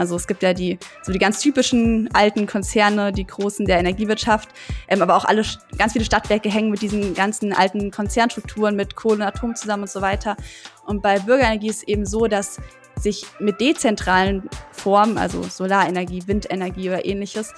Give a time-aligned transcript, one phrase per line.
[0.00, 4.48] Also es gibt ja die, so die ganz typischen alten Konzerne, die großen der Energiewirtschaft,
[4.88, 5.44] ähm, aber auch alle,
[5.76, 9.90] ganz viele Stadtwerke hängen mit diesen ganzen alten Konzernstrukturen mit Kohle und Atom zusammen und
[9.90, 10.38] so weiter.
[10.86, 12.56] Und bei Bürgerenergie ist es eben so, dass
[12.96, 17.52] sich mit dezentralen Formen, also Solarenergie, Windenergie oder ähnliches,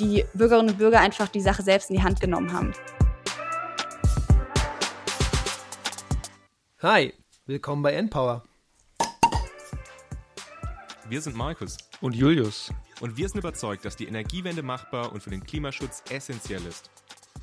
[0.00, 2.72] die Bürgerinnen und Bürger einfach die Sache selbst in die Hand genommen haben.
[6.82, 7.14] Hi,
[7.46, 8.47] willkommen bei Npower.
[11.10, 12.70] Wir sind Markus und Julius.
[13.00, 16.90] Und wir sind überzeugt, dass die Energiewende machbar und für den Klimaschutz essentiell ist.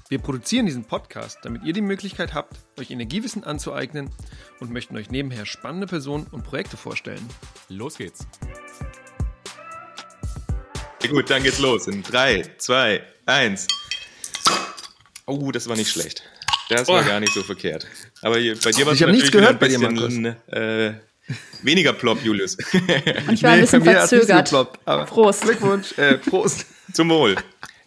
[0.07, 4.11] Wir produzieren diesen Podcast, damit ihr die Möglichkeit habt, euch Energiewissen anzueignen
[4.59, 7.27] und möchten euch nebenher spannende Personen und Projekte vorstellen.
[7.67, 8.27] Los geht's.
[11.09, 11.87] Gut, dann geht's los.
[11.87, 13.67] In 3, 2, 1.
[15.25, 16.21] Oh, das war nicht schlecht.
[16.69, 17.07] Das war oh.
[17.07, 17.87] gar nicht so verkehrt.
[18.21, 20.13] Aber bei dir war es natürlich nichts gehört bei dir, Markus.
[20.51, 20.93] Äh,
[21.63, 22.55] weniger plopp, Julius.
[22.55, 24.45] Und ich war nee, ein bisschen verzögert.
[24.45, 25.43] Geploppt, Prost.
[25.43, 25.97] Glückwunsch.
[25.97, 26.65] Äh, Prost.
[26.93, 27.35] Zum Wohl.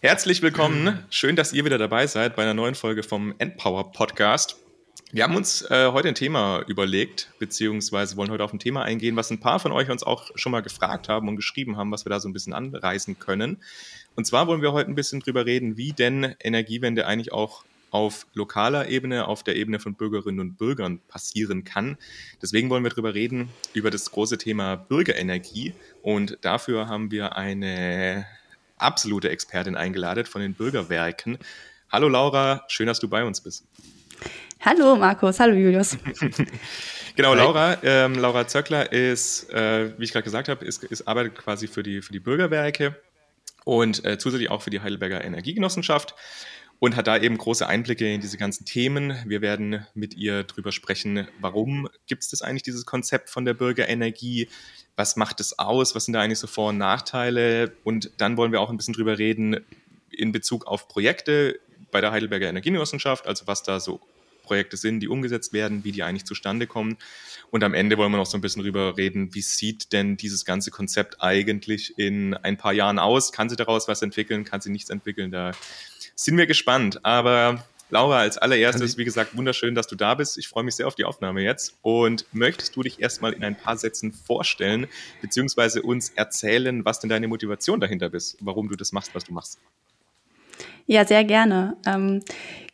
[0.01, 1.03] Herzlich willkommen.
[1.09, 4.57] Schön, dass ihr wieder dabei seid bei einer neuen Folge vom Endpower Podcast.
[5.11, 9.15] Wir haben uns äh, heute ein Thema überlegt, beziehungsweise wollen heute auf ein Thema eingehen,
[9.15, 12.05] was ein paar von euch uns auch schon mal gefragt haben und geschrieben haben, was
[12.05, 13.57] wir da so ein bisschen anreißen können.
[14.15, 18.27] Und zwar wollen wir heute ein bisschen drüber reden, wie denn Energiewende eigentlich auch auf
[18.33, 21.97] lokaler Ebene, auf der Ebene von Bürgerinnen und Bürgern passieren kann.
[22.41, 25.73] Deswegen wollen wir darüber reden, über das große Thema Bürgerenergie.
[26.01, 28.25] Und dafür haben wir eine
[28.77, 31.37] absolute Expertin eingeladen von den Bürgerwerken.
[31.91, 33.65] Hallo Laura, schön, dass du bei uns bist.
[34.61, 35.97] Hallo Markus, hallo Julius.
[37.15, 41.35] genau, Laura, ähm, Laura Zöckler ist, äh, wie ich gerade gesagt habe, ist, ist, arbeitet
[41.35, 42.95] quasi für die, für die Bürgerwerke
[43.63, 46.13] und äh, zusätzlich auch für die Heidelberger Energiegenossenschaft
[46.79, 49.13] und hat da eben große Einblicke in diese ganzen Themen.
[49.25, 53.53] Wir werden mit ihr drüber sprechen, warum gibt es das eigentlich, dieses Konzept von der
[53.53, 54.47] Bürgerenergie?
[54.95, 55.95] Was macht es aus?
[55.95, 57.73] Was sind da eigentlich so Vor- und Nachteile?
[57.83, 59.57] Und dann wollen wir auch ein bisschen drüber reden
[60.09, 61.59] in Bezug auf Projekte
[61.91, 63.99] bei der Heidelberger Energiegenossenschaft, also was da so
[64.49, 66.97] Projekte sind, die umgesetzt werden, wie die eigentlich zustande kommen.
[67.51, 70.43] Und am Ende wollen wir noch so ein bisschen drüber reden, wie sieht denn dieses
[70.43, 73.31] ganze Konzept eigentlich in ein paar Jahren aus?
[73.31, 74.45] Kann sie daraus was entwickeln?
[74.45, 75.29] Kann sie nichts entwickeln?
[75.29, 75.51] Da
[76.15, 77.05] sind wir gespannt.
[77.05, 80.39] Aber Laura, als allererstes, wie gesagt, wunderschön, dass du da bist.
[80.39, 81.75] Ich freue mich sehr auf die Aufnahme jetzt.
[81.83, 84.87] Und möchtest du dich erstmal in ein paar Sätzen vorstellen,
[85.21, 89.33] beziehungsweise uns erzählen, was denn deine Motivation dahinter ist, warum du das machst, was du
[89.33, 89.59] machst?
[90.89, 91.77] Ja, sehr gerne.
[91.85, 92.23] Ähm,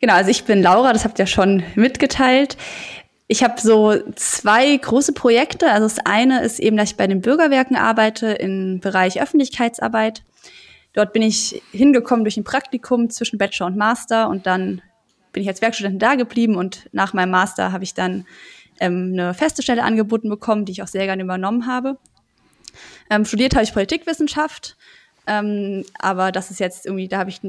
[0.00, 2.56] genau, also ich bin Laura, das habt ihr schon mitgeteilt.
[3.28, 5.70] Ich habe so zwei große Projekte.
[5.70, 10.24] Also das eine ist eben, dass ich bei den Bürgerwerken arbeite im Bereich Öffentlichkeitsarbeit.
[10.94, 14.80] Dort bin ich hingekommen durch ein Praktikum zwischen Bachelor und Master und dann
[15.32, 18.24] bin ich als Werkstudentin da geblieben und nach meinem Master habe ich dann
[18.80, 21.98] ähm, eine feste Stelle angeboten bekommen, die ich auch sehr gerne übernommen habe.
[23.10, 24.78] Ähm, studiert habe ich Politikwissenschaft,
[25.26, 27.42] ähm, aber das ist jetzt irgendwie, da habe ich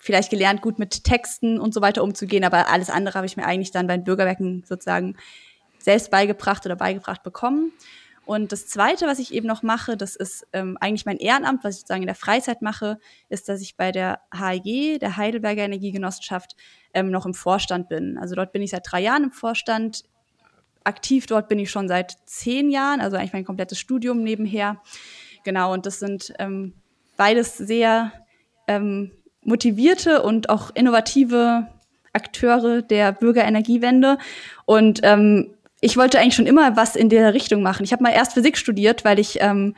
[0.00, 3.44] vielleicht gelernt, gut mit Texten und so weiter umzugehen, aber alles andere habe ich mir
[3.44, 5.16] eigentlich dann bei den Bürgerwerken sozusagen
[5.78, 7.72] selbst beigebracht oder beigebracht bekommen.
[8.24, 11.74] Und das Zweite, was ich eben noch mache, das ist ähm, eigentlich mein Ehrenamt, was
[11.74, 16.54] ich sozusagen in der Freizeit mache, ist, dass ich bei der HEG, der Heidelberger Energiegenossenschaft,
[16.94, 18.18] ähm, noch im Vorstand bin.
[18.18, 20.04] Also dort bin ich seit drei Jahren im Vorstand.
[20.84, 24.80] Aktiv dort bin ich schon seit zehn Jahren, also eigentlich mein komplettes Studium nebenher.
[25.44, 26.74] Genau, und das sind ähm,
[27.16, 28.12] beides sehr
[28.68, 29.10] ähm,
[29.42, 31.66] motivierte und auch innovative
[32.12, 34.18] Akteure der Bürgerenergiewende.
[34.64, 37.84] Und ähm, ich wollte eigentlich schon immer was in der Richtung machen.
[37.84, 39.74] Ich habe mal erst Physik studiert, weil ich ähm,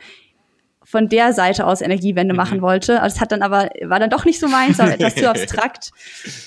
[0.83, 2.37] von der Seite aus Energiewende mhm.
[2.37, 3.01] machen wollte.
[3.05, 5.91] Es hat dann aber war dann doch nicht so meins, war etwas zu abstrakt.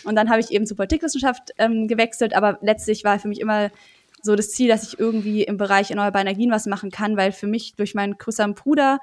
[0.04, 2.34] Und dann habe ich eben zur Politikwissenschaft ähm, gewechselt.
[2.34, 3.70] Aber letztlich war für mich immer
[4.22, 7.46] so das Ziel, dass ich irgendwie im Bereich erneuerbare Energien was machen kann, weil für
[7.46, 8.98] mich durch meinen größeren Bruder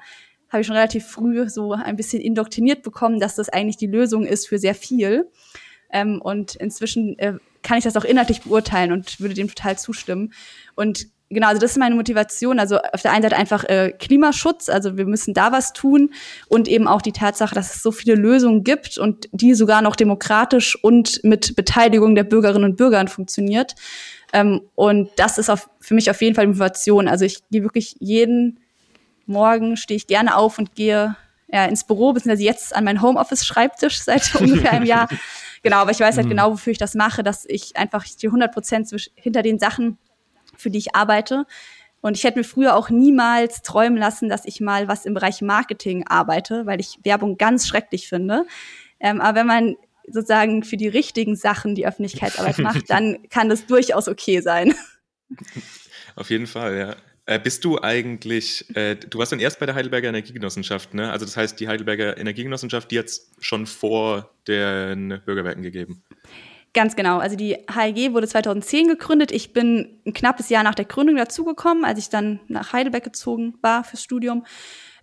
[0.54, 4.24] habe ich schon relativ früh so ein bisschen indoktriniert bekommen, dass das eigentlich die Lösung
[4.24, 5.28] ist für sehr viel.
[5.90, 10.32] Ähm, und inzwischen äh, kann ich das auch inhaltlich beurteilen und würde dem total zustimmen.
[10.74, 12.58] Und genau, also das ist meine Motivation.
[12.58, 16.12] Also auf der einen Seite einfach äh, Klimaschutz, also wir müssen da was tun
[16.48, 19.96] und eben auch die Tatsache, dass es so viele Lösungen gibt und die sogar noch
[19.96, 23.74] demokratisch und mit Beteiligung der Bürgerinnen und Bürger funktioniert.
[24.32, 27.08] Ähm, und das ist auf, für mich auf jeden Fall Motivation.
[27.08, 28.60] Also ich gehe wirklich jeden
[29.26, 31.16] Morgen stehe ich gerne auf und gehe
[31.48, 35.08] ja, ins Büro, beziehungsweise jetzt an meinen Homeoffice-Schreibtisch seit ungefähr einem Jahr
[35.64, 36.30] Genau, aber ich weiß halt mhm.
[36.30, 39.98] genau, wofür ich das mache, dass ich einfach die 100 Prozent hinter den Sachen,
[40.56, 41.46] für die ich arbeite.
[42.02, 45.40] Und ich hätte mir früher auch niemals träumen lassen, dass ich mal was im Bereich
[45.40, 48.44] Marketing arbeite, weil ich Werbung ganz schrecklich finde.
[49.00, 49.76] Ähm, aber wenn man
[50.06, 54.74] sozusagen für die richtigen Sachen die Öffentlichkeitsarbeit macht, dann kann das durchaus okay sein.
[56.14, 56.96] Auf jeden Fall, ja.
[57.26, 61.10] Äh, bist du eigentlich, äh, du warst dann erst bei der Heidelberger Energiegenossenschaft, ne?
[61.10, 66.02] Also das heißt, die Heidelberger Energiegenossenschaft, die hat es schon vor den Bürgerwerken gegeben.
[66.74, 67.18] Ganz genau.
[67.18, 69.30] Also die HEG wurde 2010 gegründet.
[69.30, 73.54] Ich bin ein knappes Jahr nach der Gründung dazugekommen, als ich dann nach Heidelberg gezogen
[73.62, 74.44] war fürs Studium.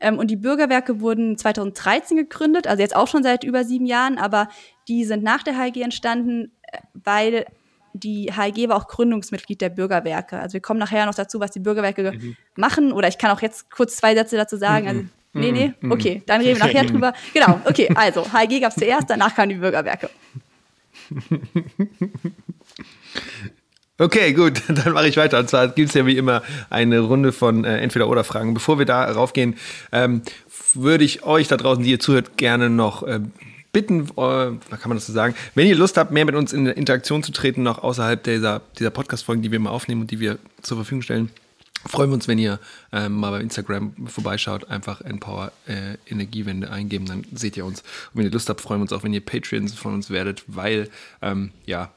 [0.01, 4.18] Ähm, und die Bürgerwerke wurden 2013 gegründet, also jetzt auch schon seit über sieben Jahren,
[4.18, 4.50] aber
[4.88, 7.45] die sind nach der HEG entstanden, äh, weil
[7.93, 10.39] die HEG war auch Gründungsmitglied der Bürgerwerke.
[10.39, 12.35] Also wir kommen nachher noch dazu, was die Bürgerwerke mhm.
[12.55, 12.91] machen.
[12.91, 14.88] Oder ich kann auch jetzt kurz zwei Sätze dazu sagen.
[14.88, 15.01] Also,
[15.33, 15.91] nee, nee, mhm.
[15.91, 17.13] okay, dann reden wir nachher drüber.
[17.33, 20.09] Genau, okay, also HEG gab es zuerst, danach kamen die Bürgerwerke.
[24.01, 25.37] Okay, gut, dann mache ich weiter.
[25.37, 26.41] Und zwar gibt es ja wie immer
[26.71, 28.55] eine Runde von äh, Entweder-Oder-Fragen.
[28.55, 29.57] Bevor wir da raufgehen,
[29.91, 30.23] ähm,
[30.73, 33.19] würde ich euch da draußen, die ihr zuhört, gerne noch äh,
[33.71, 36.65] bitten, äh, kann man das so sagen, wenn ihr Lust habt, mehr mit uns in
[36.65, 40.38] Interaktion zu treten, noch außerhalb dieser, dieser Podcast-Folgen, die wir immer aufnehmen und die wir
[40.62, 41.29] zur Verfügung stellen,
[41.85, 42.59] freuen wir uns, wenn ihr
[42.91, 47.81] äh, mal bei Instagram vorbeischaut, einfach Empower äh, Energiewende eingeben, dann seht ihr uns.
[47.81, 47.88] Und
[48.19, 50.89] wenn ihr Lust habt, freuen wir uns auch, wenn ihr Patreons von uns werdet, weil,
[51.21, 51.91] ähm, ja,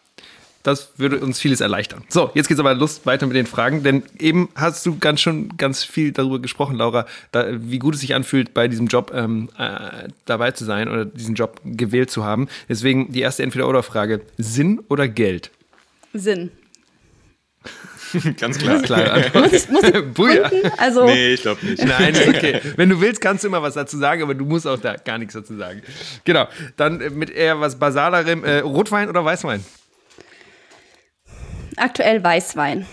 [0.65, 2.03] das würde uns vieles erleichtern.
[2.09, 5.57] So, jetzt geht's aber Lust weiter mit den Fragen, denn eben hast du ganz schon
[5.57, 9.51] ganz viel darüber gesprochen, Laura, da, wie gut es sich anfühlt, bei diesem Job ähm,
[9.59, 12.49] äh, dabei zu sein oder diesen Job gewählt zu haben.
[12.69, 15.51] Deswegen die erste Entweder-Oder-Frage: Sinn oder Geld?
[16.15, 16.51] Sinn.
[18.39, 18.81] Ganz klar.
[18.81, 19.95] klar muss ich, muss ich
[20.79, 21.85] also nee, ich glaube nicht.
[21.85, 22.61] Nein, okay.
[22.77, 25.19] Wenn du willst, kannst du immer was dazu sagen, aber du musst auch da gar
[25.19, 25.83] nichts dazu sagen.
[26.25, 26.47] Genau.
[26.77, 28.45] Dann mit eher was basalerem.
[28.45, 29.65] Äh, Rotwein oder Weißwein?
[31.77, 32.87] Aktuell Weißwein.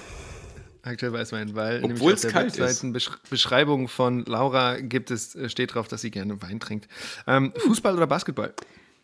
[0.83, 2.91] Aktuell Weißwein, weil Obwohl es kalt ist.
[2.91, 6.87] Besch Beschreibung von Laura gibt es, äh, steht drauf, dass sie gerne Wein trinkt.
[7.27, 8.53] Ähm, Fußball oder Basketball?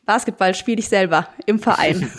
[0.06, 2.10] Basketball spiele ich selber im Verein.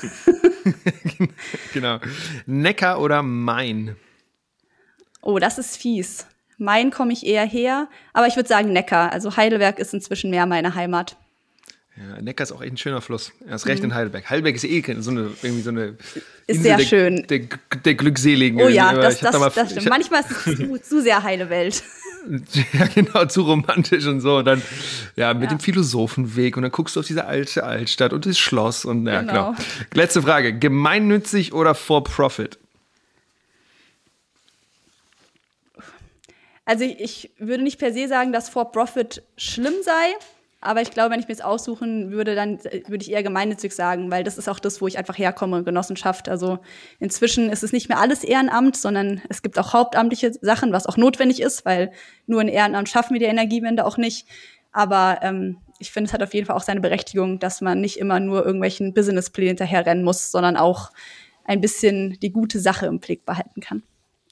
[1.72, 1.98] genau.
[2.46, 3.96] Neckar oder Main?
[5.22, 6.26] Oh, das ist fies.
[6.58, 9.12] Main komme ich eher her, aber ich würde sagen Neckar.
[9.12, 11.16] Also Heidelberg ist inzwischen mehr meine Heimat.
[11.98, 13.32] Ja, Neckar ist auch echt ein schöner Fluss.
[13.46, 13.90] Er ist recht mhm.
[13.90, 14.30] in Heidelberg.
[14.30, 15.96] Heidelberg ist eh so eine, irgendwie so eine
[16.46, 17.26] ist sehr der, schön.
[17.28, 17.40] Der,
[17.84, 18.60] der, Glückseligen.
[18.60, 19.88] Oh ja, das, das, da mal, das stimmt.
[19.88, 21.82] Manchmal ist es zu, zu, sehr heile Welt.
[22.74, 24.38] Ja, genau, zu romantisch und so.
[24.38, 24.60] Und dann,
[25.16, 25.48] ja, mit ja.
[25.48, 29.20] dem Philosophenweg und dann guckst du auf diese alte Altstadt und das Schloss und ja,
[29.20, 29.52] genau.
[29.52, 29.54] genau.
[29.94, 32.58] Letzte Frage: Gemeinnützig oder for profit?
[36.66, 40.12] Also ich würde nicht per se sagen, dass for profit schlimm sei.
[40.60, 43.72] Aber ich glaube, wenn ich mir jetzt aussuchen würde, dann äh, würde ich eher gemeinnützig
[43.72, 46.28] sagen, weil das ist auch das, wo ich einfach herkomme, Genossenschaft.
[46.28, 46.58] Also
[46.98, 50.96] inzwischen ist es nicht mehr alles Ehrenamt, sondern es gibt auch hauptamtliche Sachen, was auch
[50.96, 51.92] notwendig ist, weil
[52.26, 54.26] nur ein Ehrenamt schaffen wir die Energiewende auch nicht.
[54.72, 57.98] Aber ähm, ich finde, es hat auf jeden Fall auch seine Berechtigung, dass man nicht
[57.98, 60.90] immer nur irgendwelchen Businessplänen hinterherrennen muss, sondern auch
[61.44, 63.82] ein bisschen die gute Sache im Blick behalten kann.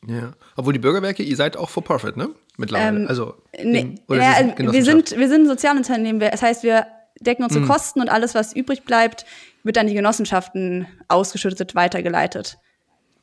[0.07, 2.31] Ja, obwohl die Bürgerwerke, ihr seid auch for profit, ne?
[2.57, 3.01] Mittlerweile.
[3.01, 6.21] Ähm, also, nee, ja, wir, sind, wir sind ein Sozialunternehmen.
[6.21, 6.87] Das heißt, wir
[7.21, 7.69] decken unsere mhm.
[7.69, 9.27] Kosten und alles, was übrig bleibt,
[9.63, 12.59] wird dann die Genossenschaften ausgeschüttet, weitergeleitet.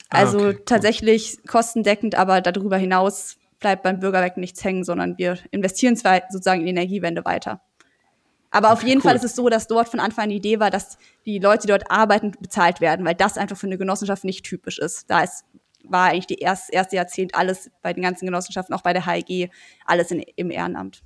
[0.09, 1.43] Ah, also ah, okay, tatsächlich cool.
[1.47, 6.65] kostendeckend, aber darüber hinaus bleibt beim Bürgerwerk nichts hängen, sondern wir investieren zwar sozusagen in
[6.67, 7.61] die Energiewende weiter.
[8.51, 9.03] Aber auf jeden cool.
[9.03, 11.61] Fall ist es so, dass dort von Anfang an die Idee war, dass die Leute,
[11.61, 15.09] die dort arbeiten, bezahlt werden, weil das einfach für eine Genossenschaft nicht typisch ist.
[15.09, 15.43] Da ist
[15.83, 19.51] war eigentlich die erst, erste Jahrzehnt alles bei den ganzen Genossenschaften, auch bei der HEG,
[19.85, 21.03] alles in, im Ehrenamt.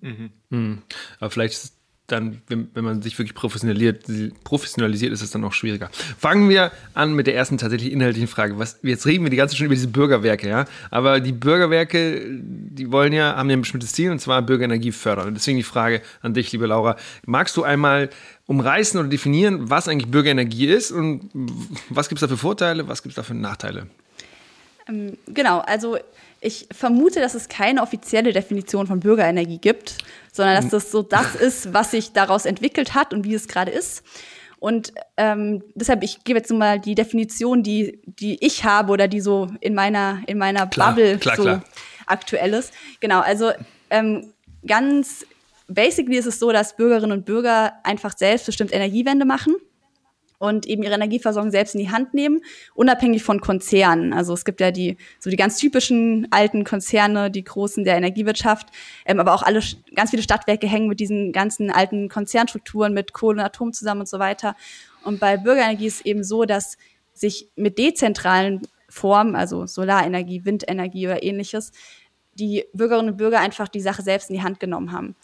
[0.00, 0.30] Mhm.
[0.50, 0.82] Mhm.
[1.20, 1.74] Aber vielleicht ist
[2.06, 4.04] dann, wenn, wenn man sich wirklich professionalisiert,
[4.44, 5.88] professionalisiert, ist es dann auch schwieriger.
[6.18, 8.58] Fangen wir an mit der ersten tatsächlich inhaltlichen Frage.
[8.58, 10.66] Was, jetzt reden wir die ganze Stunde über diese Bürgerwerke, ja.
[10.90, 15.28] Aber die Bürgerwerke, die wollen ja, haben ja ein bestimmtes Ziel, und zwar Bürgerenergie fördern.
[15.28, 16.96] Und deswegen die Frage an dich, liebe Laura.
[17.24, 18.10] Magst du einmal
[18.46, 21.30] umreißen oder definieren, was eigentlich Bürgerenergie ist und
[21.88, 23.86] was gibt es da für Vorteile, was gibt es da für Nachteile?
[24.88, 25.98] Ähm, genau, also
[26.40, 29.96] ich vermute, dass es keine offizielle Definition von Bürgerenergie gibt,
[30.32, 33.70] sondern dass das so das ist, was sich daraus entwickelt hat und wie es gerade
[33.70, 34.02] ist.
[34.58, 39.20] Und ähm, deshalb, ich gebe jetzt mal die Definition, die, die ich habe oder die
[39.20, 41.64] so in meiner, in meiner klar, Bubble klar, so klar.
[42.06, 42.72] aktuell ist.
[43.00, 43.50] Genau, also
[43.90, 44.32] ähm,
[44.66, 45.26] ganz
[45.68, 49.56] basically ist es so, dass Bürgerinnen und Bürger einfach selbstbestimmt Energiewende machen
[50.44, 52.42] und eben ihre Energieversorgung selbst in die Hand nehmen,
[52.74, 54.12] unabhängig von Konzernen.
[54.12, 58.68] Also es gibt ja die so die ganz typischen alten Konzerne, die großen der Energiewirtschaft,
[59.06, 59.60] ähm, aber auch alle
[59.94, 64.08] ganz viele Stadtwerke hängen mit diesen ganzen alten Konzernstrukturen mit Kohle und Atom zusammen und
[64.08, 64.54] so weiter.
[65.02, 66.76] Und bei Bürgerenergie ist es eben so, dass
[67.14, 71.72] sich mit dezentralen Formen, also Solarenergie, Windenergie oder ähnliches,
[72.34, 75.14] die Bürgerinnen und Bürger einfach die Sache selbst in die Hand genommen haben.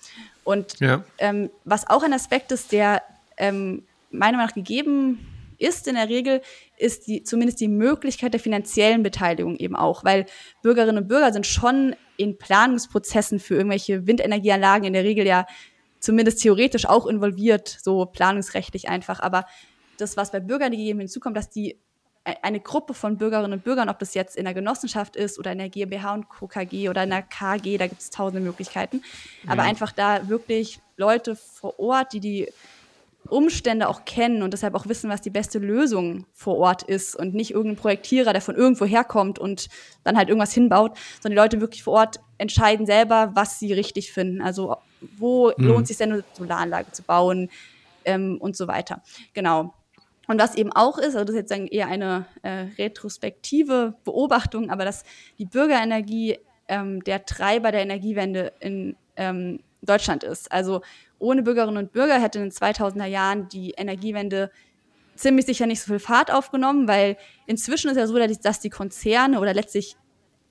[0.45, 1.05] Und ja.
[1.19, 3.03] ähm, was auch ein Aspekt ist, der
[3.37, 5.19] ähm, meiner Meinung nach gegeben
[5.61, 6.41] ist in der Regel,
[6.79, 10.27] ist die, zumindest die Möglichkeit der finanziellen Beteiligung eben auch, weil
[10.63, 15.47] Bürgerinnen und Bürger sind schon in Planungsprozessen für irgendwelche Windenergieanlagen in der Regel ja
[16.01, 19.21] zumindest theoretisch auch involviert, so planungsrechtlich einfach.
[19.21, 19.45] Aber
[19.99, 21.73] das, was bei Bürgern gegeben hinzukommt, dass die
[22.25, 25.53] e-, eine Gruppe von Bürgerinnen und Bürgern, ob das jetzt in der Genossenschaft ist oder
[25.53, 26.47] in der GmbH und Co.
[26.47, 29.03] KG oder in der KG, da gibt es tausende Möglichkeiten.
[29.47, 32.49] Aber einfach da wirklich Leute vor Ort, die die
[33.31, 37.35] Umstände auch kennen und deshalb auch wissen, was die beste Lösung vor Ort ist und
[37.35, 39.69] nicht irgendein Projektierer, der von irgendwo herkommt und
[40.05, 44.13] dann halt irgendwas hinbaut, sondern die Leute wirklich vor Ort entscheiden selber, was sie richtig
[44.13, 44.43] finden.
[44.43, 44.77] Also
[45.19, 45.67] wo mhm.
[45.67, 47.51] lohnt es sich denn eine Solaranlage zu bauen
[48.05, 49.03] ähm, und so weiter.
[49.35, 49.75] Genau.
[50.27, 54.85] Und was eben auch ist, also das ist jetzt eher eine äh, retrospektive Beobachtung, aber
[54.85, 55.03] dass
[55.39, 60.53] die Bürgerenergie ähm, der Treiber der Energiewende in ähm, Deutschland ist.
[60.53, 60.83] Also
[61.21, 64.51] ohne Bürgerinnen und Bürger hätte in den 2000er Jahren die Energiewende
[65.15, 69.39] ziemlich sicher nicht so viel Fahrt aufgenommen, weil inzwischen ist ja so, dass die Konzerne
[69.39, 69.97] oder letztlich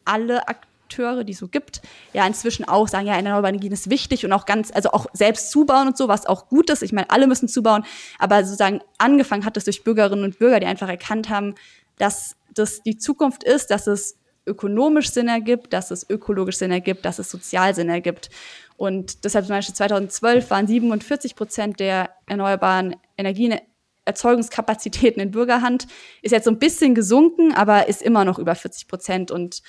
[0.05, 1.81] alle Akteure, die es so gibt,
[2.13, 5.51] ja inzwischen auch sagen, ja, erneuerbare Energien ist wichtig und auch ganz, also auch selbst
[5.51, 6.83] zubauen und so, was auch gut ist.
[6.83, 7.83] Ich meine, alle müssen zubauen,
[8.19, 11.55] aber sozusagen angefangen hat es durch Bürgerinnen und Bürger, die einfach erkannt haben,
[11.97, 14.18] dass das die Zukunft ist, dass es
[14.49, 18.29] ökonomisch Sinn ergibt, dass es ökologisch Sinn ergibt, dass es sozial Sinn ergibt.
[18.77, 25.87] Und deshalb zum Beispiel 2012 waren 47 Prozent der erneuerbaren Energieerzeugungskapazitäten in Bürgerhand.
[26.21, 29.31] Ist jetzt so ein bisschen gesunken, aber ist immer noch über 40 Prozent.
[29.31, 29.61] Und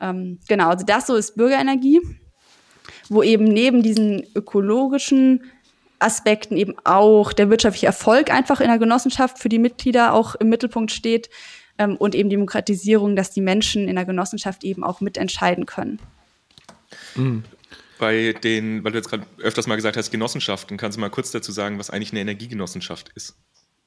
[0.00, 2.00] ähm, genau, also das so ist Bürgerenergie,
[3.08, 5.44] wo eben neben diesen ökologischen
[6.00, 10.48] Aspekten eben auch der wirtschaftliche Erfolg einfach in der Genossenschaft für die Mitglieder auch im
[10.48, 11.28] Mittelpunkt steht
[11.78, 15.98] ähm, und eben Demokratisierung, dass die Menschen in der Genossenschaft eben auch mitentscheiden können.
[17.14, 17.44] Mhm
[17.98, 21.30] bei den, weil du jetzt gerade öfters mal gesagt hast, Genossenschaften, kannst du mal kurz
[21.30, 23.36] dazu sagen, was eigentlich eine Energiegenossenschaft ist?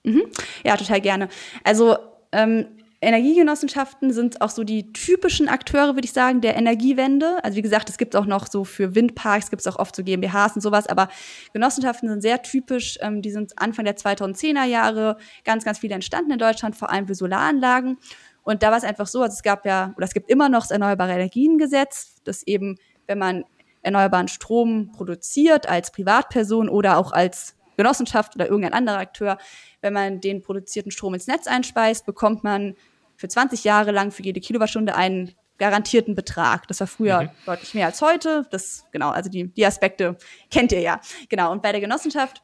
[0.03, 0.23] Mhm.
[0.63, 1.29] Ja, total gerne.
[1.63, 1.97] Also
[2.31, 2.67] ähm,
[3.03, 7.43] Energiegenossenschaften sind auch so die typischen Akteure, würde ich sagen, der Energiewende.
[7.43, 10.03] Also wie gesagt, es gibt auch noch so für Windparks, gibt es auch oft so
[10.03, 11.09] GmbHs und sowas, aber
[11.51, 12.99] Genossenschaften sind sehr typisch.
[13.01, 17.07] Ähm, die sind Anfang der 2010er Jahre ganz, ganz viele entstanden in Deutschland, vor allem
[17.07, 17.97] für Solaranlagen.
[18.43, 20.61] Und da war es einfach so, also es gab ja, oder es gibt immer noch
[20.61, 22.77] das Erneuerbare Energiengesetz, das eben,
[23.07, 23.45] wenn man
[23.81, 29.39] erneuerbaren Strom produziert als Privatperson oder auch als Genossenschaft oder irgendein anderer Akteur,
[29.81, 32.75] wenn man den produzierten Strom ins Netz einspeist, bekommt man
[33.21, 36.67] für 20 Jahre lang für jede Kilowattstunde einen garantierten Betrag.
[36.67, 37.29] Das war früher mhm.
[37.45, 38.47] deutlich mehr als heute.
[38.49, 40.17] Das, genau, also die, die Aspekte
[40.49, 40.99] kennt ihr ja.
[41.29, 41.51] Genau.
[41.51, 42.41] Und bei der Genossenschaft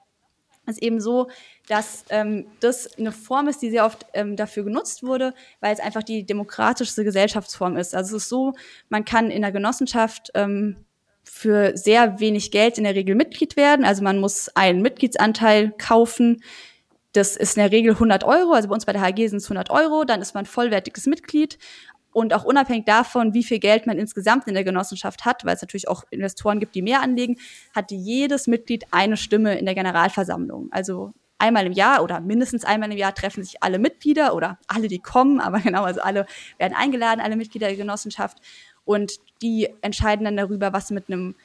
[0.67, 1.29] ist eben so,
[1.67, 5.79] dass ähm, das eine Form ist, die sehr oft ähm, dafür genutzt wurde, weil es
[5.79, 7.95] einfach die demokratischste Gesellschaftsform ist.
[7.95, 8.53] Also es ist so,
[8.89, 10.85] man kann in der Genossenschaft ähm,
[11.23, 13.83] für sehr wenig Geld in der Regel Mitglied werden.
[13.83, 16.43] Also man muss einen Mitgliedsanteil kaufen.
[17.13, 18.53] Das ist in der Regel 100 Euro.
[18.53, 20.03] Also bei uns bei der HG sind es 100 Euro.
[20.03, 21.57] Dann ist man vollwertiges Mitglied.
[22.11, 25.61] Und auch unabhängig davon, wie viel Geld man insgesamt in der Genossenschaft hat, weil es
[25.61, 27.37] natürlich auch Investoren gibt, die mehr anlegen,
[27.75, 30.69] hat jedes Mitglied eine Stimme in der Generalversammlung.
[30.71, 34.87] Also einmal im Jahr oder mindestens einmal im Jahr treffen sich alle Mitglieder oder alle,
[34.87, 36.25] die kommen, aber genau, also alle
[36.57, 38.39] werden eingeladen, alle Mitglieder der Genossenschaft
[38.85, 41.35] und die entscheiden dann darüber, was mit einem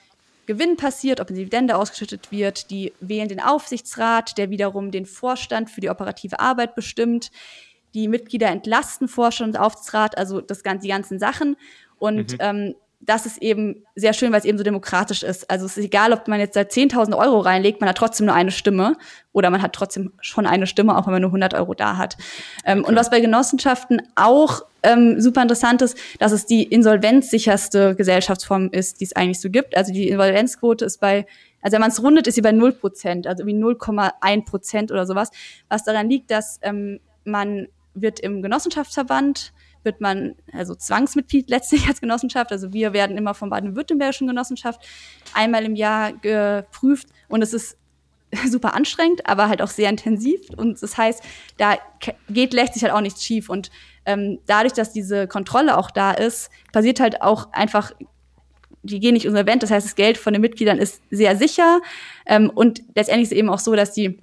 [0.46, 2.70] Gewinn passiert, ob eine Dividende ausgeschüttet wird.
[2.70, 7.30] Die wählen den Aufsichtsrat, der wiederum den Vorstand für die operative Arbeit bestimmt.
[7.94, 11.56] Die Mitglieder entlasten Vorstand und Aufsichtsrat, also das, die ganzen Sachen.
[11.98, 12.38] Und mhm.
[12.40, 15.50] ähm, das ist eben sehr schön, weil es eben so demokratisch ist.
[15.50, 18.34] Also es ist egal, ob man jetzt da 10.000 Euro reinlegt, man hat trotzdem nur
[18.34, 18.96] eine Stimme
[19.32, 22.16] oder man hat trotzdem schon eine Stimme, auch wenn man nur 100 Euro da hat.
[22.64, 22.88] Ähm, okay.
[22.88, 29.00] Und was bei Genossenschaften auch ähm, super interessant ist, dass es die insolvenzsicherste Gesellschaftsform ist,
[29.00, 29.76] die es eigentlich so gibt.
[29.76, 31.26] Also die Insolvenzquote ist bei,
[31.60, 35.06] also wenn man es rundet, ist sie bei 0 Prozent, also wie 0,1 Prozent oder
[35.06, 35.30] sowas.
[35.68, 39.52] Was daran liegt, dass ähm, man wird im Genossenschaftsverband
[39.84, 42.52] wird man also Zwangsmitglied letztlich als Genossenschaft.
[42.52, 44.80] Also wir werden immer vom baden-württembergischen Genossenschaft
[45.34, 47.76] einmal im Jahr geprüft und es ist
[48.48, 50.40] super anstrengend, aber halt auch sehr intensiv.
[50.56, 51.22] Und das heißt,
[51.58, 51.76] da
[52.28, 53.48] geht letztlich halt auch nichts schief.
[53.48, 53.70] Und
[54.06, 57.92] ähm, dadurch, dass diese Kontrolle auch da ist, passiert halt auch einfach,
[58.82, 59.62] die gehen nicht insolvent.
[59.62, 61.80] Das heißt, das Geld von den Mitgliedern ist sehr sicher.
[62.26, 64.18] Ähm, und letztendlich ist es eben auch so, dass die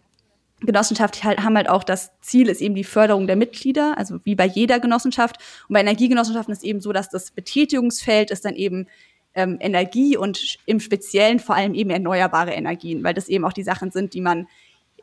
[0.62, 4.36] Genossenschaft halt, haben halt auch das Ziel, ist eben die Förderung der Mitglieder, also wie
[4.36, 5.38] bei jeder Genossenschaft.
[5.68, 8.88] Und bei Energiegenossenschaften ist eben so, dass das Betätigungsfeld ist dann eben
[9.34, 13.64] ähm, Energie und im Speziellen vor allem eben erneuerbare Energien, weil das eben auch die
[13.64, 14.48] Sachen sind, die man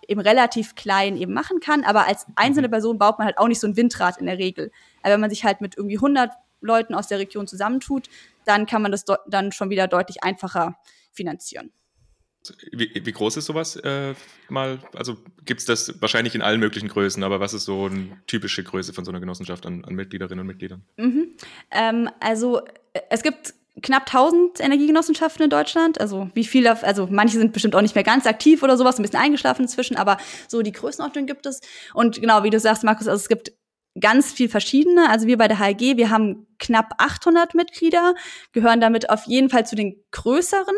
[0.08, 1.84] eben relativ klein eben machen kann.
[1.84, 2.72] Aber als einzelne mhm.
[2.72, 4.70] Person baut man halt auch nicht so ein Windrad in der Regel.
[5.02, 8.08] Aber wenn man sich halt mit irgendwie 100 Leuten aus der Region zusammentut,
[8.44, 10.78] dann kann man das dann schon wieder deutlich einfacher
[11.12, 11.72] finanzieren.
[12.72, 14.14] Wie, wie, groß ist sowas äh,
[14.48, 14.78] mal?
[14.94, 18.62] Also gibt es das wahrscheinlich in allen möglichen Größen, aber was ist so eine typische
[18.62, 20.82] Größe von so einer Genossenschaft an, an Mitgliederinnen und Mitgliedern?
[20.96, 21.28] Mhm.
[21.70, 22.62] Ähm, also
[23.10, 26.00] es gibt knapp 1000 Energiegenossenschaften in Deutschland.
[26.00, 29.02] Also wie viele, also manche sind bestimmt auch nicht mehr ganz aktiv oder sowas, ein
[29.02, 30.16] bisschen eingeschlafen inzwischen, aber
[30.48, 31.60] so die Größenordnung gibt es.
[31.92, 33.52] Und genau, wie du sagst, Markus, also es gibt
[34.00, 35.08] ganz viel verschiedene.
[35.10, 38.14] Also wir bei der HLG, wir haben knapp 800 Mitglieder,
[38.52, 40.76] gehören damit auf jeden Fall zu den größeren.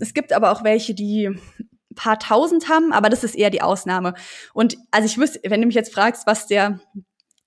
[0.00, 3.62] Es gibt aber auch welche, die ein paar tausend haben, aber das ist eher die
[3.62, 4.14] Ausnahme.
[4.52, 6.80] Und also ich wüsste, wenn du mich jetzt fragst, was der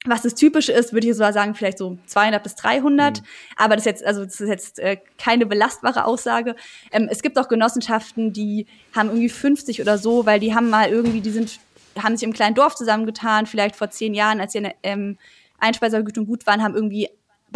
[0.08, 3.20] was das Typische ist, würde ich sogar sagen, vielleicht so 200 bis 300.
[3.20, 3.26] Mhm.
[3.56, 6.56] Aber das ist jetzt, also das ist jetzt äh, keine belastbare Aussage.
[6.92, 10.90] Ähm, es gibt auch Genossenschaften, die haben irgendwie 50 oder so, weil die haben mal
[10.90, 11.60] irgendwie, die sind,
[11.98, 15.18] haben sich im kleinen Dorf zusammengetan, vielleicht vor zehn Jahren, als sie in der ähm,
[15.60, 17.10] Einspeiservergütung gut waren, haben irgendwie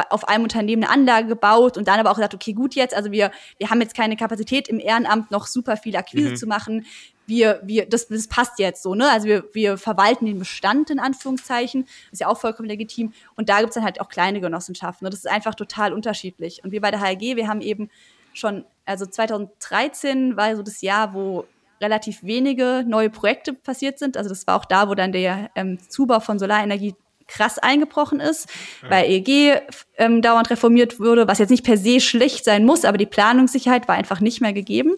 [0.09, 3.11] auf einem Unternehmen eine Anlage gebaut und dann aber auch gesagt, okay, gut jetzt, also
[3.11, 6.35] wir, wir haben jetzt keine Kapazität im Ehrenamt noch super viel Akquise mhm.
[6.35, 6.85] zu machen.
[7.27, 9.09] Wir, wir, das, das passt jetzt so, ne?
[9.11, 13.13] Also wir, wir verwalten den Bestand in Anführungszeichen, ist ja auch vollkommen legitim.
[13.35, 15.05] Und da gibt's dann halt auch kleine Genossenschaften.
[15.05, 15.09] Ne?
[15.11, 16.63] Das ist einfach total unterschiedlich.
[16.63, 17.89] Und wir bei der HLG, wir haben eben
[18.33, 21.45] schon, also 2013 war so das Jahr, wo
[21.81, 24.17] relativ wenige neue Projekte passiert sind.
[24.17, 26.95] Also das war auch da, wo dann der ähm, Zubau von Solarenergie
[27.29, 28.49] krass eingebrochen ist,
[28.83, 28.89] ja.
[28.89, 29.61] weil EEG
[29.97, 33.87] ähm, dauernd reformiert wurde, was jetzt nicht per se schlecht sein muss, aber die Planungssicherheit
[33.87, 34.95] war einfach nicht mehr gegeben.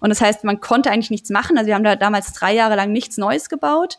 [0.00, 1.58] Und das heißt, man konnte eigentlich nichts machen.
[1.58, 3.98] Also wir haben da damals drei Jahre lang nichts Neues gebaut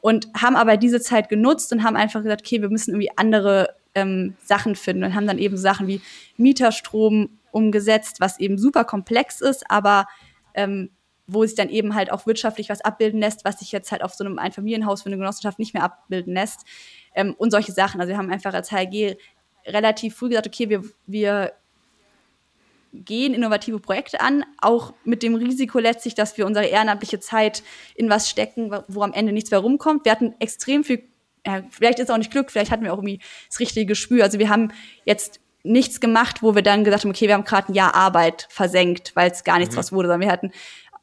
[0.00, 3.76] und haben aber diese Zeit genutzt und haben einfach gesagt, okay, wir müssen irgendwie andere
[3.94, 6.00] ähm, Sachen finden und haben dann eben so Sachen wie
[6.36, 10.06] Mieterstrom umgesetzt, was eben super komplex ist, aber
[10.54, 10.90] ähm,
[11.26, 14.14] wo sich dann eben halt auch wirtschaftlich was abbilden lässt, was sich jetzt halt auf
[14.14, 16.64] so einem Einfamilienhaus für eine Genossenschaft nicht mehr abbilden lässt
[17.14, 18.00] ähm, und solche Sachen.
[18.00, 19.16] Also wir haben einfach als HLG
[19.66, 21.52] relativ früh gesagt, okay, wir, wir
[22.92, 27.62] gehen innovative Projekte an, auch mit dem Risiko letztlich, dass wir unsere ehrenamtliche Zeit
[27.94, 30.04] in was stecken, wo am Ende nichts mehr rumkommt.
[30.04, 31.04] Wir hatten extrem viel,
[31.46, 34.24] ja, vielleicht ist es auch nicht Glück, vielleicht hatten wir auch irgendwie das richtige Gespür.
[34.24, 34.72] Also wir haben
[35.04, 38.46] jetzt nichts gemacht, wo wir dann gesagt haben, okay, wir haben gerade ein Jahr Arbeit
[38.50, 39.78] versenkt, weil es gar nichts mhm.
[39.78, 40.52] was wurde, sondern wir hatten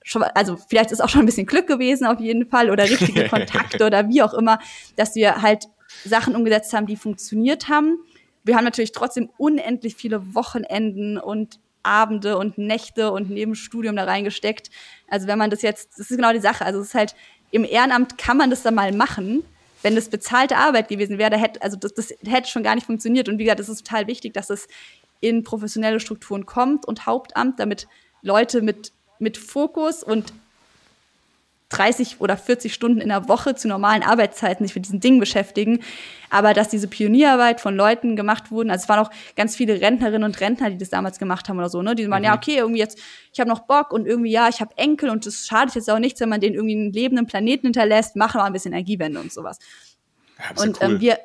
[0.04, 3.28] schon, also vielleicht ist auch schon ein bisschen Glück gewesen auf jeden Fall oder richtige
[3.30, 4.60] Kontakte oder wie auch immer,
[4.96, 5.68] dass wir halt
[6.06, 7.98] Sachen umgesetzt haben, die funktioniert haben.
[8.44, 14.70] Wir haben natürlich trotzdem unendlich viele Wochenenden und Abende und Nächte und Nebenstudium da reingesteckt.
[15.08, 16.66] Also wenn man das jetzt, das ist genau die Sache.
[16.66, 17.16] Also es ist halt,
[17.52, 19.44] im Ehrenamt kann man das dann mal machen.
[19.84, 22.88] Wenn das bezahlte Arbeit gewesen wäre, da hätte, also das, das hätte schon gar nicht
[22.88, 23.30] funktioniert.
[23.30, 24.68] Und wie gesagt, es ist total wichtig, dass es
[25.20, 27.88] in professionelle Strukturen kommt und Hauptamt, damit
[28.22, 30.34] Leute mit, mit Fokus und
[31.70, 35.80] 30 oder 40 Stunden in der Woche zu normalen Arbeitszeiten sich mit diesen Dingen beschäftigen.
[36.30, 40.24] Aber dass diese Pionierarbeit von Leuten gemacht wurden, also es waren auch ganz viele Rentnerinnen
[40.24, 41.96] und Rentner, die das damals gemacht haben oder so, ne?
[41.96, 42.26] Die waren, mhm.
[42.26, 43.00] ja, okay, irgendwie jetzt,
[43.34, 46.00] ich habe noch Bock und irgendwie, ja, ich habe Enkel und es schadet jetzt auch
[46.00, 49.34] nichts, wenn man den irgendwie einen lebenden Planeten hinterlässt, machen wir ein bisschen Energiewende und
[49.34, 49.60] sowas.
[50.40, 50.96] Ja, und ähm, cool.
[50.96, 51.20] ähm, wir,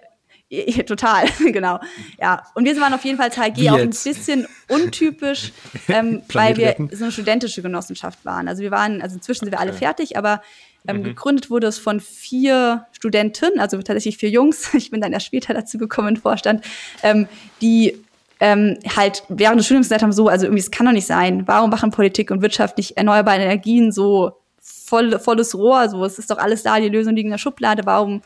[0.87, 1.81] Total, genau.
[2.21, 5.53] Ja, und wir waren auf jeden Fall HG auch ein bisschen untypisch,
[5.89, 8.49] ähm, weil wir so eine studentische Genossenschaft waren.
[8.49, 10.43] Also wir waren, also inzwischen sind wir alle fertig, aber
[10.87, 11.05] ähm, mhm.
[11.05, 14.75] gegründet wurde es von vier Studenten, also tatsächlich vier Jungs.
[14.75, 16.65] Ich bin dann erst später dazu gekommen im Vorstand,
[17.03, 17.29] ähm,
[17.61, 17.97] die
[18.41, 21.45] ähm, halt während des Studiums gesagt haben, so, also irgendwie, es kann doch nicht sein.
[21.47, 25.89] Warum machen Politik und Wirtschaft nicht erneuerbare Energien so voll, volles Rohr?
[25.89, 27.87] So, es ist doch alles da, die Lösung liegt in der Schublade.
[27.87, 28.21] Warum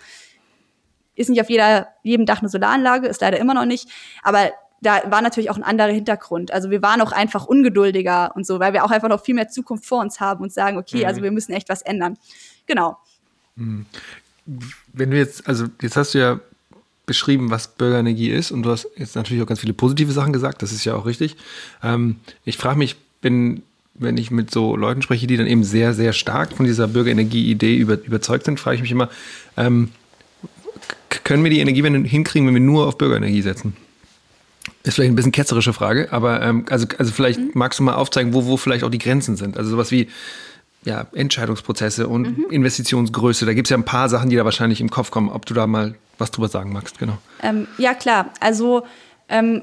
[1.17, 3.89] ist nicht auf jeder, jedem Dach eine Solaranlage, ist leider immer noch nicht.
[4.23, 4.51] Aber
[4.81, 6.53] da war natürlich auch ein anderer Hintergrund.
[6.53, 9.49] Also wir waren auch einfach ungeduldiger und so, weil wir auch einfach noch viel mehr
[9.49, 11.07] Zukunft vor uns haben und sagen, okay, mhm.
[11.07, 12.17] also wir müssen echt was ändern.
[12.67, 12.99] Genau.
[13.57, 13.87] Mhm.
[14.93, 16.41] Wenn du jetzt, also jetzt hast du ja
[17.07, 20.63] beschrieben, was Bürgerenergie ist und du hast jetzt natürlich auch ganz viele positive Sachen gesagt,
[20.63, 21.37] das ist ja auch richtig.
[21.83, 23.63] Ähm, ich frage mich, bin,
[23.95, 27.77] wenn ich mit so Leuten spreche, die dann eben sehr, sehr stark von dieser Bürgerenergie-Idee
[27.77, 29.09] über, überzeugt sind, frage ich mich immer,
[29.57, 29.91] ähm,
[31.27, 33.77] können wir die Energiewende hinkriegen, wenn wir nur auf Bürgerenergie setzen?
[34.85, 37.51] Ist vielleicht ein bisschen ketzerische Frage, aber ähm, also, also vielleicht mhm.
[37.55, 39.57] magst du mal aufzeigen, wo, wo vielleicht auch die Grenzen sind.
[39.57, 40.09] Also sowas wie
[40.85, 42.47] ja, Entscheidungsprozesse und mhm.
[42.51, 43.45] Investitionsgröße.
[43.45, 45.55] Da gibt es ja ein paar Sachen, die da wahrscheinlich im Kopf kommen, ob du
[45.55, 47.19] da mal was drüber sagen magst, genau.
[47.43, 48.33] Ähm, ja, klar.
[48.39, 48.87] Also
[49.29, 49.63] ähm,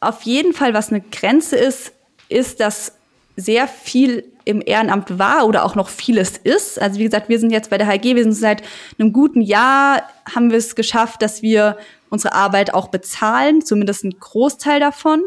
[0.00, 1.92] auf jeden Fall, was eine Grenze ist,
[2.30, 2.92] ist, dass
[3.36, 6.80] sehr viel im Ehrenamt war oder auch noch vieles ist.
[6.80, 8.62] Also wie gesagt, wir sind jetzt bei der HG, wir sind seit
[8.98, 10.02] einem guten Jahr,
[10.34, 11.76] haben wir es geschafft, dass wir
[12.10, 15.22] unsere Arbeit auch bezahlen, zumindest einen Großteil davon.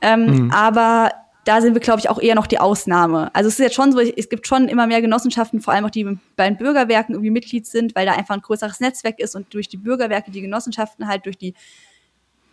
[0.00, 0.50] Ähm, mhm.
[0.52, 1.10] Aber
[1.44, 3.30] da sind wir, glaube ich, auch eher noch die Ausnahme.
[3.34, 5.90] Also es ist jetzt schon so, es gibt schon immer mehr Genossenschaften, vor allem auch
[5.90, 6.04] die
[6.36, 9.68] bei den Bürgerwerken irgendwie Mitglied sind, weil da einfach ein größeres Netzwerk ist und durch
[9.68, 11.54] die Bürgerwerke, die Genossenschaften halt durch die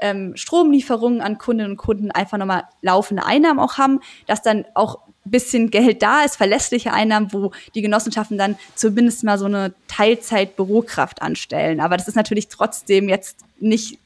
[0.02, 5.00] ähm, Stromlieferungen an Kundinnen und Kunden einfach nochmal laufende Einnahmen auch haben, dass dann auch
[5.24, 11.22] bisschen Geld da ist, verlässliche Einnahmen, wo die Genossenschaften dann zumindest mal so eine Teilzeit-Bürokraft
[11.22, 11.80] anstellen.
[11.80, 14.00] Aber das ist natürlich trotzdem jetzt nicht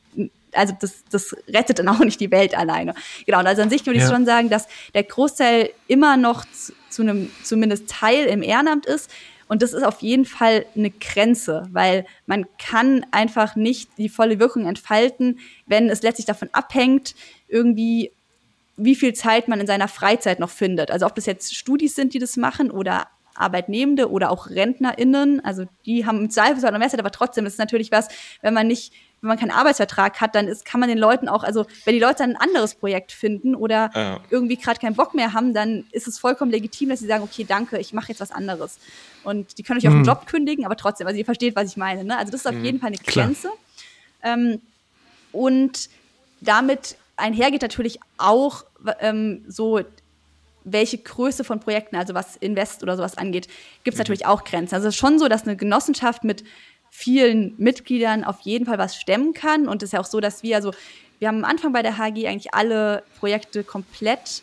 [0.54, 2.94] also das, das rettet dann auch nicht die Welt alleine.
[3.26, 6.72] Genau, und also an sich würde ich schon sagen, dass der Großteil immer noch zu,
[6.90, 9.12] zu einem zumindest Teil im Ehrenamt ist.
[9.48, 14.40] Und das ist auf jeden Fall eine Grenze, weil man kann einfach nicht die volle
[14.40, 17.16] Wirkung entfalten, wenn es letztlich davon abhängt,
[17.48, 18.12] irgendwie,
[18.76, 20.90] wie viel Zeit man in seiner Freizeit noch findet.
[20.90, 25.66] Also ob das jetzt Studis sind, die das machen oder Arbeitnehmende oder auch RentnerInnen, also
[25.86, 28.08] die haben im Zweifelsfall noch mehr Zeit, aber trotzdem ist es natürlich was,
[28.42, 28.94] wenn man nicht
[29.26, 32.00] wenn man keinen Arbeitsvertrag hat, dann ist, kann man den Leuten auch, also wenn die
[32.00, 34.20] Leute ein anderes Projekt finden oder ja.
[34.30, 37.44] irgendwie gerade keinen Bock mehr haben, dann ist es vollkommen legitim, dass sie sagen, okay,
[37.44, 38.78] danke, ich mache jetzt was anderes.
[39.24, 39.90] Und die können euch mhm.
[39.90, 42.04] auch einen Job kündigen, aber trotzdem, also ihr versteht, was ich meine.
[42.04, 42.16] Ne?
[42.16, 42.66] Also das ist auf mhm.
[42.66, 43.50] jeden Fall eine Grenze.
[44.22, 44.62] Ähm,
[45.32, 45.90] und
[46.42, 48.64] damit einhergeht natürlich auch
[49.00, 49.82] ähm, so
[50.66, 53.48] welche Größe von Projekten, also was Invest oder sowas angeht,
[53.84, 54.02] gibt es mhm.
[54.02, 54.76] natürlich auch Grenzen.
[54.76, 56.44] Also es ist schon so, dass eine Genossenschaft mit
[56.98, 59.68] vielen Mitgliedern auf jeden Fall was stemmen kann.
[59.68, 60.72] Und es ist ja auch so, dass wir, also
[61.20, 64.42] wir haben am Anfang bei der HG eigentlich alle Projekte komplett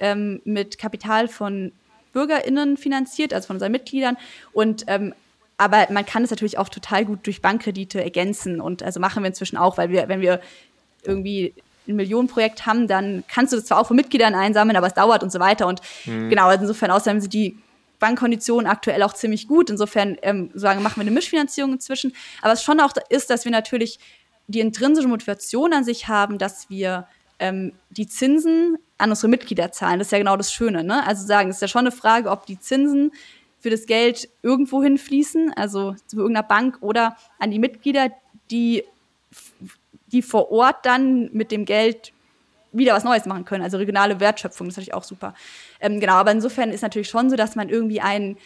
[0.00, 1.72] ähm, mit Kapital von
[2.14, 4.16] BürgerInnen finanziert, also von unseren Mitgliedern.
[4.52, 5.14] Und ähm,
[5.58, 8.62] aber man kann es natürlich auch total gut durch Bankkredite ergänzen.
[8.62, 10.40] Und also machen wir inzwischen auch, weil wir, wenn wir
[11.02, 11.52] irgendwie
[11.86, 15.22] ein Millionenprojekt haben, dann kannst du das zwar auch von Mitgliedern einsammeln, aber es dauert
[15.22, 15.66] und so weiter.
[15.66, 16.30] Und mhm.
[16.30, 17.58] genau, also insofern, außerdem sind die
[18.00, 19.70] Bankkonditionen aktuell auch ziemlich gut.
[19.70, 22.12] Insofern ähm, sagen, machen wir eine Mischfinanzierung inzwischen.
[22.42, 24.00] Aber es schon auch ist, dass wir natürlich
[24.48, 27.06] die intrinsische Motivation an sich haben, dass wir
[27.38, 29.98] ähm, die Zinsen an unsere Mitglieder zahlen.
[29.98, 30.82] Das ist ja genau das Schöne.
[30.82, 31.06] Ne?
[31.06, 33.12] Also sagen, es ist ja schon eine Frage, ob die Zinsen
[33.60, 38.10] für das Geld irgendwo hinfließen, also zu irgendeiner Bank oder an die Mitglieder,
[38.50, 38.84] die,
[40.06, 42.12] die vor Ort dann mit dem Geld
[42.72, 43.64] wieder was Neues machen können.
[43.64, 45.34] Also regionale Wertschöpfung, das ist natürlich auch super.
[45.80, 48.36] Ähm, genau, aber insofern ist natürlich schon so, dass man irgendwie einen,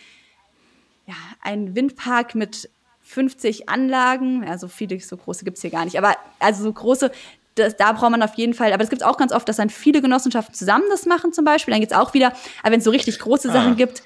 [1.07, 2.71] ja, einen Windpark mit
[3.03, 7.11] 50 Anlagen, also viele so große gibt es hier gar nicht, aber also so große,
[7.55, 9.69] das, da braucht man auf jeden Fall, aber es gibt auch ganz oft, dass dann
[9.69, 12.29] viele Genossenschaften zusammen das machen zum Beispiel, dann gibt es auch wieder,
[12.63, 13.77] aber wenn es so richtig große Sachen ah.
[13.77, 14.03] gibt,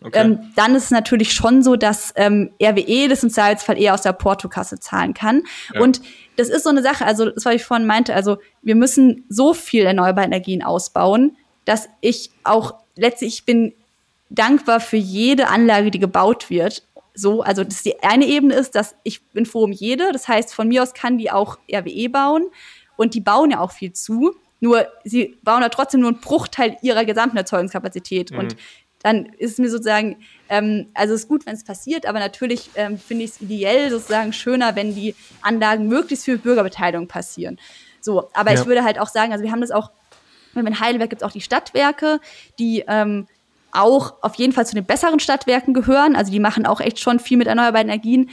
[0.00, 0.20] Okay.
[0.20, 4.02] Ähm, dann ist es natürlich schon so, dass ähm, RWE das im Zweifelsfall eher aus
[4.02, 5.42] der Portokasse zahlen kann.
[5.74, 5.80] Ja.
[5.80, 6.00] Und
[6.36, 9.54] das ist so eine Sache, also das, was ich vorhin meinte, also wir müssen so
[9.54, 13.74] viel erneuerbare Energien ausbauen, dass ich auch letztlich, ich bin
[14.30, 16.84] dankbar für jede Anlage, die gebaut wird.
[17.14, 20.12] So, also das die eine Ebene ist, dass ich bin froh um jede.
[20.12, 22.46] Das heißt, von mir aus kann die auch RWE bauen
[22.96, 24.36] und die bauen ja auch viel zu.
[24.60, 28.30] Nur sie bauen da trotzdem nur einen Bruchteil ihrer gesamten Erzeugungskapazität.
[28.30, 28.38] Mhm.
[28.38, 28.56] Und
[29.02, 30.16] dann ist es mir sozusagen,
[30.48, 33.90] ähm, also es ist gut, wenn es passiert, aber natürlich ähm, finde ich es ideell
[33.90, 37.58] sozusagen schöner, wenn die Anlagen möglichst viel Bürgerbeteiligung passieren.
[38.00, 38.60] So, aber ja.
[38.60, 39.90] ich würde halt auch sagen, also wir haben das auch,
[40.54, 42.20] in Heidelberg gibt es auch die Stadtwerke,
[42.58, 43.28] die ähm,
[43.70, 46.16] auch auf jeden Fall zu den besseren Stadtwerken gehören.
[46.16, 48.30] Also die machen auch echt schon viel mit erneuerbaren Energien.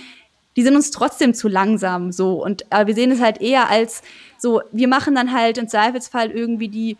[0.55, 2.43] Die sind uns trotzdem zu langsam so.
[2.43, 4.01] Und aber wir sehen es halt eher als
[4.37, 6.97] so, wir machen dann halt im Zweifelsfall irgendwie die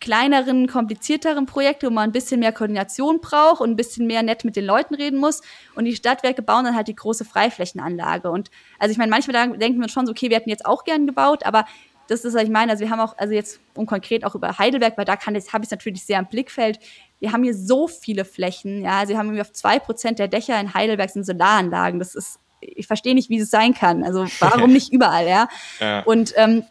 [0.00, 4.44] kleineren, komplizierteren Projekte, wo man ein bisschen mehr Koordination braucht und ein bisschen mehr nett
[4.44, 5.42] mit den Leuten reden muss.
[5.74, 8.30] Und die Stadtwerke bauen dann halt die große Freiflächenanlage.
[8.30, 11.06] Und also ich meine, manchmal denken wir schon so, okay, wir hätten jetzt auch gern
[11.06, 11.64] gebaut, aber
[12.08, 12.72] das ist, was ich meine.
[12.72, 15.38] Also wir haben auch, also jetzt um konkret auch über Heidelberg, weil da kann habe
[15.38, 16.80] ich es natürlich sehr im Blickfeld.
[17.20, 20.28] Wir haben hier so viele Flächen, ja, also wir haben irgendwie auf zwei Prozent der
[20.28, 21.98] Dächer in Heidelberg sind Solaranlagen.
[21.98, 24.04] Das ist, ich verstehe nicht, wie es sein kann.
[24.04, 25.48] Also warum nicht überall, ja?
[25.80, 26.00] ja.
[26.00, 26.64] Und ähm,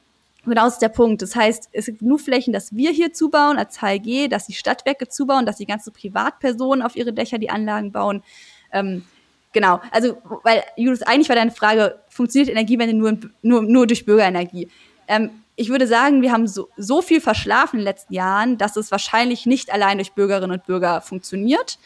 [0.48, 1.22] Genau ist der Punkt.
[1.22, 5.10] Das heißt, es gibt nur Flächen, dass wir hier zubauen als HLG, dass die Stadtwerke
[5.10, 8.24] zubauen, dass die ganzen Privatpersonen auf ihre Dächer die Anlagen bauen.
[8.72, 9.04] Ähm,
[9.52, 9.82] genau.
[9.92, 14.70] Also, weil, Julius, eigentlich war deine Frage, funktioniert Energiewende nur, nur, nur durch Bürgerenergie?
[15.10, 18.78] Ähm, ich würde sagen, wir haben so, so viel verschlafen in den letzten Jahren, dass
[18.78, 21.78] es wahrscheinlich nicht allein durch Bürgerinnen und Bürger funktioniert.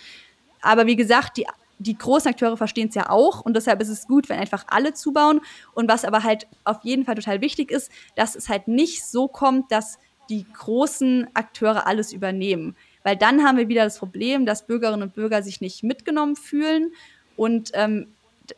[0.61, 1.47] Aber wie gesagt, die
[1.81, 4.93] die großen Akteure verstehen es ja auch und deshalb ist es gut, wenn einfach alle
[4.93, 5.41] zubauen.
[5.73, 9.27] Und was aber halt auf jeden Fall total wichtig ist, dass es halt nicht so
[9.27, 9.97] kommt, dass
[10.29, 12.75] die großen Akteure alles übernehmen.
[13.03, 16.91] Weil dann haben wir wieder das Problem, dass Bürgerinnen und Bürger sich nicht mitgenommen fühlen
[17.35, 18.07] und ähm,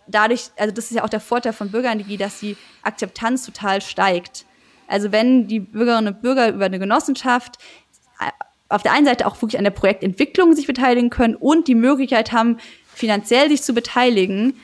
[0.07, 4.45] dadurch, also das ist ja auch der Vorteil von Bürgerenergie, dass die Akzeptanz total steigt.
[4.87, 7.57] Also wenn die Bürgerinnen und Bürger über eine Genossenschaft
[8.19, 8.31] äh,
[8.69, 12.31] auf der einen Seite auch wirklich an der Projektentwicklung sich beteiligen können und die Möglichkeit
[12.31, 12.57] haben,
[12.93, 14.55] finanziell sich zu beteiligen,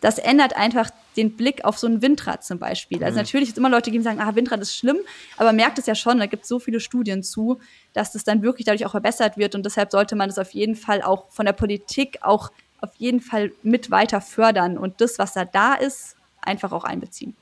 [0.00, 3.02] das ändert einfach den Blick auf so ein Windrad zum Beispiel.
[3.02, 3.22] Also mhm.
[3.24, 4.98] natürlich ist immer Leute, die sagen, ah, Windrad ist schlimm,
[5.36, 7.58] aber merkt es ja schon, da gibt es so viele Studien zu,
[7.92, 10.76] dass das dann wirklich dadurch auch verbessert wird und deshalb sollte man das auf jeden
[10.76, 15.32] Fall auch von der Politik auch auf jeden Fall mit weiter fördern und das, was
[15.32, 17.34] da da ist, einfach auch einbeziehen.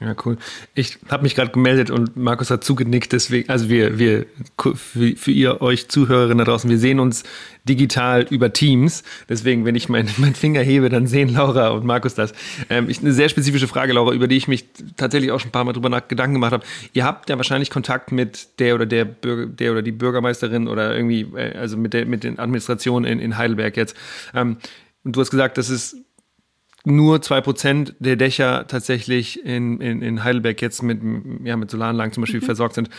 [0.00, 0.36] Ja, cool.
[0.74, 5.30] Ich habe mich gerade gemeldet und Markus hat zugenickt, deswegen, also wir, wir, für, für
[5.32, 7.24] ihr, euch Zuhörerinnen da draußen, wir sehen uns
[7.68, 9.02] digital über Teams.
[9.28, 12.32] Deswegen, wenn ich meinen mein Finger hebe, dann sehen Laura und Markus das.
[12.70, 15.52] Ähm, ich, eine sehr spezifische Frage, Laura, über die ich mich tatsächlich auch schon ein
[15.52, 16.64] paar Mal drüber nach, Gedanken gemacht habe.
[16.92, 20.94] Ihr habt ja wahrscheinlich Kontakt mit der oder der Bürger, der oder die Bürgermeisterin oder
[20.94, 23.96] irgendwie, äh, also mit der, mit den Administrationen in, in Heidelberg jetzt.
[24.32, 24.58] Ähm,
[25.02, 25.96] und du hast gesagt, das ist
[26.90, 31.00] nur 2% der Dächer tatsächlich in, in, in Heidelberg jetzt mit,
[31.44, 32.46] ja, mit Solaranlagen zum Beispiel mhm.
[32.46, 32.90] versorgt sind.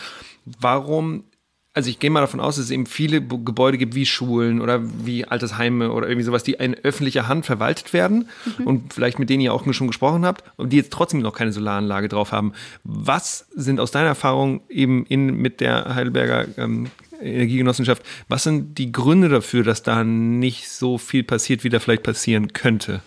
[0.60, 1.24] Warum
[1.72, 4.80] also ich gehe mal davon aus, dass es eben viele Gebäude gibt wie Schulen oder
[5.04, 8.66] wie Altersheime oder irgendwie sowas, die in öffentlicher Hand verwaltet werden mhm.
[8.66, 11.52] und vielleicht mit denen ihr auch schon gesprochen habt und die jetzt trotzdem noch keine
[11.52, 12.54] Solaranlage drauf haben.
[12.82, 18.90] Was sind aus deiner Erfahrung eben in, mit der Heidelberger ähm, Energiegenossenschaft, was sind die
[18.90, 23.02] Gründe dafür, dass da nicht so viel passiert, wie da vielleicht passieren könnte?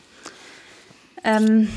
[1.24, 1.70] Ähm,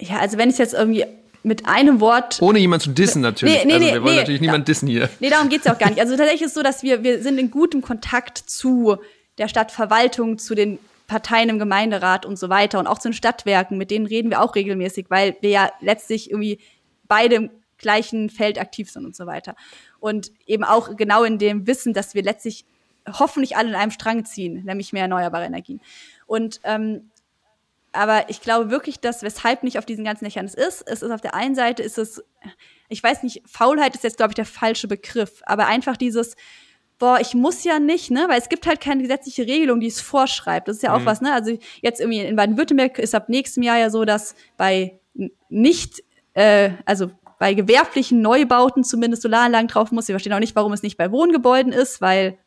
[0.00, 1.04] ja, also wenn ich jetzt irgendwie
[1.42, 2.40] mit einem Wort.
[2.42, 3.64] Ohne jemanden zu dissen natürlich.
[3.64, 5.08] Nee, nee, also wir wollen nee, natürlich niemanden dissen hier.
[5.20, 6.00] Nee, darum geht es ja auch gar nicht.
[6.00, 8.96] Also tatsächlich ist es so, dass wir, wir sind in gutem Kontakt zu
[9.38, 13.78] der Stadtverwaltung, zu den Parteien im Gemeinderat und so weiter und auch zu den Stadtwerken,
[13.78, 16.60] mit denen reden wir auch regelmäßig, weil wir ja letztlich irgendwie
[17.08, 19.56] beide im gleichen Feld aktiv sind und so weiter.
[19.98, 22.64] Und eben auch genau in dem Wissen, dass wir letztlich
[23.08, 25.80] hoffentlich alle in einem Strang ziehen, nämlich mehr erneuerbare Energien.
[26.26, 27.09] Und ähm,
[27.92, 31.10] aber ich glaube wirklich, dass weshalb nicht auf diesen ganzen Dächern es ist, es ist
[31.10, 32.22] auf der einen Seite ist es,
[32.88, 36.36] ich weiß nicht, Faulheit ist jetzt, glaube ich, der falsche Begriff, aber einfach dieses,
[36.98, 40.00] boah, ich muss ja nicht, ne, weil es gibt halt keine gesetzliche Regelung, die es
[40.00, 40.68] vorschreibt.
[40.68, 41.06] Das ist ja auch mhm.
[41.06, 41.32] was, ne?
[41.32, 45.00] Also jetzt irgendwie in Baden-Württemberg ist ab nächstem Jahr ja so, dass bei
[45.48, 50.08] nicht, äh, also bei gewerblichen Neubauten zumindest Solaranlagen drauf muss.
[50.08, 52.38] Wir verstehen auch nicht, warum es nicht bei Wohngebäuden ist, weil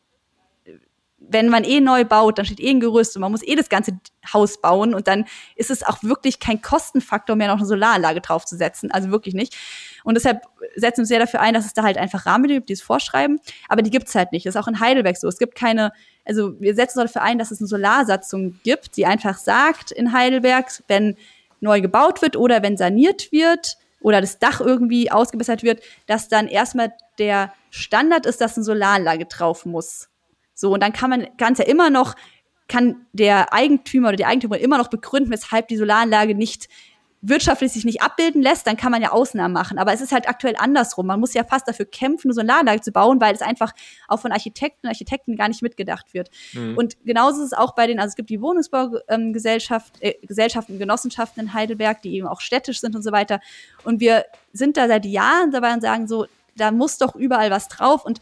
[1.28, 3.68] wenn man eh neu baut, dann steht eh ein Gerüst und man muss eh das
[3.68, 3.98] ganze
[4.32, 5.24] Haus bauen und dann
[5.56, 8.90] ist es auch wirklich kein Kostenfaktor mehr, noch eine Solaranlage draufzusetzen.
[8.90, 9.56] Also wirklich nicht.
[10.04, 10.42] Und deshalb
[10.76, 12.82] setzen wir uns sehr dafür ein, dass es da halt einfach Rahmenbedingungen gibt, die es
[12.82, 13.40] vorschreiben.
[13.68, 14.46] Aber die gibt es halt nicht.
[14.46, 15.28] Das ist auch in Heidelberg so.
[15.28, 15.92] Es gibt keine,
[16.24, 20.70] also wir setzen dafür ein, dass es eine Solarsatzung gibt, die einfach sagt in Heidelberg,
[20.88, 21.16] wenn
[21.60, 26.46] neu gebaut wird oder wenn saniert wird oder das Dach irgendwie ausgebessert wird, dass dann
[26.46, 30.08] erstmal der Standard ist, dass eine Solaranlage drauf muss.
[30.54, 32.14] So, und dann kann man ganz ja immer noch,
[32.68, 36.68] kann der Eigentümer oder die Eigentümerin immer noch begründen, weshalb die Solaranlage nicht
[37.26, 39.78] wirtschaftlich sich nicht abbilden lässt, dann kann man ja Ausnahmen machen.
[39.78, 41.06] Aber es ist halt aktuell andersrum.
[41.06, 43.72] Man muss ja fast dafür kämpfen, eine Solaranlage zu bauen, weil es einfach
[44.08, 46.28] auch von Architekten und Architekten gar nicht mitgedacht wird.
[46.52, 46.76] Mhm.
[46.76, 51.44] Und genauso ist es auch bei den, also es gibt die Wohnungsbaugesellschaft, äh, Gesellschaften, Genossenschaften
[51.44, 53.40] in Heidelberg, die eben auch städtisch sind und so weiter.
[53.84, 57.68] Und wir sind da seit Jahren dabei und sagen so, da muss doch überall was
[57.68, 58.04] drauf.
[58.04, 58.20] Und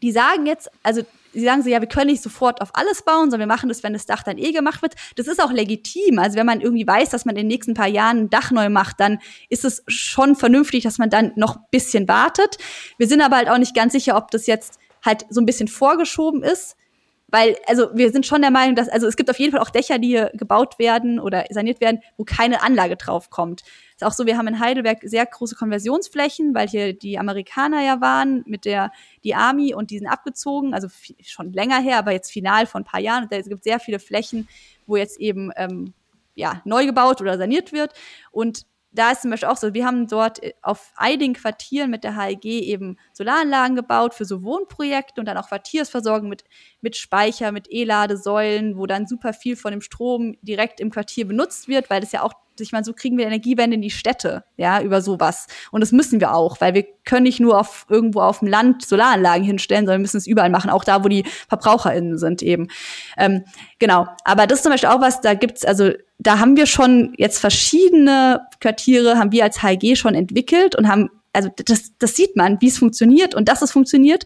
[0.00, 3.30] die sagen jetzt, also sie sagen so, ja, wir können nicht sofort auf alles bauen,
[3.30, 4.94] sondern wir machen das, wenn das Dach dann eh gemacht wird.
[5.16, 6.18] Das ist auch legitim.
[6.18, 8.68] Also wenn man irgendwie weiß, dass man in den nächsten paar Jahren ein Dach neu
[8.68, 9.18] macht, dann
[9.48, 12.58] ist es schon vernünftig, dass man dann noch ein bisschen wartet.
[12.98, 15.68] Wir sind aber halt auch nicht ganz sicher, ob das jetzt halt so ein bisschen
[15.68, 16.76] vorgeschoben ist.
[17.28, 19.70] Weil, also wir sind schon der Meinung, dass, also es gibt auf jeden Fall auch
[19.70, 23.62] Dächer, die hier gebaut werden oder saniert werden, wo keine Anlage drauf kommt.
[24.02, 28.00] Ist auch so, wir haben in Heidelberg sehr große Konversionsflächen, weil hier die Amerikaner ja
[28.00, 28.90] waren mit der
[29.22, 30.88] die Army und die sind abgezogen, also
[31.22, 33.24] schon länger her, aber jetzt final vor ein paar Jahren.
[33.24, 34.48] Und es gibt sehr viele Flächen,
[34.86, 35.94] wo jetzt eben ähm,
[36.34, 37.92] ja, neu gebaut oder saniert wird.
[38.32, 42.04] Und da ist zum Beispiel auch so, wir haben dort äh, auf einigen Quartieren mit
[42.04, 46.44] der HEG eben Solaranlagen gebaut für so Wohnprojekte und dann auch Quartiersversorgung mit,
[46.80, 51.68] mit Speicher, mit E-Ladesäulen, wo dann super viel von dem Strom direkt im Quartier benutzt
[51.68, 54.80] wird, weil das ja auch, ich meine, so kriegen wir Energiewende in die Städte, ja,
[54.80, 55.46] über sowas.
[55.70, 58.84] Und das müssen wir auch, weil wir können nicht nur auf irgendwo auf dem Land
[58.84, 62.68] Solaranlagen hinstellen, sondern wir müssen es überall machen, auch da, wo die VerbraucherInnen sind eben.
[63.16, 63.44] Ähm,
[63.78, 64.06] genau.
[64.24, 67.38] Aber das ist zum Beispiel auch was, da gibt's also da haben wir schon jetzt
[67.38, 72.60] verschiedene Quartiere, haben wir als HG schon entwickelt und haben, also das, das sieht man,
[72.60, 74.24] wie es funktioniert und dass es funktioniert.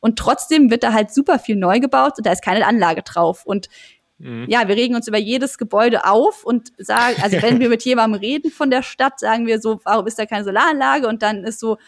[0.00, 3.44] Und trotzdem wird da halt super viel neu gebaut und da ist keine Anlage drauf.
[3.44, 3.68] Und
[4.18, 4.46] mhm.
[4.48, 8.20] ja, wir regen uns über jedes Gebäude auf und sagen, also wenn wir mit jemandem
[8.20, 11.08] reden von der Stadt, sagen wir so, warum ist da keine Solaranlage?
[11.08, 11.78] Und dann ist so,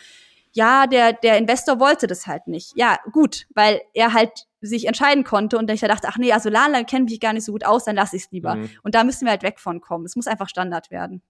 [0.53, 2.73] ja, der, der Investor wollte das halt nicht.
[2.75, 6.87] Ja, gut, weil er halt sich entscheiden konnte und ich dachte, ach nee, also Solaranlage
[6.87, 8.57] kennt mich gar nicht so gut aus, dann lasse ich es lieber.
[8.57, 8.71] Mhm.
[8.83, 10.05] Und da müssen wir halt weg von kommen.
[10.05, 11.23] Es muss einfach Standard werden.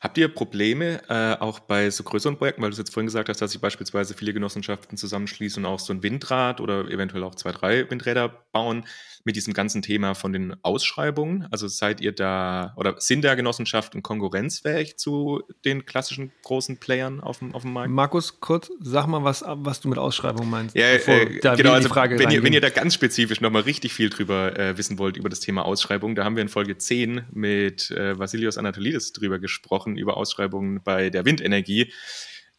[0.00, 3.30] Habt ihr Probleme äh, auch bei so größeren Projekten, weil du es jetzt vorhin gesagt
[3.30, 7.34] hast, dass sich beispielsweise viele Genossenschaften zusammenschließen und auch so ein Windrad oder eventuell auch
[7.34, 8.84] zwei, drei Windräder bauen
[9.28, 11.46] mit diesem ganzen Thema von den Ausschreibungen?
[11.50, 17.40] Also seid ihr da oder sind da Genossenschaften konkurrenzfähig zu den klassischen großen Playern auf
[17.40, 17.90] dem, auf dem Markt?
[17.90, 20.74] Markus, kurz, sag mal, was, was du mit Ausschreibung meinst.
[20.74, 24.58] Ja, äh, genau, also wenn, ihr, wenn ihr da ganz spezifisch nochmal richtig viel drüber
[24.58, 28.18] äh, wissen wollt über das Thema Ausschreibung, da haben wir in Folge 10 mit äh,
[28.18, 31.92] Vasilios Anatolidis drüber gesprochen, über Ausschreibungen bei der Windenergie.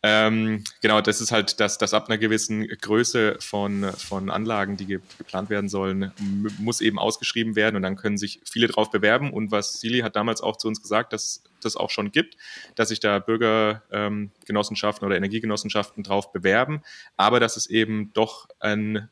[0.01, 4.85] Ähm, genau, das ist halt, dass, dass ab einer gewissen Größe von, von Anlagen, die
[4.85, 6.13] ge geplant werden sollen,
[6.57, 9.33] muss eben ausgeschrieben werden und dann können sich viele drauf bewerben.
[9.33, 12.37] Und was Sili hat damals auch zu uns gesagt, dass das auch schon gibt,
[12.75, 16.81] dass sich da Bürgergenossenschaften ähm, oder Energiegenossenschaften drauf bewerben,
[17.17, 19.09] aber dass es eben doch ein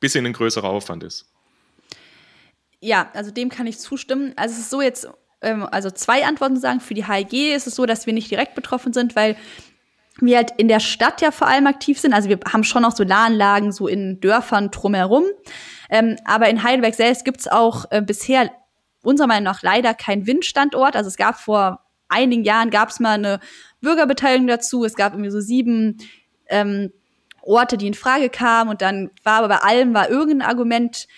[0.00, 1.26] bisschen ein größerer Aufwand ist.
[2.80, 4.32] Ja, also dem kann ich zustimmen.
[4.36, 5.06] Also es ist so jetzt,
[5.42, 6.80] ähm, also zwei Antworten sagen.
[6.80, 9.36] Für die HIG ist es so, dass wir nicht direkt betroffen sind, weil
[10.20, 12.12] wir halt in der Stadt ja vor allem aktiv sind.
[12.12, 15.24] Also wir haben schon auch Solaranlagen so in Dörfern drumherum.
[15.90, 18.50] Ähm, aber in Heidelberg selbst gibt's auch äh, bisher
[19.02, 20.96] unserer Meinung nach leider keinen Windstandort.
[20.96, 23.40] Also es gab vor einigen Jahren gab's mal eine
[23.80, 24.84] Bürgerbeteiligung dazu.
[24.84, 25.98] Es gab irgendwie so sieben
[26.46, 26.92] ähm,
[27.40, 28.70] Orte, die in Frage kamen.
[28.70, 31.08] Und dann war aber bei allem war irgendein Argument,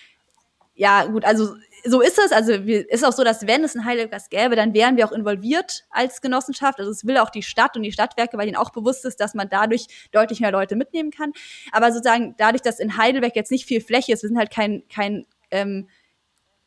[0.73, 1.55] ja gut, also
[1.85, 2.31] so ist es.
[2.31, 5.11] Also wir, ist auch so, dass wenn es ein Heidelberg gäbe, dann wären wir auch
[5.11, 6.79] involviert als Genossenschaft.
[6.79, 9.33] Also es will auch die Stadt und die Stadtwerke, weil ihnen auch bewusst ist, dass
[9.33, 11.31] man dadurch deutlich mehr Leute mitnehmen kann.
[11.71, 14.83] Aber sozusagen dadurch, dass in Heidelberg jetzt nicht viel Fläche ist, wir sind halt kein,
[14.89, 15.87] kein ähm,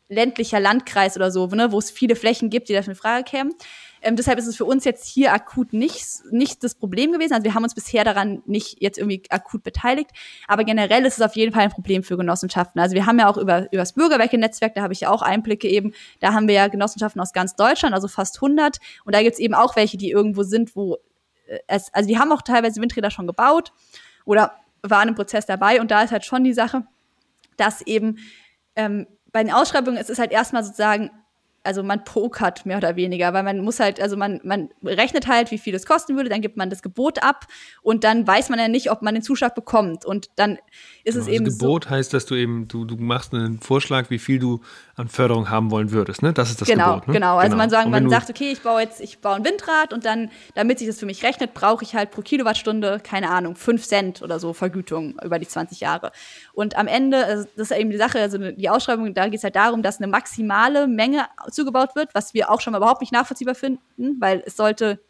[0.08, 3.54] ländlicher Landkreis oder so, ne, wo es viele Flächen gibt, die dafür in Frage kämen,
[4.02, 7.32] ähm, deshalb ist es für uns jetzt hier akut nicht, nicht das Problem gewesen.
[7.32, 10.10] Also wir haben uns bisher daran nicht jetzt irgendwie akut beteiligt.
[10.46, 12.80] Aber generell ist es auf jeden Fall ein Problem für Genossenschaften.
[12.80, 15.68] Also wir haben ja auch über, über das Bürgerwerke-Netzwerk, da habe ich ja auch Einblicke
[15.68, 18.78] eben, da haben wir ja Genossenschaften aus ganz Deutschland, also fast 100.
[19.04, 20.96] Und da gibt es eben auch welche, die irgendwo sind, wo
[21.46, 23.72] äh, es, also die haben auch teilweise Windräder schon gebaut
[24.24, 25.80] oder waren im Prozess dabei.
[25.80, 26.86] Und da ist halt schon die Sache,
[27.56, 28.18] dass eben
[28.76, 31.10] ähm, bei den Ausschreibungen es ist halt erstmal sozusagen
[31.68, 35.50] also man pokert mehr oder weniger, weil man muss halt, also man, man rechnet halt,
[35.50, 37.44] wie viel es kosten würde, dann gibt man das Gebot ab
[37.82, 40.06] und dann weiß man ja nicht, ob man den Zuschlag bekommt.
[40.06, 40.56] Und dann
[41.04, 41.44] ist genau, es eben.
[41.44, 44.62] Das Gebot so, heißt, dass du eben, du, du machst einen Vorschlag, wie viel du
[44.96, 46.32] an Förderung haben wollen würdest, ne?
[46.32, 47.08] Das ist das genau, Gebot.
[47.08, 47.14] Ne?
[47.14, 47.58] Genau, also genau.
[47.58, 50.78] man sagen, man sagt, okay, ich baue jetzt, ich baue ein Windrad und dann, damit
[50.78, 54.40] sich das für mich rechnet, brauche ich halt pro Kilowattstunde, keine Ahnung, fünf Cent oder
[54.40, 56.12] so Vergütung über die 20 Jahre.
[56.54, 59.44] Und am Ende, also das ist eben die Sache, also die Ausschreibung, da geht es
[59.44, 61.26] halt darum, dass eine maximale Menge
[61.58, 65.00] zugebaut wird, was wir auch schon mal überhaupt nicht nachvollziehbar finden, weil es sollte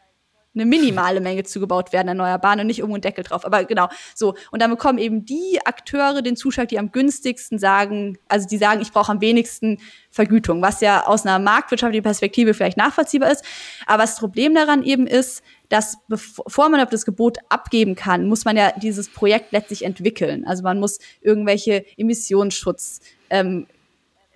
[0.54, 3.44] eine minimale Menge zugebaut werden erneuerbaren und nicht irgendwo ein Deckel drauf.
[3.44, 4.34] Aber genau, so.
[4.50, 8.80] Und dann bekommen eben die Akteure den Zuschlag, die am günstigsten sagen, also die sagen,
[8.80, 9.78] ich brauche am wenigsten
[10.10, 13.44] Vergütung, was ja aus einer marktwirtschaftlichen Perspektive vielleicht nachvollziehbar ist.
[13.86, 18.56] Aber das Problem daran eben ist, dass bevor man das Gebot abgeben kann, muss man
[18.56, 20.46] ja dieses Projekt letztlich entwickeln.
[20.46, 23.66] Also man muss irgendwelche Emissionsschutz ähm,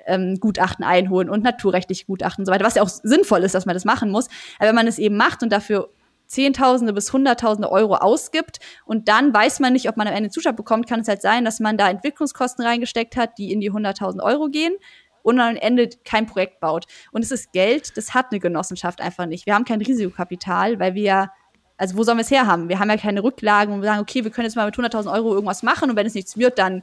[0.06, 3.66] ähm, Gutachten einholen und naturrechtliche Gutachten und so weiter, was ja auch sinnvoll ist, dass
[3.66, 4.28] man das machen muss.
[4.58, 5.90] Aber wenn man es eben macht und dafür
[6.26, 10.56] Zehntausende bis Hunderttausende Euro ausgibt und dann weiß man nicht, ob man am Ende Zuschlag
[10.56, 14.22] bekommt, kann es halt sein, dass man da Entwicklungskosten reingesteckt hat, die in die hunderttausend
[14.22, 14.74] Euro gehen
[15.22, 16.86] und am Ende kein Projekt baut.
[17.12, 19.44] Und es ist Geld, das hat eine Genossenschaft einfach nicht.
[19.44, 21.32] Wir haben kein Risikokapital, weil wir ja,
[21.76, 22.70] also wo sollen wir es herhaben?
[22.70, 25.12] Wir haben ja keine Rücklagen, wo wir sagen, okay, wir können jetzt mal mit 100.000
[25.12, 26.82] Euro irgendwas machen und wenn es nichts wird, dann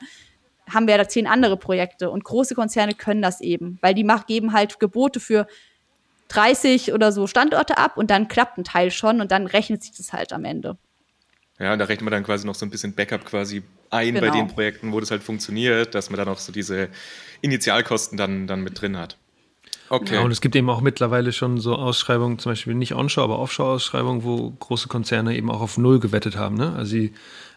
[0.74, 2.10] haben wir ja da zehn andere Projekte.
[2.10, 5.48] Und große Konzerne können das eben, weil die geben halt Gebote für
[6.30, 9.94] 30 oder so Standorte ab und dann klappt ein Teil schon und dann rechnet sich
[9.96, 10.78] das halt am Ende.
[11.60, 14.28] Ja, da rechnet man dann quasi noch so ein bisschen Backup quasi ein genau.
[14.28, 16.90] bei den Projekten, wo das halt funktioniert, dass man dann auch so diese
[17.42, 19.18] Initialkosten dann, dann mit drin hat.
[19.90, 20.16] Okay.
[20.16, 23.40] Ja, und es gibt eben auch mittlerweile schon so Ausschreibungen, zum Beispiel nicht Onshore, aber
[23.40, 26.56] Offshore-Ausschreibungen, wo große Konzerne eben auch auf Null gewettet haben.
[26.56, 26.74] Ne?
[26.76, 27.12] Also die, äh,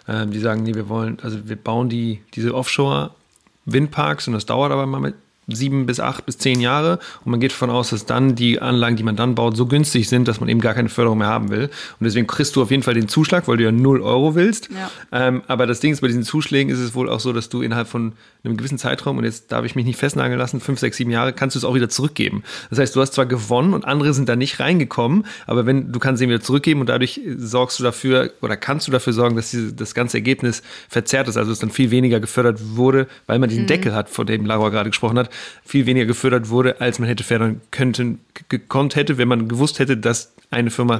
[0.06, 4.86] die sagen, nee, wir wollen, also wir bauen die, diese Offshore-Windparks und das dauert aber
[4.86, 5.14] mal mit
[5.56, 8.96] sieben bis acht bis zehn Jahre und man geht davon aus, dass dann die Anlagen,
[8.96, 11.50] die man dann baut, so günstig sind, dass man eben gar keine Förderung mehr haben
[11.50, 11.64] will.
[11.64, 14.68] Und deswegen kriegst du auf jeden Fall den Zuschlag, weil du ja null Euro willst.
[14.70, 14.90] Ja.
[15.12, 17.62] Ähm, aber das Ding ist, bei diesen Zuschlägen ist es wohl auch so, dass du
[17.62, 18.12] innerhalb von
[18.44, 21.32] einem gewissen Zeitraum, und jetzt darf ich mich nicht festnageln lassen, fünf, sechs, sieben Jahre,
[21.32, 22.42] kannst du es auch wieder zurückgeben.
[22.70, 25.98] Das heißt, du hast zwar gewonnen und andere sind da nicht reingekommen, aber wenn du
[25.98, 29.50] kannst ihn wieder zurückgeben und dadurch sorgst du dafür oder kannst du dafür sorgen, dass
[29.50, 33.48] diese, das ganze Ergebnis verzerrt ist, also es dann viel weniger gefördert wurde, weil man
[33.48, 33.68] diesen mhm.
[33.68, 35.30] Deckel hat, von dem Laura gerade gesprochen hat,
[35.64, 39.96] viel weniger gefördert wurde, als man hätte fördern könnten, gekonnt hätte, wenn man gewusst hätte,
[39.96, 40.98] dass eine Firma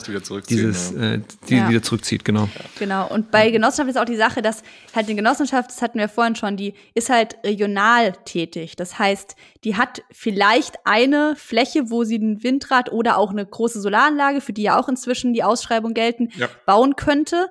[0.48, 1.14] dieses ja.
[1.14, 1.68] äh, die ja.
[1.68, 2.48] wieder zurückzieht, genau.
[2.78, 3.06] Genau.
[3.08, 4.62] Und bei Genossenschaft ist auch die Sache, dass
[4.94, 8.76] halt die Genossenschaft, das hatten wir vorhin schon, die ist halt regional tätig.
[8.76, 13.80] Das heißt, die hat vielleicht eine Fläche, wo sie ein Windrad oder auch eine große
[13.80, 16.48] Solaranlage, für die ja auch inzwischen die Ausschreibung gelten, ja.
[16.64, 17.48] bauen könnte.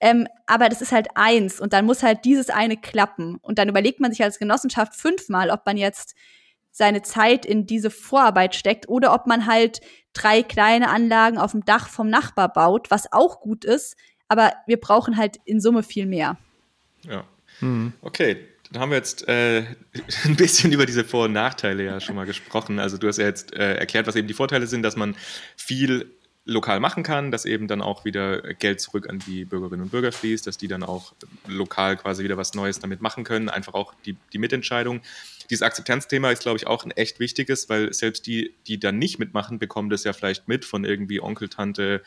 [0.00, 3.36] Ähm, aber das ist halt eins und dann muss halt dieses eine klappen.
[3.42, 6.16] Und dann überlegt man sich als Genossenschaft fünfmal, ob man jetzt
[6.70, 9.80] seine Zeit in diese Vorarbeit steckt oder ob man halt
[10.12, 13.96] drei kleine Anlagen auf dem Dach vom Nachbar baut, was auch gut ist.
[14.28, 16.38] Aber wir brauchen halt in Summe viel mehr.
[17.04, 17.24] Ja.
[17.60, 17.92] Mhm.
[18.00, 19.64] Okay, dann haben wir jetzt äh,
[20.24, 22.78] ein bisschen über diese Vor- und Nachteile ja schon mal gesprochen.
[22.78, 25.16] Also du hast ja jetzt äh, erklärt, was eben die Vorteile sind, dass man
[25.56, 29.90] viel lokal machen kann, dass eben dann auch wieder Geld zurück an die Bürgerinnen und
[29.90, 31.12] Bürger fließt, dass die dann auch
[31.46, 35.02] lokal quasi wieder was Neues damit machen können, einfach auch die, die Mitentscheidung.
[35.50, 39.18] Dieses Akzeptanzthema ist, glaube ich, auch ein echt wichtiges, weil selbst die, die dann nicht
[39.18, 42.02] mitmachen, bekommen das ja vielleicht mit von irgendwie Onkel, Tante,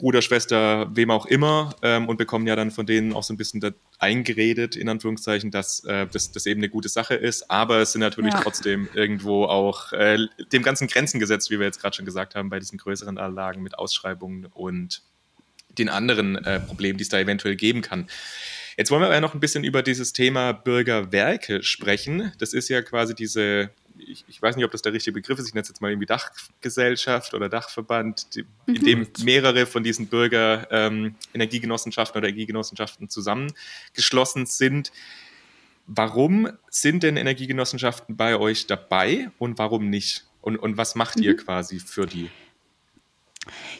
[0.00, 3.36] Bruder, Schwester, wem auch immer ähm, und bekommen ja dann von denen auch so ein
[3.36, 3.60] bisschen
[3.98, 7.50] eingeredet, in Anführungszeichen, dass äh, das, das eben eine gute Sache ist.
[7.50, 8.40] Aber es sind natürlich ja.
[8.40, 12.48] trotzdem irgendwo auch äh, dem ganzen Grenzen gesetzt, wie wir jetzt gerade schon gesagt haben,
[12.48, 15.02] bei diesen größeren Anlagen mit Ausschreibungen und
[15.78, 18.06] den anderen äh, Problemen, die es da eventuell geben kann.
[18.78, 22.32] Jetzt wollen wir ja noch ein bisschen über dieses Thema Bürgerwerke sprechen.
[22.38, 23.68] Das ist ja quasi diese
[24.06, 25.90] ich, ich, weiß nicht, ob das der richtige Begriff ist, ich nenne es jetzt mal
[25.90, 28.84] irgendwie Dachgesellschaft oder Dachverband, die, in mhm.
[28.84, 34.92] dem mehrere von diesen Bürger ähm, Energiegenossenschaften oder Energiegenossenschaften zusammengeschlossen sind.
[35.86, 40.26] Warum sind denn Energiegenossenschaften bei euch dabei und warum nicht?
[40.40, 41.24] Und, und was macht mhm.
[41.24, 42.30] ihr quasi für die?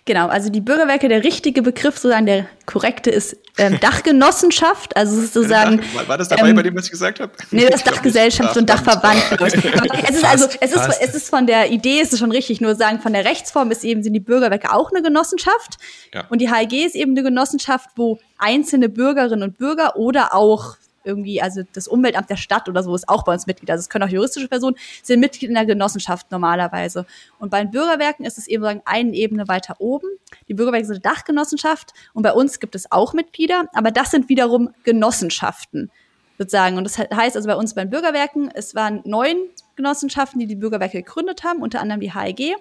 [0.06, 5.82] Genau, also die Bürgerwerke, der richtige Begriff, sozusagen der korrekte ist ähm, Dachgenossenschaft, also sozusagen.
[5.94, 7.32] War, war das dabei ähm, bei dem, was ich gesagt habe?
[7.50, 9.22] Nee, das Dachgesellschaft und Dachverband.
[9.40, 12.74] es ist also, es ist, es ist von der Idee ist es schon richtig, nur
[12.74, 15.76] sagen, von der Rechtsform ist eben, sind die Bürgerwerke auch eine Genossenschaft.
[16.14, 16.24] Ja.
[16.30, 20.76] Und die HEG ist eben eine Genossenschaft, wo einzelne Bürgerinnen und Bürger oder auch
[21.11, 23.70] irgendwie, also das Umweltamt der Stadt oder so ist auch bei uns Mitglied.
[23.70, 27.04] Also es können auch juristische Personen, sind Mitglied in der Genossenschaft normalerweise.
[27.38, 30.06] Und bei den Bürgerwerken ist es eben sagen, eine Ebene weiter oben.
[30.48, 34.28] Die Bürgerwerke sind eine Dachgenossenschaft und bei uns gibt es auch Mitglieder, aber das sind
[34.28, 35.90] wiederum Genossenschaften
[36.38, 36.78] sozusagen.
[36.78, 39.36] Und das heißt also bei uns bei den Bürgerwerken, es waren neun
[39.76, 42.56] Genossenschaften, die die Bürgerwerke gegründet haben, unter anderem die HEG.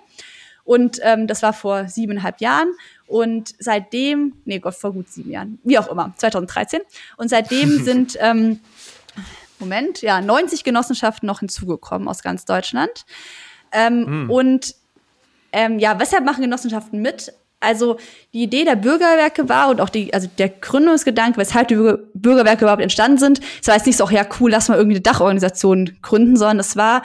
[0.63, 2.73] Und ähm, das war vor siebeneinhalb Jahren.
[3.09, 6.81] Und seitdem, nee Gott, vor gut sieben Jahren, wie auch immer, 2013.
[7.17, 8.59] Und seitdem sind, ähm,
[9.57, 13.05] Moment, ja, 90 Genossenschaften noch hinzugekommen aus ganz Deutschland.
[13.71, 14.29] Ähm, hm.
[14.29, 14.75] Und
[15.51, 17.33] ähm, ja, weshalb machen Genossenschaften mit?
[17.59, 17.97] Also
[18.31, 21.75] die Idee der Bürgerwerke war und auch die, also der Gründungsgedanke, weshalb die
[22.13, 24.97] Bürgerwerke überhaupt entstanden sind, es war jetzt nicht so, ach ja, cool, lass mal irgendwie
[24.97, 27.01] eine Dachorganisation gründen, sondern es war,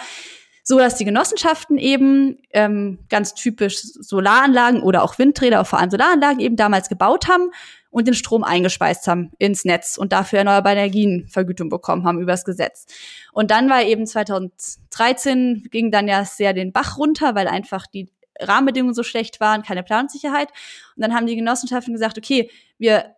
[0.67, 6.41] so dass die Genossenschaften eben ähm, ganz typisch Solaranlagen oder auch Windräder, vor allem Solaranlagen
[6.41, 7.51] eben damals gebaut haben
[7.91, 12.47] und den Strom eingespeist haben ins Netz und dafür erneuerbare Energien Vergütung bekommen haben übers
[12.47, 12.87] Gesetz.
[13.33, 18.11] Und dann war eben 2013 ging dann ja sehr den Bach runter, weil einfach die
[18.41, 20.49] Rahmenbedingungen so schlecht waren, keine Planungssicherheit.
[20.97, 23.15] Und dann haben die Genossenschaften gesagt, okay, wir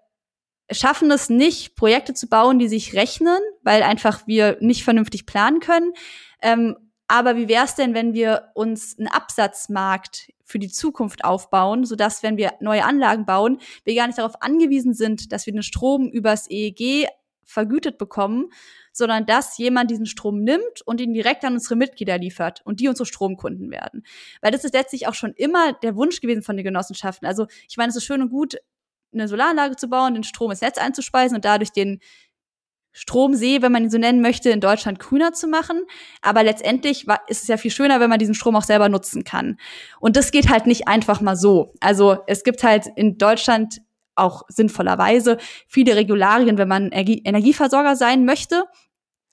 [0.71, 5.61] schaffen es nicht, Projekte zu bauen, die sich rechnen, weil einfach wir nicht vernünftig planen
[5.61, 5.93] können.
[6.43, 6.77] Ähm,
[7.09, 12.23] aber wie wäre es denn, wenn wir uns einen Absatzmarkt für die Zukunft aufbauen, sodass,
[12.23, 16.09] wenn wir neue Anlagen bauen, wir gar nicht darauf angewiesen sind, dass wir den Strom
[16.09, 17.09] übers EEG
[17.45, 18.51] vergütet bekommen,
[18.93, 22.89] sondern dass jemand diesen Strom nimmt und ihn direkt an unsere Mitglieder liefert und die
[22.89, 24.05] unsere Stromkunden werden.
[24.41, 27.27] Weil das ist letztlich auch schon immer der Wunsch gewesen von den Genossenschaften.
[27.27, 28.57] Also ich meine, es ist schön und gut,
[29.13, 32.01] eine Solaranlage zu bauen, den Strom ins Netz einzuspeisen und dadurch den
[32.99, 35.83] Stromsee, wenn man ihn so nennen möchte, in Deutschland grüner zu machen.
[36.23, 39.59] Aber letztendlich ist es ja viel schöner, wenn man diesen Strom auch selber nutzen kann.
[40.01, 41.75] Und das geht halt nicht einfach mal so.
[41.81, 43.83] Also es gibt halt in Deutschland
[44.15, 45.37] auch sinnvollerweise
[45.69, 48.65] viele Regularien, wenn man Energieversorger sein möchte.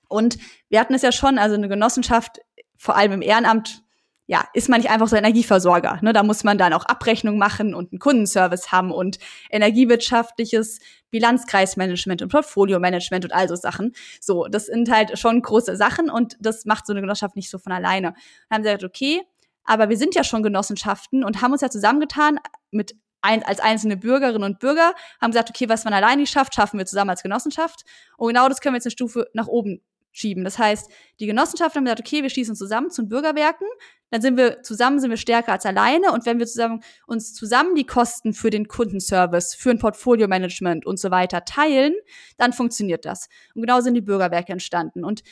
[0.10, 0.38] Und
[0.68, 2.42] wir hatten es ja schon, also eine Genossenschaft,
[2.78, 3.83] vor allem im Ehrenamt,
[4.26, 6.00] ja, ist man nicht einfach so Energieversorger.
[6.02, 6.14] Ne?
[6.14, 9.20] Da muss man dann auch Abrechnung machen und einen Kundenservice haben und
[9.50, 10.80] energiewirtschaftliches
[11.12, 13.94] Bilanzkreismanagement und Portfolio-Management und all so Sachen.
[14.22, 17.60] So, das sind halt schon große Sachen und das macht so eine Genossenschaft nicht so
[17.60, 18.14] von alleine.
[18.50, 19.22] Dann haben sie gesagt, okay,
[19.66, 22.40] aber wir sind ja schon Genossenschaften und haben uns ja zusammengetan
[22.72, 26.78] mit ein, als einzelne Bürgerinnen und Bürger, haben gesagt, okay, was man alleine schafft, schaffen
[26.78, 27.84] wir zusammen als Genossenschaft.
[28.18, 29.82] Und genau das können wir jetzt eine Stufe nach oben
[30.14, 30.44] schieben.
[30.46, 30.90] Das heißt,
[31.20, 33.68] die Genossenschaften haben gesagt, okay, wir schließen uns zusammen zu den Bürgerwerken,
[34.12, 37.76] dann sind wir zusammen, sind wir stärker als alleine und wenn wir zusammen uns zusammen
[37.76, 41.96] die Kosten für den Kundenservice, für ein Portfolio-Management und so weiter teilen,
[42.38, 43.28] dann funktioniert das.
[43.56, 45.04] Und genau sind die Bürgerwerke entstanden.
[45.04, 45.24] Und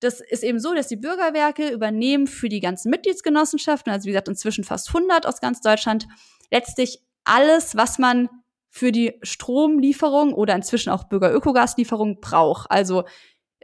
[0.00, 4.28] das ist eben so, dass die Bürgerwerke übernehmen für die ganzen Mitgliedsgenossenschaften, also wie gesagt
[4.28, 6.06] inzwischen fast 100 aus ganz Deutschland,
[6.50, 8.28] letztlich alles, was man
[8.70, 12.70] für die Stromlieferung oder inzwischen auch Bürgerökogaslieferung braucht.
[12.70, 13.04] Also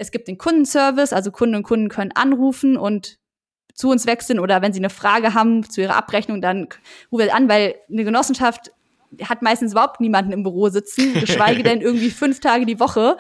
[0.03, 3.19] es gibt den Kundenservice, also Kunden und Kunden können anrufen und
[3.75, 6.69] zu uns wechseln oder wenn sie eine Frage haben zu ihrer Abrechnung, dann
[7.11, 8.73] rufen wir an, weil eine Genossenschaft
[9.23, 13.17] hat meistens überhaupt niemanden im Büro sitzen, geschweige denn irgendwie fünf Tage die Woche,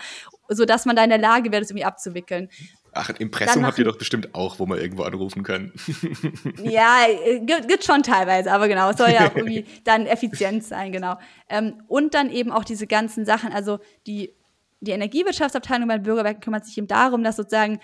[0.48, 2.48] so dass man da in der Lage wäre, das irgendwie abzuwickeln.
[2.94, 5.72] Ach, ein Impressum habt ihr doch bestimmt auch, wo man irgendwo anrufen kann.
[6.62, 10.62] ja, äh, gibt, gibt schon teilweise, aber genau, es soll ja auch irgendwie dann effizient
[10.64, 11.16] sein, genau.
[11.48, 14.34] Ähm, und dann eben auch diese ganzen Sachen, also die,
[14.82, 17.80] die Energiewirtschaftsabteilung bei den Bürgerwerken kümmert sich eben darum, dass sozusagen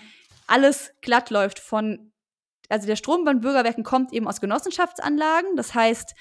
[0.47, 2.11] alles glatt läuft von,
[2.67, 6.13] also der Strom bei Bürgerwerken kommt eben aus Genossenschaftsanlagen, das heißt,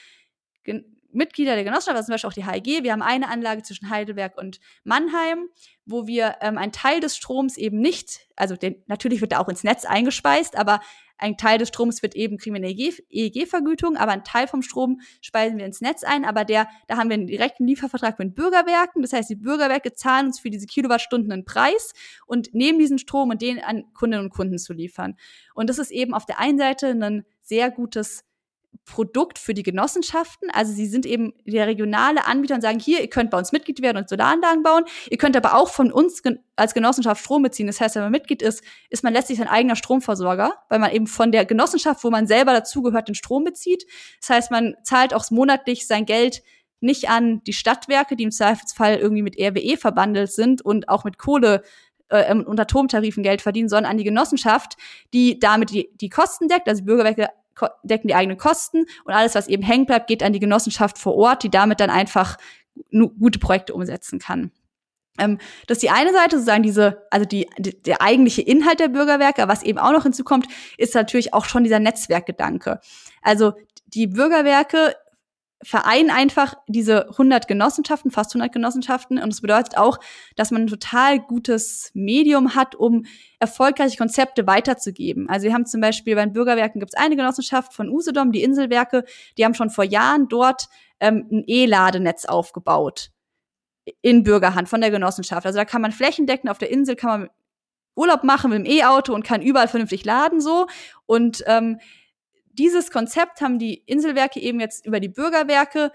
[1.10, 2.82] Mitglieder der Genossenschaft, also zum Beispiel auch die HEG.
[2.84, 5.48] Wir haben eine Anlage zwischen Heidelberg und Mannheim,
[5.86, 9.48] wo wir ähm, einen Teil des Stroms eben nicht, also den, natürlich wird er auch
[9.48, 10.80] ins Netz eingespeist, aber
[11.18, 15.00] ein Teil des Stroms wird eben, kriegen wir eine EEG-Vergütung, aber ein Teil vom Strom
[15.20, 19.02] speisen wir ins Netz ein, aber der, da haben wir einen direkten Liefervertrag mit Bürgerwerken.
[19.02, 21.92] Das heißt, die Bürgerwerke zahlen uns für diese Kilowattstunden einen Preis
[22.26, 25.16] und nehmen diesen Strom und den an Kundinnen und Kunden zu liefern.
[25.54, 28.24] Und das ist eben auf der einen Seite ein sehr gutes
[28.88, 30.50] Produkt für die Genossenschaften.
[30.50, 33.82] Also sie sind eben der regionale Anbieter und sagen, hier, ihr könnt bei uns Mitglied
[33.82, 34.84] werden und Solaranlagen bauen.
[35.10, 36.22] Ihr könnt aber auch von uns
[36.56, 37.66] als Genossenschaft Strom beziehen.
[37.66, 41.06] Das heißt, wenn man Mitglied ist, ist man letztlich sein eigener Stromversorger, weil man eben
[41.06, 43.84] von der Genossenschaft, wo man selber dazugehört, den Strom bezieht.
[44.20, 46.42] Das heißt, man zahlt auch monatlich sein Geld
[46.80, 51.18] nicht an die Stadtwerke, die im Zweifelsfall irgendwie mit RWE verbandelt sind und auch mit
[51.18, 51.62] Kohle
[52.08, 54.76] äh, und Atomtarifen Geld verdienen, sondern an die Genossenschaft,
[55.12, 56.68] die damit die, die Kosten deckt.
[56.68, 57.28] Also Bürgerwerke
[57.82, 61.14] decken die eigenen Kosten und alles, was eben hängen bleibt, geht an die Genossenschaft vor
[61.16, 62.36] Ort, die damit dann einfach
[63.18, 64.52] gute Projekte umsetzen kann.
[65.18, 68.88] Ähm, das ist die eine Seite, sozusagen diese, also die, die, der eigentliche Inhalt der
[68.88, 69.48] Bürgerwerke.
[69.48, 70.46] Was eben auch noch hinzukommt,
[70.76, 72.80] ist natürlich auch schon dieser Netzwerkgedanke.
[73.20, 73.54] Also
[73.86, 74.94] die Bürgerwerke
[75.62, 79.18] vereinen einfach diese 100 Genossenschaften, fast 100 Genossenschaften.
[79.18, 79.98] Und es bedeutet auch,
[80.36, 83.04] dass man ein total gutes Medium hat, um
[83.40, 85.28] erfolgreiche Konzepte weiterzugeben.
[85.28, 88.42] Also wir haben zum Beispiel bei den Bürgerwerken gibt es eine Genossenschaft von Usedom, die
[88.42, 89.04] Inselwerke,
[89.36, 90.68] die haben schon vor Jahren dort
[91.00, 93.10] ähm, ein E-Ladenetz aufgebaut
[94.02, 95.46] in Bürgerhand von der Genossenschaft.
[95.46, 97.30] Also da kann man flächendeckend auf der Insel kann man
[97.98, 100.66] Urlaub machen mit dem E-Auto und kann überall vernünftig laden so.
[101.06, 101.80] Und ähm,
[102.58, 105.92] dieses Konzept haben die Inselwerke eben jetzt über die Bürgerwerke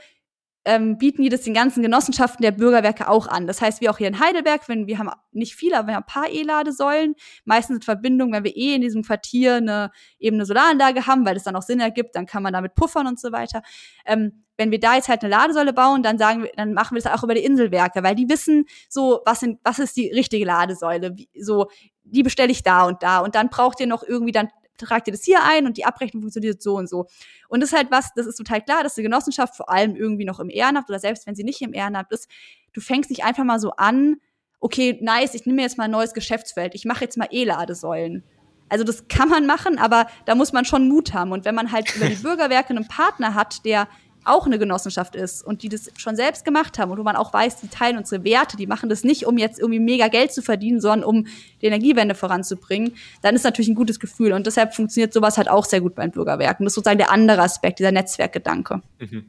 [0.66, 3.48] ähm, bieten die das den ganzen Genossenschaften der Bürgerwerke auch an.
[3.48, 6.04] Das heißt, wir auch hier in Heidelberg, wenn wir haben nicht viele, aber wir haben
[6.04, 10.46] ein paar E-Ladesäulen, meistens in Verbindung, wenn wir eh in diesem Quartier eine eben eine
[10.46, 13.32] Solaranlage haben, weil es dann auch Sinn ergibt, dann kann man damit puffern und so
[13.32, 13.62] weiter.
[14.06, 17.02] Ähm, wenn wir da jetzt halt eine Ladesäule bauen, dann sagen wir, dann machen wir
[17.02, 20.46] das auch über die Inselwerke, weil die wissen so, was sind, was ist die richtige
[20.46, 21.68] Ladesäule, wie, so,
[22.04, 24.50] die bestelle ich da und da und dann braucht ihr noch irgendwie dann
[24.86, 27.08] tragt ihr das hier ein und die Abrechnung funktioniert so und so.
[27.48, 30.26] Und das ist halt was, das ist total klar, dass die Genossenschaft vor allem irgendwie
[30.26, 32.30] noch im Ehrenamt oder selbst wenn sie nicht im Ehrenamt ist,
[32.74, 34.18] du fängst nicht einfach mal so an,
[34.60, 38.24] okay, nice, ich nehme mir jetzt mal ein neues Geschäftsfeld, ich mache jetzt mal E-Ladesäulen.
[38.70, 41.32] Also das kann man machen, aber da muss man schon Mut haben.
[41.32, 43.88] Und wenn man halt über die Bürgerwerke einen Partner hat, der
[44.26, 47.34] auch eine Genossenschaft ist und die das schon selbst gemacht haben und wo man auch
[47.34, 50.42] weiß, die teilen unsere Werte, die machen das nicht, um jetzt irgendwie mega Geld zu
[50.42, 51.28] verdienen, sondern um
[51.62, 54.34] die Energiewende voranzubringen, dann ist natürlich ein gutes Gefühl.
[54.34, 56.66] Und deshalb funktioniert sowas halt auch sehr gut bei den Bürgerwerken.
[56.66, 58.82] Das ist sozusagen der andere Aspekt, dieser Netzwerkgedanke.
[59.00, 59.26] Mhm.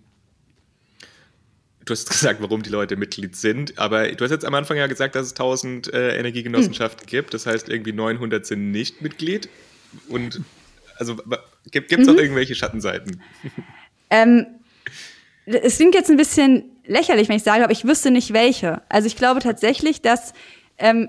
[1.84, 4.86] Du hast gesagt, warum die Leute Mitglied sind, aber du hast jetzt am Anfang ja
[4.86, 7.10] gesagt, dass es 1000 äh, Energiegenossenschaften mhm.
[7.10, 7.34] gibt.
[7.34, 9.48] Das heißt, irgendwie 900 sind nicht Mitglied.
[10.08, 10.40] Und
[10.98, 11.16] also
[11.70, 12.14] gibt es mhm.
[12.14, 13.20] auch irgendwelche Schattenseiten?
[14.10, 14.46] Ähm,
[15.46, 18.82] es klingt jetzt ein bisschen lächerlich, wenn ich sage, aber ich wüsste nicht welche.
[18.88, 20.32] Also ich glaube tatsächlich, dass
[20.78, 21.08] ähm,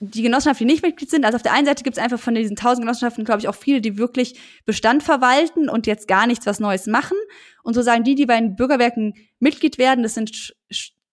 [0.00, 2.34] die Genossenschaften, die nicht Mitglied sind, also auf der einen Seite gibt es einfach von
[2.34, 4.34] diesen tausend Genossenschaften, glaube ich, auch viele, die wirklich
[4.64, 7.16] Bestand verwalten und jetzt gar nichts was Neues machen.
[7.62, 10.54] Und so sagen die, die bei den Bürgerwerken Mitglied werden, das sind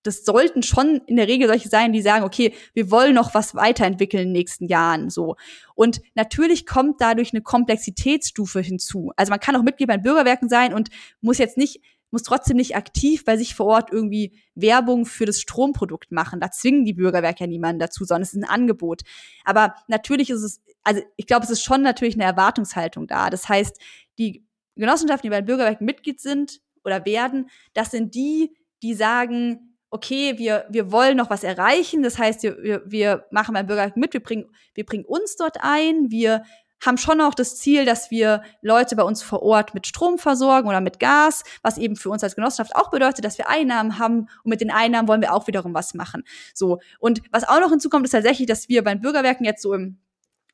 [0.03, 3.53] das sollten schon in der Regel solche sein, die sagen, okay, wir wollen noch was
[3.53, 5.35] weiterentwickeln in den nächsten Jahren, so.
[5.75, 9.11] Und natürlich kommt dadurch eine Komplexitätsstufe hinzu.
[9.17, 10.89] Also man kann auch Mitglied bei den Bürgerwerken sein und
[11.21, 11.81] muss jetzt nicht
[12.11, 16.39] muss trotzdem nicht aktiv bei sich vor Ort irgendwie Werbung für das Stromprodukt machen.
[16.39, 19.01] Da zwingen die Bürgerwerke ja niemanden dazu, sondern es ist ein Angebot.
[19.43, 23.29] Aber natürlich ist es, also ich glaube, es ist schon natürlich eine Erwartungshaltung da.
[23.29, 23.79] Das heißt,
[24.17, 24.45] die
[24.75, 30.37] Genossenschaften, die bei den Bürgerwerken Mitglied sind oder werden, das sind die, die sagen, okay,
[30.37, 32.03] wir, wir wollen noch was erreichen.
[32.03, 36.09] Das heißt, wir, wir machen beim Bürgerwerk mit, wir bringen, wir bringen uns dort ein,
[36.11, 36.43] wir
[36.85, 40.67] haben schon auch das Ziel, dass wir Leute bei uns vor Ort mit Strom versorgen
[40.67, 44.29] oder mit Gas, was eben für uns als Genossenschaft auch bedeutet, dass wir Einnahmen haben
[44.43, 46.23] und mit den Einnahmen wollen wir auch wiederum was machen.
[46.53, 46.79] So.
[46.99, 49.99] Und was auch noch hinzukommt, ist tatsächlich, dass wir bei Bürgerwerken jetzt so im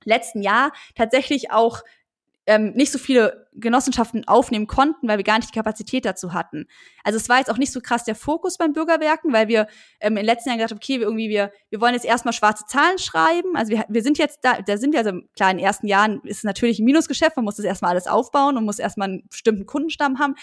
[0.04, 1.82] letzten Jahr tatsächlich auch
[2.48, 6.68] ähm, nicht so viele Genossenschaften aufnehmen konnten, weil wir gar nicht die Kapazität dazu hatten.
[7.04, 9.68] Also es war jetzt auch nicht so krass der Fokus beim Bürgerwerken, weil wir
[10.00, 12.34] ähm, in den letzten Jahren gesagt haben, okay, wir irgendwie, wir, wir wollen jetzt erstmal
[12.34, 13.56] schwarze Zahlen schreiben.
[13.56, 16.22] Also wir, wir sind jetzt da, da sind wir, also klar, in den ersten Jahren
[16.24, 19.28] ist es natürlich ein Minusgeschäft, man muss das erstmal alles aufbauen und muss erstmal einen
[19.30, 20.36] bestimmten Kundenstamm haben.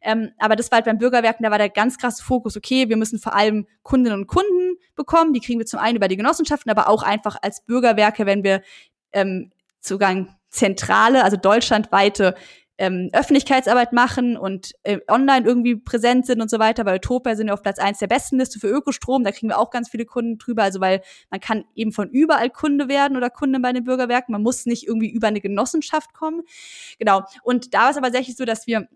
[0.00, 2.96] Ähm, aber das war halt beim Bürgerwerken, da war der ganz krasse Fokus, okay, wir
[2.96, 6.70] müssen vor allem Kundinnen und Kunden bekommen, die kriegen wir zum einen über die Genossenschaften,
[6.70, 8.62] aber auch einfach als Bürgerwerke, wenn wir
[9.12, 9.50] ähm,
[9.80, 12.34] Zugang zentrale, also deutschlandweite
[12.78, 16.84] ähm, Öffentlichkeitsarbeit machen und äh, online irgendwie präsent sind und so weiter.
[16.84, 19.24] Bei Utopia sind wir auf Platz eins der besten Liste für Ökostrom.
[19.24, 20.62] Da kriegen wir auch ganz viele Kunden drüber.
[20.62, 24.32] Also weil man kann eben von überall Kunde werden oder Kunde bei den Bürgerwerken.
[24.32, 26.42] Man muss nicht irgendwie über eine Genossenschaft kommen.
[27.00, 27.22] Genau.
[27.42, 28.88] Und da war es aber tatsächlich so, dass wir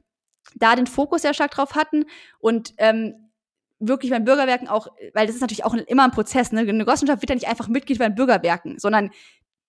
[0.54, 2.04] da den Fokus sehr stark drauf hatten
[2.38, 3.30] und ähm,
[3.78, 6.60] wirklich beim Bürgerwerken auch, weil das ist natürlich auch immer ein Prozess, ne?
[6.60, 9.10] Eine Genossenschaft wird ja nicht einfach Mitglied bei den Bürgerwerken, sondern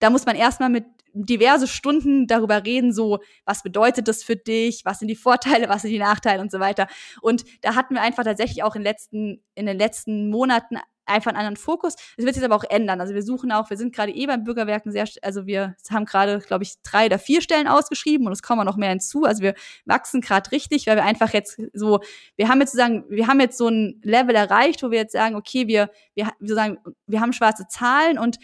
[0.03, 0.83] da muss man erstmal mit
[1.13, 5.83] diverse Stunden darüber reden, so, was bedeutet das für dich, was sind die Vorteile, was
[5.83, 6.87] sind die Nachteile und so weiter.
[7.21, 11.37] Und da hatten wir einfach tatsächlich auch in, letzten, in den letzten Monaten einfach einen
[11.37, 11.95] anderen Fokus.
[12.17, 12.99] Das wird sich aber auch ändern.
[12.99, 16.39] Also wir suchen auch, wir sind gerade eh beim Bürgerwerken sehr, also wir haben gerade,
[16.39, 19.23] glaube ich, drei oder vier Stellen ausgeschrieben und es kommen noch mehr hinzu.
[19.23, 19.53] Also wir
[19.85, 22.01] wachsen gerade richtig, weil wir einfach jetzt so,
[22.35, 25.35] wir haben jetzt sozusagen, wir haben jetzt so ein Level erreicht, wo wir jetzt sagen,
[25.35, 26.77] okay, wir, wir, wir sagen,
[27.07, 28.37] wir haben schwarze Zahlen und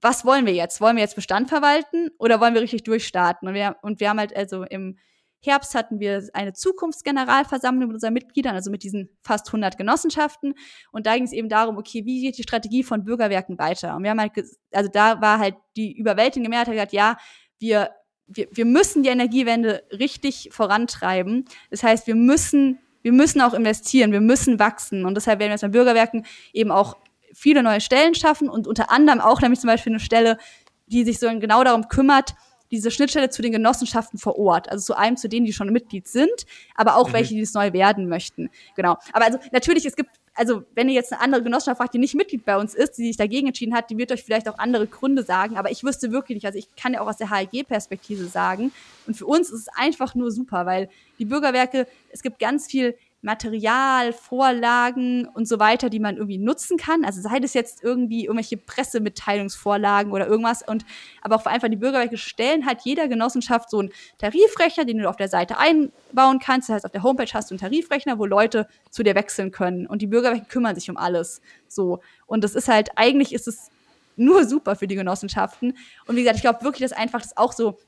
[0.00, 0.80] was wollen wir jetzt?
[0.80, 3.48] Wollen wir jetzt Bestand verwalten oder wollen wir richtig durchstarten?
[3.48, 4.98] Und wir, und wir haben halt also im
[5.40, 10.54] Herbst hatten wir eine Zukunftsgeneralversammlung mit unseren Mitgliedern, also mit diesen fast 100 Genossenschaften.
[10.90, 13.94] Und da ging es eben darum, okay, wie geht die Strategie von Bürgerwerken weiter?
[13.94, 14.32] Und wir haben halt,
[14.72, 17.16] also da war halt die überwältigende Mehrheit gesagt, ja,
[17.60, 17.90] wir,
[18.26, 21.44] wir, wir müssen die Energiewende richtig vorantreiben.
[21.70, 25.04] Das heißt, wir müssen wir müssen auch investieren, wir müssen wachsen.
[25.04, 26.96] Und deshalb werden wir jetzt bei Bürgerwerken eben auch
[27.32, 30.38] viele neue Stellen schaffen und unter anderem auch nämlich zum Beispiel eine Stelle,
[30.86, 32.34] die sich so genau darum kümmert,
[32.70, 36.06] diese Schnittstelle zu den Genossenschaften vor Ort, also zu einem, zu denen, die schon Mitglied
[36.06, 37.12] sind, aber auch mhm.
[37.14, 38.50] welche, die es neu werden möchten.
[38.76, 38.98] Genau.
[39.12, 42.14] Aber also natürlich, es gibt, also wenn ihr jetzt eine andere Genossenschaft fragt, die nicht
[42.14, 44.86] Mitglied bei uns ist, die sich dagegen entschieden hat, die wird euch vielleicht auch andere
[44.86, 48.26] Gründe sagen, aber ich wüsste wirklich nicht, also ich kann ja auch aus der HLG-Perspektive
[48.26, 48.72] sagen,
[49.06, 52.94] und für uns ist es einfach nur super, weil die Bürgerwerke, es gibt ganz viel
[53.20, 57.04] Material, Vorlagen und so weiter, die man irgendwie nutzen kann.
[57.04, 60.62] Also sei das jetzt irgendwie irgendwelche Pressemitteilungsvorlagen oder irgendwas.
[60.62, 60.84] Und
[61.20, 65.16] aber auch einfach die Bürgerwerke stellen halt jeder Genossenschaft so einen Tarifrechner, den du auf
[65.16, 66.68] der Seite einbauen kannst.
[66.68, 69.86] Das heißt, auf der Homepage hast du einen Tarifrechner, wo Leute zu dir wechseln können.
[69.86, 71.40] Und die Bürgerwerke kümmern sich um alles.
[71.66, 72.00] So.
[72.26, 73.70] Und das ist halt, eigentlich ist es
[74.14, 75.76] nur super für die Genossenschaften.
[76.06, 77.78] Und wie gesagt, ich glaube wirklich, dass einfach das auch so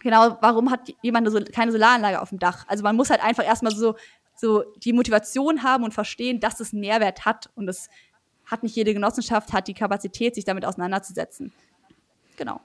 [0.00, 2.64] genau, warum hat jemand so, keine Solaranlage auf dem Dach?
[2.68, 3.96] Also man muss halt einfach erstmal so
[4.40, 7.50] so die Motivation haben und verstehen, dass es einen Mehrwert hat.
[7.54, 7.88] Und es
[8.46, 11.52] hat nicht jede Genossenschaft, hat die Kapazität, sich damit auseinanderzusetzen.
[12.36, 12.60] Genau.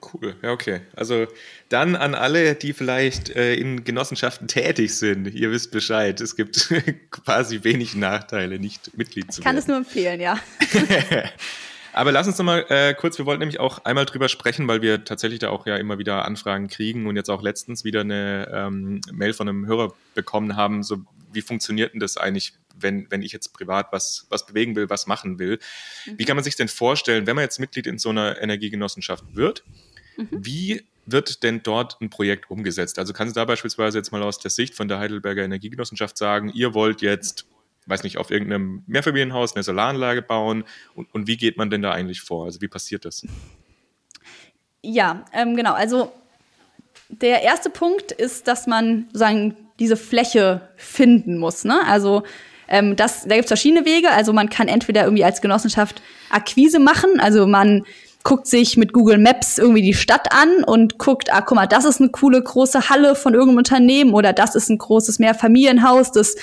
[0.00, 0.80] Cool, ja, okay.
[0.94, 1.26] Also
[1.68, 5.26] dann an alle, die vielleicht äh, in Genossenschaften tätig sind.
[5.32, 6.20] Ihr wisst Bescheid.
[6.20, 6.72] Es gibt
[7.10, 9.40] quasi wenig Nachteile, nicht Mitglied zu werden.
[9.40, 10.38] Ich kann es nur empfehlen, ja.
[11.92, 14.82] Aber lass uns noch mal äh, kurz, wir wollten nämlich auch einmal drüber sprechen, weil
[14.82, 18.48] wir tatsächlich da auch ja immer wieder Anfragen kriegen und jetzt auch letztens wieder eine
[18.52, 23.22] ähm, Mail von einem Hörer bekommen haben, so wie funktioniert denn das eigentlich, wenn, wenn
[23.22, 25.58] ich jetzt privat was, was bewegen will, was machen will?
[26.06, 26.18] Mhm.
[26.18, 29.64] Wie kann man sich denn vorstellen, wenn man jetzt Mitglied in so einer Energiegenossenschaft wird,
[30.16, 30.28] mhm.
[30.30, 32.98] wie wird denn dort ein Projekt umgesetzt?
[32.98, 36.50] Also kannst du da beispielsweise jetzt mal aus der Sicht von der Heidelberger Energiegenossenschaft sagen,
[36.54, 37.46] ihr wollt jetzt
[37.86, 40.64] weiß nicht, auf irgendeinem Mehrfamilienhaus eine Solaranlage bauen
[40.94, 42.44] und, und wie geht man denn da eigentlich vor?
[42.44, 43.26] Also wie passiert das?
[44.82, 45.72] Ja, ähm, genau.
[45.72, 46.12] Also
[47.08, 51.64] der erste Punkt ist, dass man sozusagen diese Fläche finden muss.
[51.64, 51.80] Ne?
[51.86, 52.22] Also
[52.68, 54.10] ähm, das, da gibt es verschiedene Wege.
[54.10, 57.84] Also man kann entweder irgendwie als Genossenschaft Akquise machen, also man
[58.24, 61.84] guckt sich mit Google Maps irgendwie die Stadt an und guckt, ah, guck mal, das
[61.84, 66.36] ist eine coole große Halle von irgendeinem Unternehmen oder das ist ein großes Mehrfamilienhaus, das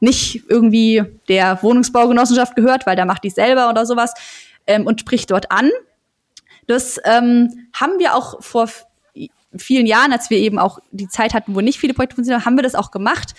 [0.00, 4.14] nicht irgendwie der Wohnungsbaugenossenschaft gehört, weil da macht die selber oder sowas
[4.66, 5.70] ähm, und spricht dort an.
[6.66, 8.68] Das ähm, haben wir auch vor
[9.56, 12.56] vielen Jahren, als wir eben auch die Zeit hatten, wo nicht viele Projekte funktionieren, haben
[12.56, 13.34] wir das auch gemacht.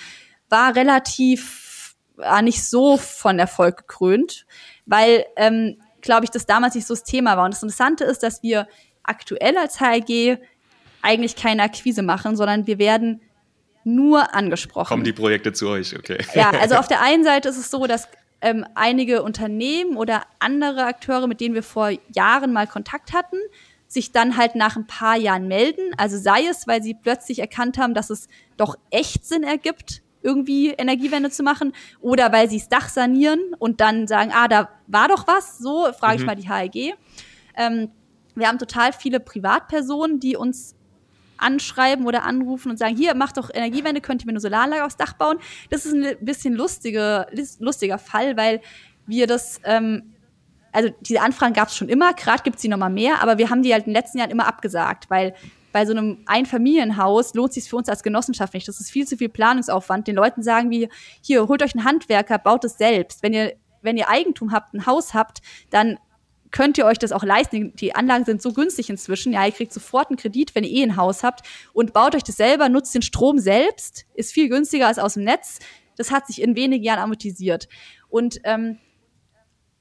[0.50, 4.46] War relativ, war nicht so von Erfolg gekrönt,
[4.86, 7.46] weil, ähm, glaube ich, das damals nicht so das Thema war.
[7.46, 8.68] Und das Interessante ist, dass wir
[9.04, 10.38] aktuell als HLG
[11.02, 13.22] eigentlich keine Akquise machen, sondern wir werden
[13.88, 14.90] nur angesprochen.
[14.90, 16.18] Kommen die Projekte zu euch, okay.
[16.36, 18.08] Ja, also auf der einen Seite ist es so, dass
[18.42, 23.38] ähm, einige Unternehmen oder andere Akteure, mit denen wir vor Jahren mal Kontakt hatten,
[23.88, 25.94] sich dann halt nach ein paar Jahren melden.
[25.98, 28.28] Also sei es, weil sie plötzlich erkannt haben, dass es
[28.58, 31.72] doch echt Sinn ergibt, irgendwie Energiewende zu machen,
[32.02, 35.88] oder weil sie das Dach sanieren und dann sagen, ah, da war doch was, so
[35.98, 36.26] frage ich mhm.
[36.26, 36.94] mal die HLG.
[37.56, 37.92] Ähm,
[38.36, 40.76] wir haben total viele Privatpersonen, die uns
[41.38, 44.98] anschreiben oder anrufen und sagen, hier, mach doch Energiewende, könnt ihr mir eine Solaranlage aufs
[44.98, 45.38] Dach bauen.
[45.70, 47.28] Das ist ein bisschen lustige,
[47.60, 48.62] lustiger Fall, weil
[49.06, 50.14] wir das, ähm,
[50.72, 53.50] also diese Anfragen gab es schon immer, gerade gibt es die nochmal mehr, aber wir
[53.50, 55.34] haben die halt in den letzten Jahren immer abgesagt, weil
[55.72, 58.68] bei so einem Einfamilienhaus lohnt sich für uns als Genossenschaft nicht.
[58.68, 60.08] Das ist viel zu viel Planungsaufwand.
[60.08, 60.90] Den Leuten sagen wir,
[61.22, 63.22] hier, holt euch einen Handwerker, baut es selbst.
[63.22, 66.00] Wenn ihr, wenn ihr Eigentum habt, ein Haus habt, dann
[66.52, 67.76] könnt ihr euch das auch leisten.
[67.76, 69.34] Die Anlagen sind so günstig inzwischen.
[69.34, 72.24] Ja, ihr kriegt sofort einen Kredit, wenn ihr eh ein Haus habt und baut euch
[72.24, 75.60] das selber, nutzt den Strom selbst, ist viel günstiger als aus dem Netz.
[75.96, 77.68] Das hat sich in wenigen Jahren amortisiert.
[78.10, 78.78] Und ähm,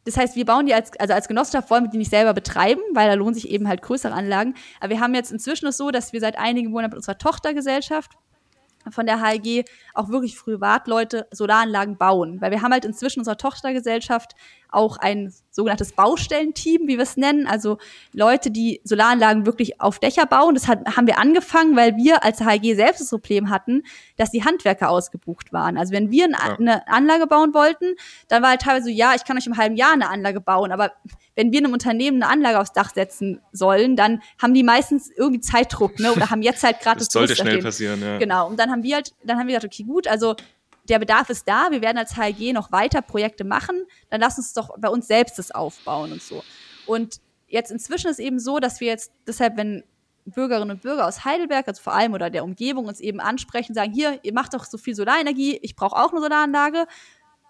[0.07, 2.81] das heißt, wir bauen die als, also als Genossenschaft wollen wir die nicht selber betreiben,
[2.95, 4.55] weil da lohnen sich eben halt größere Anlagen.
[4.81, 8.13] Aber wir haben jetzt inzwischen es so, dass wir seit einigen Monaten mit unserer Tochtergesellschaft
[8.91, 9.65] von der HLG
[9.95, 12.41] auch wirklich Privatleute Solaranlagen bauen.
[12.41, 14.35] Weil wir haben halt inzwischen unserer Tochtergesellschaft
[14.71, 17.47] auch ein sogenanntes Baustellenteam, wie wir es nennen.
[17.47, 17.79] Also
[18.13, 20.55] Leute, die Solaranlagen wirklich auf Dächer bauen.
[20.55, 23.83] Das hat, haben wir angefangen, weil wir als HLG selbst das Problem hatten,
[24.17, 25.79] dass die Handwerker ausgebucht waren.
[25.79, 26.57] Also wenn wir ja.
[26.59, 27.95] eine Anlage bauen wollten,
[28.29, 30.73] dann war halt teilweise so, ja, ich kann euch im halben Jahr eine Anlage bauen,
[30.73, 30.93] aber
[31.37, 35.41] wenn wir einem Unternehmen eine Anlage aufs Dach setzen sollen, dann haben die meistens irgendwie
[35.41, 36.13] Zeitdruck, ne?
[36.13, 38.19] Oder haben jetzt halt gerade das, das sollte schnell passieren, ja.
[38.19, 38.49] Genau.
[38.49, 40.35] Und dann haben wir halt, dann haben wir gesagt, okay, gut, also
[40.89, 44.53] der Bedarf ist da, wir werden als HLG noch weiter Projekte machen, dann lass uns
[44.53, 46.43] doch bei uns selbst das aufbauen und so.
[46.87, 49.85] Und jetzt inzwischen ist eben so, dass wir jetzt deshalb, wenn
[50.25, 53.93] Bürgerinnen und Bürger aus Heidelberg, also vor allem oder der Umgebung, uns eben ansprechen, sagen,
[53.93, 56.87] hier, ihr macht doch so viel Solarenergie, ich brauche auch eine Solaranlage,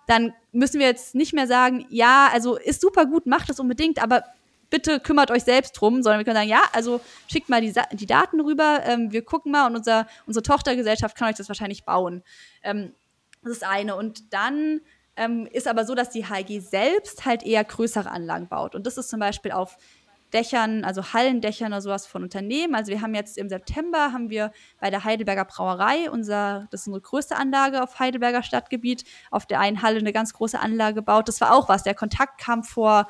[0.06, 4.02] dann müssen wir jetzt nicht mehr sagen, ja, also ist super gut, macht das unbedingt,
[4.02, 4.24] aber
[4.70, 8.06] bitte kümmert euch selbst drum, sondern wir können sagen, ja, also schickt mal die, die
[8.06, 12.22] Daten rüber, ähm, wir gucken mal und unser, unsere Tochtergesellschaft kann euch das wahrscheinlich bauen.
[12.62, 12.92] Ähm,
[13.46, 13.96] das ist eine.
[13.96, 14.80] Und dann
[15.16, 18.74] ähm, ist aber so, dass die HG selbst halt eher größere Anlagen baut.
[18.74, 19.78] Und das ist zum Beispiel auf
[20.32, 22.74] Dächern, also Hallendächern oder sowas von Unternehmen.
[22.74, 26.86] Also wir haben jetzt im September haben wir bei der Heidelberger Brauerei unser, das ist
[26.88, 31.28] unsere größte Anlage auf Heidelberger Stadtgebiet, auf der einen Halle eine ganz große Anlage gebaut.
[31.28, 31.84] Das war auch was.
[31.84, 33.06] Der Kontakt kam vor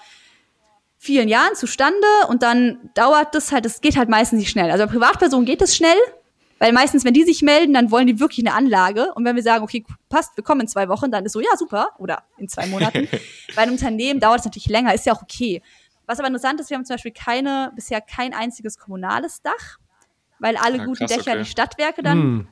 [0.99, 4.70] vielen Jahren zustande und dann dauert das halt, es geht halt meistens nicht schnell.
[4.70, 5.97] Also bei Privatpersonen geht es schnell,
[6.59, 9.13] weil meistens, wenn die sich melden, dann wollen die wirklich eine Anlage.
[9.15, 11.57] Und wenn wir sagen, okay, passt, wir kommen in zwei Wochen, dann ist so, ja,
[11.57, 11.91] super.
[11.99, 13.09] Oder in zwei Monaten.
[13.57, 15.63] Bei einem Unternehmen dauert es natürlich länger, ist ja auch okay.
[16.07, 19.79] Was aber interessant ist, wir haben zum Beispiel keine, bisher kein einziges kommunales Dach,
[20.39, 21.39] weil alle ja, guten Dächer okay.
[21.41, 22.49] die Stadtwerke dann hm.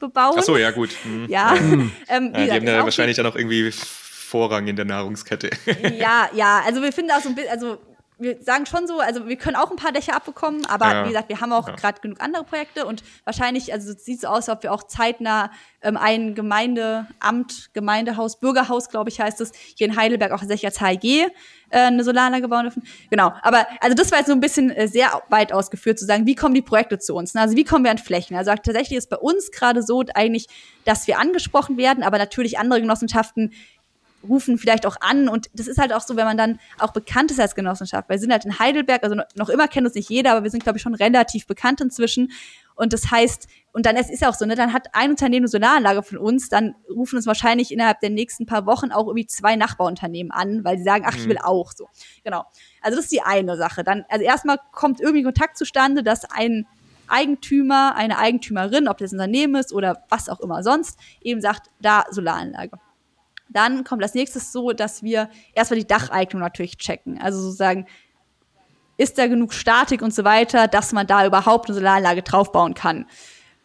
[0.00, 0.36] bebauen.
[0.38, 0.90] Ach so, ja, gut.
[1.02, 1.26] Hm.
[1.28, 1.54] Ja.
[1.54, 1.92] Hm.
[2.08, 5.50] ähm, ja, die haben ja wahrscheinlich dann auch irgendwie Vorrang in der Nahrungskette.
[5.98, 7.78] ja, ja, also wir finden auch so ein bisschen, also
[8.18, 11.04] wir sagen schon so, also wir können auch ein paar Dächer abbekommen, aber ja.
[11.04, 11.74] wie gesagt, wir haben auch ja.
[11.74, 14.84] gerade genug andere Projekte und wahrscheinlich, also es sieht so aus, als ob wir auch
[14.84, 15.50] zeitnah
[15.82, 20.80] ähm, ein Gemeindeamt, Gemeindehaus, Bürgerhaus, glaube ich, heißt es, hier in Heidelberg auch tatsächlich als
[20.80, 21.04] HIG
[21.70, 22.82] äh, eine Solaranlage bauen dürfen.
[23.10, 26.26] Genau, aber also das war jetzt so ein bisschen äh, sehr weit ausgeführt zu sagen,
[26.26, 27.34] wie kommen die Projekte zu uns?
[27.34, 27.42] Ne?
[27.42, 28.36] Also wie kommen wir an Flächen?
[28.36, 30.46] Also tatsächlich ist bei uns gerade so eigentlich,
[30.84, 33.52] dass wir angesprochen werden, aber natürlich andere Genossenschaften
[34.28, 35.28] rufen vielleicht auch an.
[35.28, 38.08] Und das ist halt auch so, wenn man dann auch bekannt ist als Genossenschaft.
[38.08, 40.62] Wir sind halt in Heidelberg, also noch immer kennt uns nicht jeder, aber wir sind,
[40.62, 42.32] glaube ich, schon relativ bekannt inzwischen.
[42.74, 45.48] Und das heißt, und dann es ist auch so, ne, dann hat ein Unternehmen eine
[45.48, 49.56] Solaranlage von uns, dann rufen uns wahrscheinlich innerhalb der nächsten paar Wochen auch irgendwie zwei
[49.56, 51.44] Nachbarunternehmen an, weil sie sagen, ach, ich will mhm.
[51.44, 51.88] auch so.
[52.22, 52.44] Genau.
[52.82, 53.82] Also das ist die eine Sache.
[53.82, 56.66] Dann, also erstmal kommt irgendwie Kontakt zustande, dass ein
[57.08, 62.04] Eigentümer, eine Eigentümerin, ob das Unternehmen ist oder was auch immer sonst, eben sagt, da
[62.10, 62.78] Solaranlage.
[63.48, 67.20] Dann kommt als nächstes so, dass wir erstmal die Dacheignung natürlich checken.
[67.20, 67.86] Also sozusagen,
[68.96, 73.06] ist da genug Statik und so weiter, dass man da überhaupt eine Solaranlage draufbauen kann.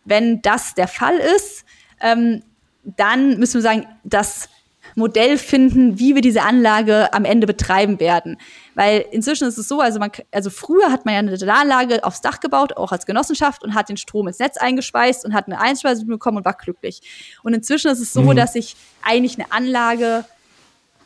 [0.04, 1.66] Wenn das der Fall ist,
[2.02, 2.44] ähm,
[2.84, 4.50] dann müssen wir sagen, das
[4.96, 8.38] Modell finden, wie wir diese Anlage am Ende betreiben werden.
[8.76, 12.22] Weil inzwischen ist es so, also, man, also früher hat man ja eine Solaranlage aufs
[12.22, 15.60] Dach gebaut, auch als Genossenschaft, und hat den Strom ins Netz eingespeist und hat eine
[15.60, 17.02] Einspeisung bekommen und war glücklich.
[17.44, 18.36] Und inzwischen ist es so, mhm.
[18.36, 20.26] dass sich eigentlich eine Anlage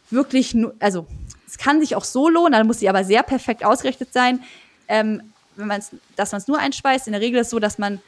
[0.10, 1.08] wirklich, nur, also
[1.48, 4.44] es kann sich auch so lohnen, dann muss sie aber sehr perfekt ausgerichtet sein,
[4.88, 5.22] ähm,
[5.56, 7.08] wenn man's, dass man es nur einspeist.
[7.08, 8.02] In der Regel ist es so, dass man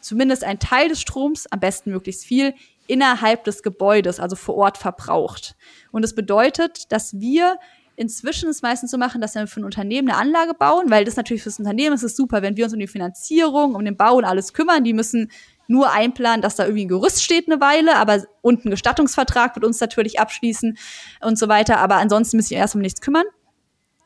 [0.00, 2.54] zumindest einen Teil des Stroms, am besten möglichst viel,
[2.88, 5.56] innerhalb des Gebäudes, also vor Ort verbraucht.
[5.92, 7.58] Und das bedeutet, dass wir
[7.96, 11.16] inzwischen es meistens so machen, dass wir für ein Unternehmen eine Anlage bauen, weil das
[11.16, 14.16] natürlich fürs Unternehmen ist es super, wenn wir uns um die Finanzierung, um den Bau
[14.16, 14.84] und alles kümmern.
[14.84, 15.30] Die müssen
[15.66, 19.64] nur einplanen, dass da irgendwie ein Gerüst steht eine Weile, aber und ein Gestattungsvertrag wird
[19.64, 20.76] uns natürlich abschließen
[21.22, 21.78] und so weiter.
[21.78, 23.24] Aber ansonsten müssen wir erst um nichts kümmern.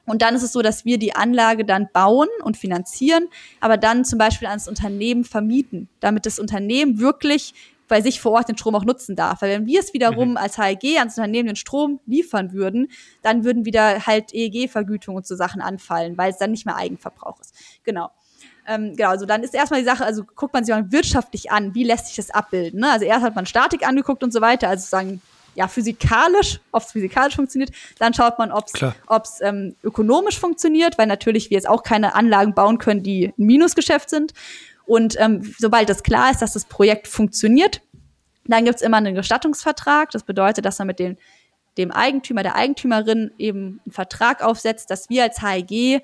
[0.07, 3.29] Und dann ist es so, dass wir die Anlage dann bauen und finanzieren,
[3.61, 7.55] aber dann zum Beispiel ans Unternehmen vermieten, damit das Unternehmen wirklich
[7.91, 9.43] bei sich vor Ort den Strom auch nutzen darf.
[9.43, 10.37] Weil wenn wir es wiederum mhm.
[10.39, 12.89] als HEG ans Unternehmen den Strom liefern würden,
[13.21, 17.39] dann würden wieder halt EEG-Vergütungen und so Sachen anfallen, weil es dann nicht mehr Eigenverbrauch
[17.41, 17.55] ist.
[17.85, 18.11] Genau.
[18.67, 21.75] Ähm, genau, also dann ist erstmal die Sache, also guckt man sich mal wirtschaftlich an,
[21.75, 22.81] wie lässt sich das abbilden.
[22.81, 22.91] Ne?
[22.91, 25.21] Also erst hat man Statik angeguckt und so weiter, also sagen,
[25.55, 27.71] ja, physikalisch, ob es physikalisch funktioniert.
[27.99, 28.67] Dann schaut man, ob
[29.25, 33.47] es ähm, ökonomisch funktioniert, weil natürlich wir jetzt auch keine Anlagen bauen können, die ein
[33.47, 34.33] Minusgeschäft sind.
[34.91, 37.81] Und ähm, sobald das klar ist, dass das Projekt funktioniert,
[38.45, 40.11] dann gibt's immer einen Gestattungsvertrag.
[40.11, 41.17] Das bedeutet, dass man mit dem,
[41.79, 46.03] dem Eigentümer, der Eigentümerin eben einen Vertrag aufsetzt, dass wir als HEG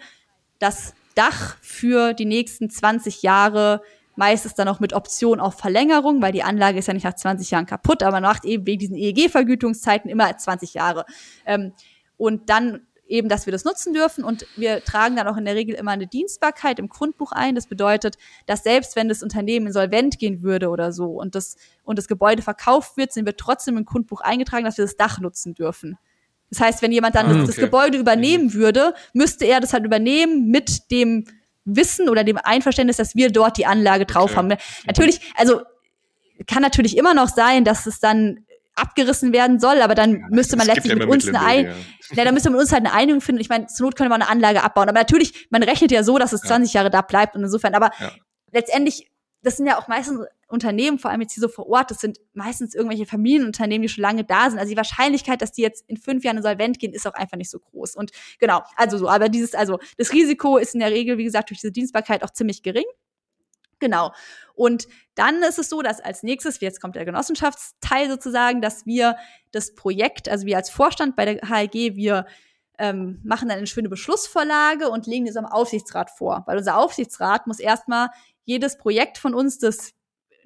[0.61, 3.82] das Dach für die nächsten 20 Jahre
[4.14, 7.51] meistens dann auch mit Option auf Verlängerung, weil die Anlage ist ja nicht nach 20
[7.51, 11.07] Jahren kaputt, aber man macht eben wegen diesen EEG-Vergütungszeiten immer 20 Jahre.
[11.45, 11.72] Ähm,
[12.16, 15.55] und dann eben, dass wir das nutzen dürfen und wir tragen dann auch in der
[15.55, 17.55] Regel immer eine Dienstbarkeit im Grundbuch ein.
[17.55, 21.99] Das bedeutet, dass selbst wenn das Unternehmen insolvent gehen würde oder so und das, und
[21.99, 25.55] das Gebäude verkauft wird, sind wir trotzdem im Grundbuch eingetragen, dass wir das Dach nutzen
[25.55, 25.99] dürfen.
[26.51, 27.47] Das heißt, wenn jemand dann ah, okay.
[27.47, 31.25] das, Gebäude übernehmen würde, müsste er das halt übernehmen mit dem
[31.65, 34.37] Wissen oder dem Einverständnis, dass wir dort die Anlage drauf okay.
[34.37, 34.53] haben.
[34.87, 35.63] Natürlich, also
[36.47, 38.46] kann natürlich immer noch sein, dass es dann
[38.77, 41.74] abgerissen werden soll, aber dann müsste man letztlich ja mit uns eine Ein
[42.12, 43.41] ja, dann müsste man uns halt eine Einigung finden.
[43.41, 46.18] Ich meine, zur Not könnte man eine Anlage abbauen, aber natürlich, man rechnet ja so,
[46.18, 47.91] dass es 20 Jahre da bleibt und insofern, aber
[48.53, 49.11] letztendlich,
[49.43, 52.18] das sind ja auch meistens Unternehmen, vor allem jetzt hier so vor Ort, das sind
[52.33, 54.59] meistens irgendwelche Familienunternehmen, die schon lange da sind.
[54.59, 57.51] Also die Wahrscheinlichkeit, dass die jetzt in fünf Jahren insolvent gehen, ist auch einfach nicht
[57.51, 57.97] so groß.
[57.97, 61.51] Und genau, also so, aber dieses, also das Risiko ist in der Regel, wie gesagt,
[61.51, 62.85] durch diese Dienstbarkeit auch ziemlich gering.
[63.79, 64.12] Genau.
[64.55, 69.16] Und dann ist es so, dass als nächstes, jetzt kommt der Genossenschaftsteil sozusagen, dass wir
[69.53, 72.27] das Projekt, also wir als Vorstand bei der HLG, wir
[72.79, 76.45] ähm, machen dann eine schöne Beschlussvorlage und legen das am Aufsichtsrat vor.
[76.47, 78.09] Weil unser Aufsichtsrat muss erstmal
[78.45, 79.93] jedes Projekt von uns, das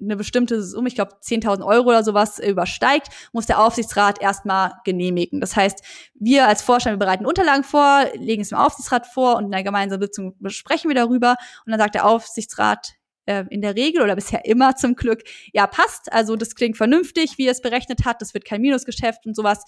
[0.01, 5.39] eine bestimmte Summe, ich glaube 10.000 Euro oder sowas übersteigt, muss der Aufsichtsrat erstmal genehmigen.
[5.39, 5.83] Das heißt,
[6.15, 9.63] wir als Vorstand wir bereiten Unterlagen vor, legen es dem Aufsichtsrat vor und in einer
[9.63, 12.93] gemeinsamen Sitzung besprechen wir darüber und dann sagt der Aufsichtsrat
[13.25, 17.37] äh, in der Regel oder bisher immer zum Glück, ja passt, also das klingt vernünftig,
[17.37, 19.63] wie er es berechnet hat, das wird kein Minusgeschäft und sowas,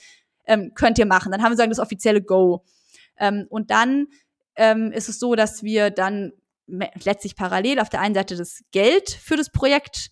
[0.45, 1.31] ähm, könnt ihr machen.
[1.31, 2.63] Dann haben wir sagen das offizielle Go.
[3.17, 4.07] Ähm, und dann
[4.55, 6.33] ähm, ist es so, dass wir dann
[6.67, 10.09] letztlich parallel auf der einen Seite das Geld für das Projekt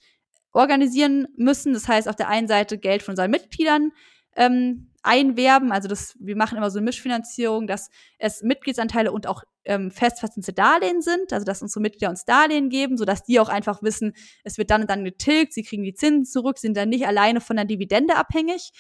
[0.54, 1.74] organisieren müssen.
[1.74, 3.92] Das heißt, auf der einen Seite Geld von unseren Mitgliedern
[4.36, 5.72] ähm, einwerben.
[5.72, 7.90] Also das, wir machen immer so eine Mischfinanzierung, dass
[8.20, 12.98] es Mitgliedsanteile und auch ähm, festverzinsete Darlehen sind, also dass unsere Mitglieder uns Darlehen geben,
[12.98, 16.26] sodass die auch einfach wissen, es wird dann und dann getilgt, sie kriegen die Zinsen
[16.26, 18.72] zurück, sind dann nicht alleine von der Dividende abhängig.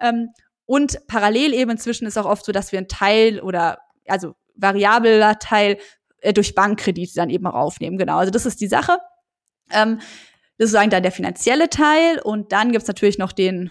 [0.00, 0.30] Ähm,
[0.66, 5.38] und parallel eben inzwischen ist auch oft so, dass wir einen Teil oder also variabler
[5.38, 5.78] Teil
[6.20, 7.98] äh, durch Bankkredite dann eben auch aufnehmen.
[7.98, 8.98] Genau, also das ist die Sache.
[9.70, 9.98] Ähm,
[10.58, 13.70] das ist sozusagen dann der finanzielle Teil und dann gibt's natürlich noch den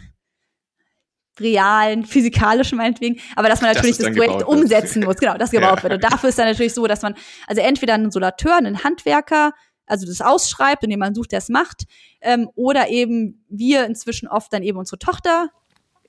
[1.40, 5.78] realen, physikalischen meinetwegen, aber dass man natürlich das, das Projekt umsetzen muss, genau, das gebaut
[5.78, 5.84] ja.
[5.84, 5.94] wird.
[5.94, 7.16] Und dafür ist dann natürlich so, dass man,
[7.48, 9.54] also entweder einen Solateur, einen Handwerker,
[9.86, 11.84] also das ausschreibt, indem man sucht, der es macht,
[12.22, 15.50] ähm, oder eben wir inzwischen oft dann eben unsere Tochter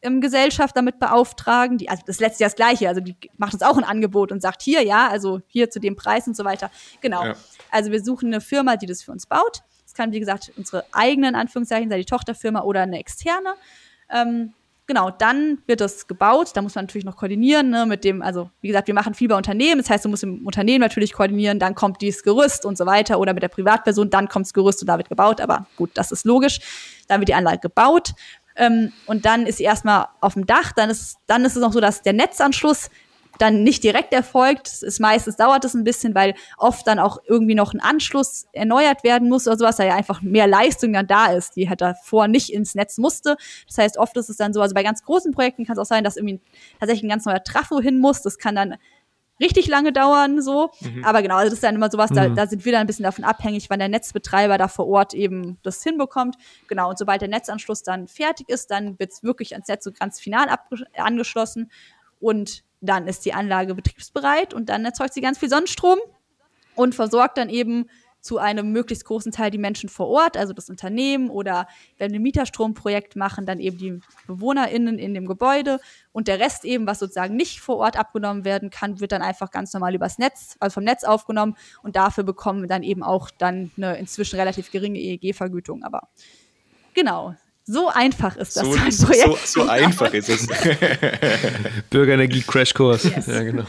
[0.02, 3.62] ähm, Gesellschaft damit beauftragen, die, also das letzte Jahr das gleiche, also die macht uns
[3.62, 6.70] auch ein Angebot und sagt hier, ja, also hier zu dem Preis und so weiter.
[7.00, 7.24] Genau.
[7.24, 7.34] Ja.
[7.70, 10.84] Also wir suchen eine Firma, die das für uns baut es kann, wie gesagt, unsere
[10.92, 13.54] eigenen Anführungszeichen sein, die Tochterfirma oder eine externe.
[14.08, 14.54] Ähm,
[14.90, 16.50] genau, dann wird das gebaut.
[16.54, 19.28] Da muss man natürlich noch koordinieren ne, mit dem, also wie gesagt, wir machen viel
[19.28, 19.78] bei Unternehmen.
[19.80, 23.20] Das heißt, du musst im Unternehmen natürlich koordinieren, dann kommt dieses Gerüst und so weiter
[23.20, 25.40] oder mit der Privatperson, dann kommt das Gerüst und da wird gebaut.
[25.40, 26.58] Aber gut, das ist logisch.
[27.06, 28.14] Dann wird die Anlage gebaut.
[28.56, 30.72] Ähm, und dann ist sie erstmal auf dem Dach.
[30.72, 32.90] Dann ist, dann ist es noch so, dass der Netzanschluss
[33.40, 34.68] dann nicht direkt erfolgt.
[34.68, 38.46] Es ist meistens dauert es ein bisschen, weil oft dann auch irgendwie noch ein Anschluss
[38.52, 41.80] erneuert werden muss oder sowas, da ja einfach mehr Leistung dann da ist, die halt
[41.80, 43.36] davor nicht ins Netz musste.
[43.66, 45.86] Das heißt, oft ist es dann so, also bei ganz großen Projekten kann es auch
[45.86, 46.40] sein, dass irgendwie
[46.78, 48.22] tatsächlich ein ganz neuer Trafo hin muss.
[48.22, 48.76] Das kann dann
[49.40, 50.70] richtig lange dauern, so.
[50.80, 51.04] Mhm.
[51.04, 52.14] Aber genau, also das ist dann immer sowas, mhm.
[52.14, 55.14] da, da sind wir dann ein bisschen davon abhängig, wann der Netzbetreiber da vor Ort
[55.14, 56.36] eben das hinbekommt.
[56.68, 59.92] Genau, und sobald der Netzanschluss dann fertig ist, dann wird es wirklich ans Netz so
[59.92, 60.46] ganz final
[60.94, 61.70] angeschlossen.
[62.20, 65.98] Und dann ist die Anlage betriebsbereit und dann erzeugt sie ganz viel Sonnenstrom
[66.74, 67.86] und versorgt dann eben
[68.20, 71.66] zu einem möglichst großen Teil die Menschen vor Ort, also das Unternehmen oder
[71.98, 75.80] wenn wir ein Mieterstromprojekt machen, dann eben die BewohnerInnen in dem Gebäude
[76.12, 79.50] und der Rest eben, was sozusagen nicht vor Ort abgenommen werden kann, wird dann einfach
[79.50, 83.30] ganz normal übers Netz, also vom Netz aufgenommen und dafür bekommen wir dann eben auch
[83.30, 85.82] dann eine inzwischen relativ geringe EEG-Vergütung.
[85.82, 86.08] Aber
[86.92, 89.46] genau, so einfach ist das so, Projekt.
[89.46, 90.46] So, so einfach ist es.
[91.90, 93.04] Bürgerenergie Crashkurs.
[93.04, 93.26] Yes.
[93.26, 93.66] Ja, genau.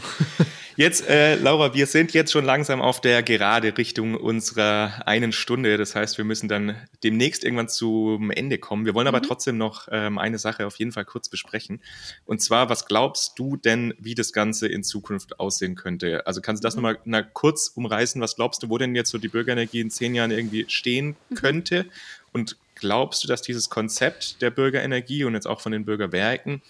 [0.76, 5.76] Jetzt, äh, Laura, wir sind jetzt schon langsam auf der gerade Richtung unserer einen Stunde.
[5.76, 8.86] Das heißt, wir müssen dann demnächst irgendwann zum Ende kommen.
[8.86, 9.24] Wir wollen aber mhm.
[9.24, 11.82] trotzdem noch ähm, eine Sache auf jeden Fall kurz besprechen.
[12.24, 16.26] Und zwar, was glaubst du denn, wie das Ganze in Zukunft aussehen könnte?
[16.26, 16.82] Also kannst du das mhm.
[16.82, 18.20] nochmal na, kurz umreißen?
[18.22, 21.34] Was glaubst du, wo denn jetzt so die Bürgerenergie in zehn Jahren irgendwie stehen mhm.
[21.34, 21.86] könnte?
[22.32, 26.62] Und glaubst du, dass dieses Konzept der Bürgerenergie und jetzt auch von den Bürgerwerken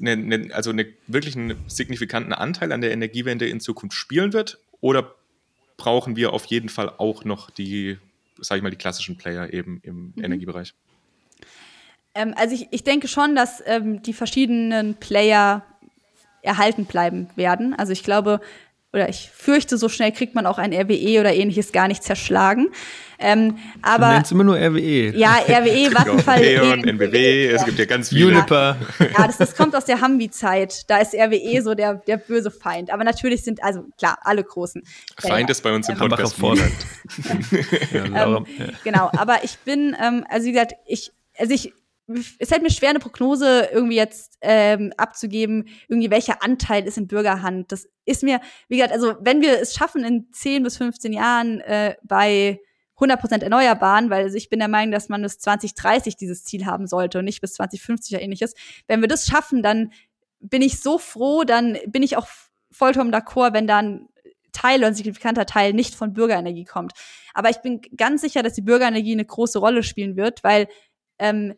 [0.00, 4.60] eine, eine, also eine, wirklich einen signifikanten Anteil an der Energiewende in Zukunft spielen wird?
[4.80, 5.16] Oder
[5.76, 7.98] brauchen wir auf jeden Fall auch noch die,
[8.38, 10.24] sage ich mal, die klassischen Player eben im mhm.
[10.24, 10.74] Energiebereich?
[12.14, 15.64] Ähm, also ich, ich denke schon, dass ähm, die verschiedenen Player
[16.42, 17.74] erhalten bleiben werden.
[17.74, 18.40] Also ich glaube,
[18.92, 22.68] oder ich fürchte, so schnell kriegt man auch ein RWE oder ähnliches gar nicht zerschlagen.
[23.20, 25.14] Ähm, aber du nennst immer nur RWE.
[25.16, 26.40] Ja, RWE, Vattenfall.
[26.40, 28.32] Neon, NBW, es gibt ja ganz viele.
[28.32, 28.76] Juniper.
[28.98, 30.90] Ja, das, das kommt aus der Hambi-Zeit.
[30.90, 32.90] Da ist RWE so der, der böse Feind.
[32.90, 34.82] Aber natürlich sind, also klar, alle großen.
[35.18, 36.72] Feind ist bei uns im ähm, Podcast Vorland.
[37.92, 38.46] ja, ähm,
[38.82, 41.72] genau, aber ich bin, ähm, also wie gesagt, ich, also ich
[42.38, 47.06] es fällt mir schwer, eine Prognose irgendwie jetzt ähm, abzugeben, irgendwie welcher Anteil ist in
[47.06, 47.70] Bürgerhand.
[47.72, 51.60] Das ist mir, wie gesagt, also wenn wir es schaffen, in 10 bis 15 Jahren
[51.60, 52.60] äh, bei
[52.98, 56.86] 100% Erneuerbaren, weil also ich bin der Meinung, dass man bis 2030 dieses Ziel haben
[56.86, 58.54] sollte und nicht bis 2050 oder ähnliches.
[58.86, 59.92] Wenn wir das schaffen, dann
[60.40, 62.28] bin ich so froh, dann bin ich auch
[62.70, 64.08] vollkommen d'accord, wenn dann
[64.52, 66.92] Teil oder ein signifikanter Teil nicht von Bürgerenergie kommt.
[67.34, 70.68] Aber ich bin ganz sicher, dass die Bürgerenergie eine große Rolle spielen wird, weil
[71.18, 71.54] ähm,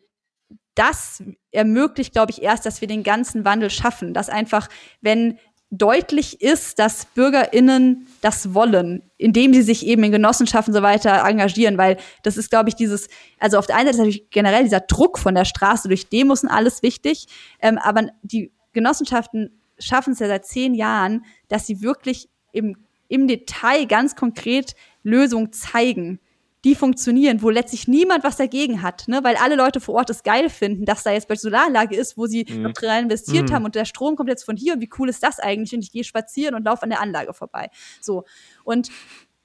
[0.75, 4.13] das ermöglicht, glaube ich, erst, dass wir den ganzen Wandel schaffen.
[4.13, 4.69] Dass einfach,
[5.01, 5.37] wenn
[5.77, 11.79] deutlich ist, dass BürgerInnen das wollen, indem sie sich eben in Genossenschaften so weiter engagieren,
[11.79, 13.07] weil das ist, glaube ich, dieses,
[13.39, 16.43] also auf der einen Seite ist natürlich generell dieser Druck von der Straße durch Demos
[16.43, 17.25] und alles wichtig,
[17.59, 23.27] ähm, aber die Genossenschaften schaffen es ja seit zehn Jahren, dass sie wirklich im, im
[23.27, 26.19] Detail ganz konkret Lösungen zeigen
[26.63, 29.23] die funktionieren, wo letztlich niemand was dagegen hat, ne?
[29.23, 32.25] weil alle Leute vor Ort es geil finden, dass da jetzt bei Solaranlage ist, wo
[32.25, 32.63] sie mhm.
[32.63, 33.53] noch drin investiert mhm.
[33.53, 35.83] haben und der Strom kommt jetzt von hier und wie cool ist das eigentlich und
[35.83, 37.69] ich gehe spazieren und laufe an der Anlage vorbei.
[37.99, 38.23] So
[38.63, 38.89] und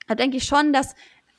[0.07, 0.95] da denke ich schon, dass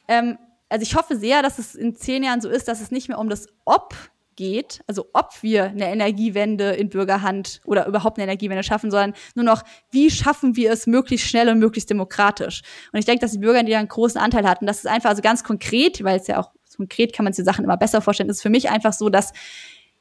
[0.07, 0.38] ähm,
[0.69, 3.17] also ich hoffe sehr, dass es in zehn Jahren so ist, dass es nicht mehr
[3.17, 3.95] um das Ob
[4.40, 9.44] geht, also ob wir eine Energiewende in Bürgerhand oder überhaupt eine Energiewende schaffen, sondern nur
[9.44, 12.62] noch, wie schaffen wir es möglichst schnell und möglichst demokratisch.
[12.94, 15.10] Und ich denke, dass die Bürger, die da einen großen Anteil hatten, das ist einfach
[15.10, 18.30] also ganz konkret, weil es ja auch konkret kann man sich Sachen immer besser vorstellen,
[18.30, 19.34] ist für mich einfach so, dass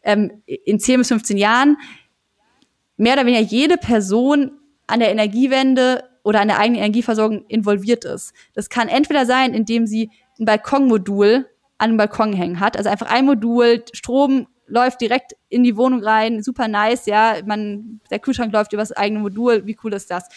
[0.05, 1.76] ähm, in 10 bis 15 Jahren
[2.97, 4.53] mehr oder weniger jede Person
[4.86, 8.32] an der Energiewende oder an der eigenen Energieversorgung involviert ist.
[8.55, 11.47] Das kann entweder sein, indem sie ein Balkonmodul
[11.78, 12.76] an den Balkon hängen hat.
[12.76, 18.00] Also einfach ein Modul, Strom läuft direkt in die Wohnung rein, super nice, ja, man,
[18.10, 20.28] der Kühlschrank läuft über das eigene Modul, wie cool ist das?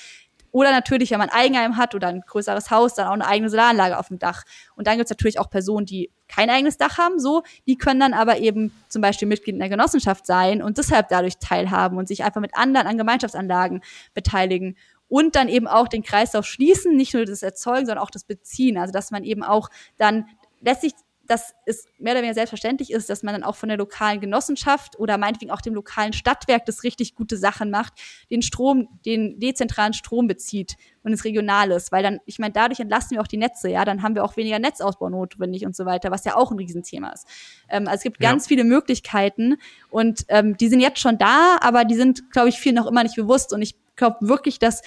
[0.52, 3.98] Oder natürlich, wenn man Eigenheim hat oder ein größeres Haus, dann auch eine eigene Solaranlage
[3.98, 4.44] auf dem Dach.
[4.76, 8.00] Und dann gibt es natürlich auch Personen, die kein eigenes Dach haben, so, die können
[8.00, 12.08] dann aber eben zum Beispiel Mitglied in der Genossenschaft sein und deshalb dadurch teilhaben und
[12.08, 13.82] sich einfach mit anderen an Gemeinschaftsanlagen
[14.14, 14.78] beteiligen
[15.08, 18.78] und dann eben auch den Kreislauf schließen, nicht nur das Erzeugen, sondern auch das Beziehen.
[18.78, 20.26] Also dass man eben auch dann
[20.62, 20.94] letztlich
[21.32, 25.00] dass es mehr oder weniger selbstverständlich ist, dass man dann auch von der lokalen Genossenschaft
[25.00, 27.94] oder meinetwegen auch dem lokalen Stadtwerk, das richtig gute Sachen macht,
[28.30, 33.16] den Strom, den dezentralen Strom bezieht und ins Regionales, weil dann, ich meine, dadurch entlasten
[33.16, 36.12] wir auch die Netze, ja, dann haben wir auch weniger Netzausbau notwendig und so weiter,
[36.12, 37.26] was ja auch ein Riesenthema ist.
[37.70, 39.56] Ähm, also es gibt ganz viele Möglichkeiten
[39.90, 43.04] und ähm, die sind jetzt schon da, aber die sind, glaube ich, vielen noch immer
[43.04, 43.54] nicht bewusst.
[43.54, 44.82] Und ich glaube wirklich, dass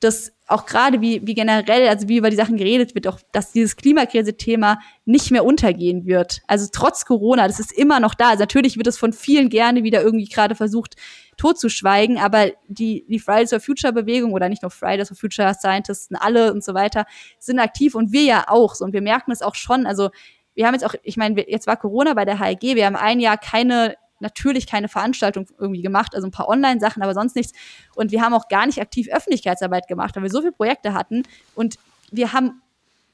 [0.00, 3.52] dass auch gerade wie, wie generell, also wie über die Sachen geredet wird, auch, dass
[3.52, 6.40] dieses Klimakrise-Thema nicht mehr untergehen wird.
[6.48, 8.30] Also trotz Corona, das ist immer noch da.
[8.30, 10.96] Also natürlich wird es von vielen gerne wieder irgendwie gerade versucht,
[11.36, 16.08] totzuschweigen, aber die, die Fridays for Future Bewegung oder nicht nur Fridays for Future Scientists,
[16.12, 17.06] alle und so weiter,
[17.38, 18.84] sind aktiv und wir ja auch so.
[18.84, 19.86] Und wir merken es auch schon.
[19.86, 20.10] Also
[20.54, 23.20] wir haben jetzt auch, ich meine, jetzt war Corona bei der HEG, wir haben ein
[23.20, 27.52] Jahr keine natürlich keine Veranstaltung irgendwie gemacht, also ein paar Online-Sachen, aber sonst nichts.
[27.94, 31.24] Und wir haben auch gar nicht aktiv Öffentlichkeitsarbeit gemacht, weil wir so viele Projekte hatten.
[31.54, 31.78] Und
[32.10, 32.62] wir haben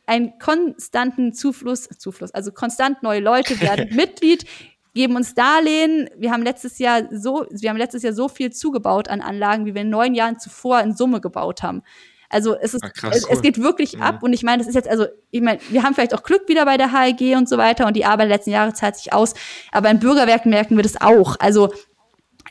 [0.06, 4.44] einen konstanten Zufluss, Zufluss, also konstant neue Leute werden Mitglied,
[4.94, 6.08] geben uns Darlehen.
[6.16, 9.74] Wir haben letztes Jahr so, wir haben letztes Jahr so viel zugebaut an Anlagen, wie
[9.74, 11.82] wir in neun Jahren zuvor in Summe gebaut haben.
[12.28, 13.30] Also es ist, ah, krass, es, cool.
[13.32, 14.02] es, geht wirklich mhm.
[14.02, 16.48] ab und ich meine, das ist jetzt, also ich meine, wir haben vielleicht auch Glück
[16.48, 19.12] wieder bei der HEG und so weiter und die Arbeit der letzten Jahre zahlt sich
[19.12, 19.34] aus,
[19.72, 21.36] aber in Bürgerwerken merken wir das auch.
[21.38, 21.72] Also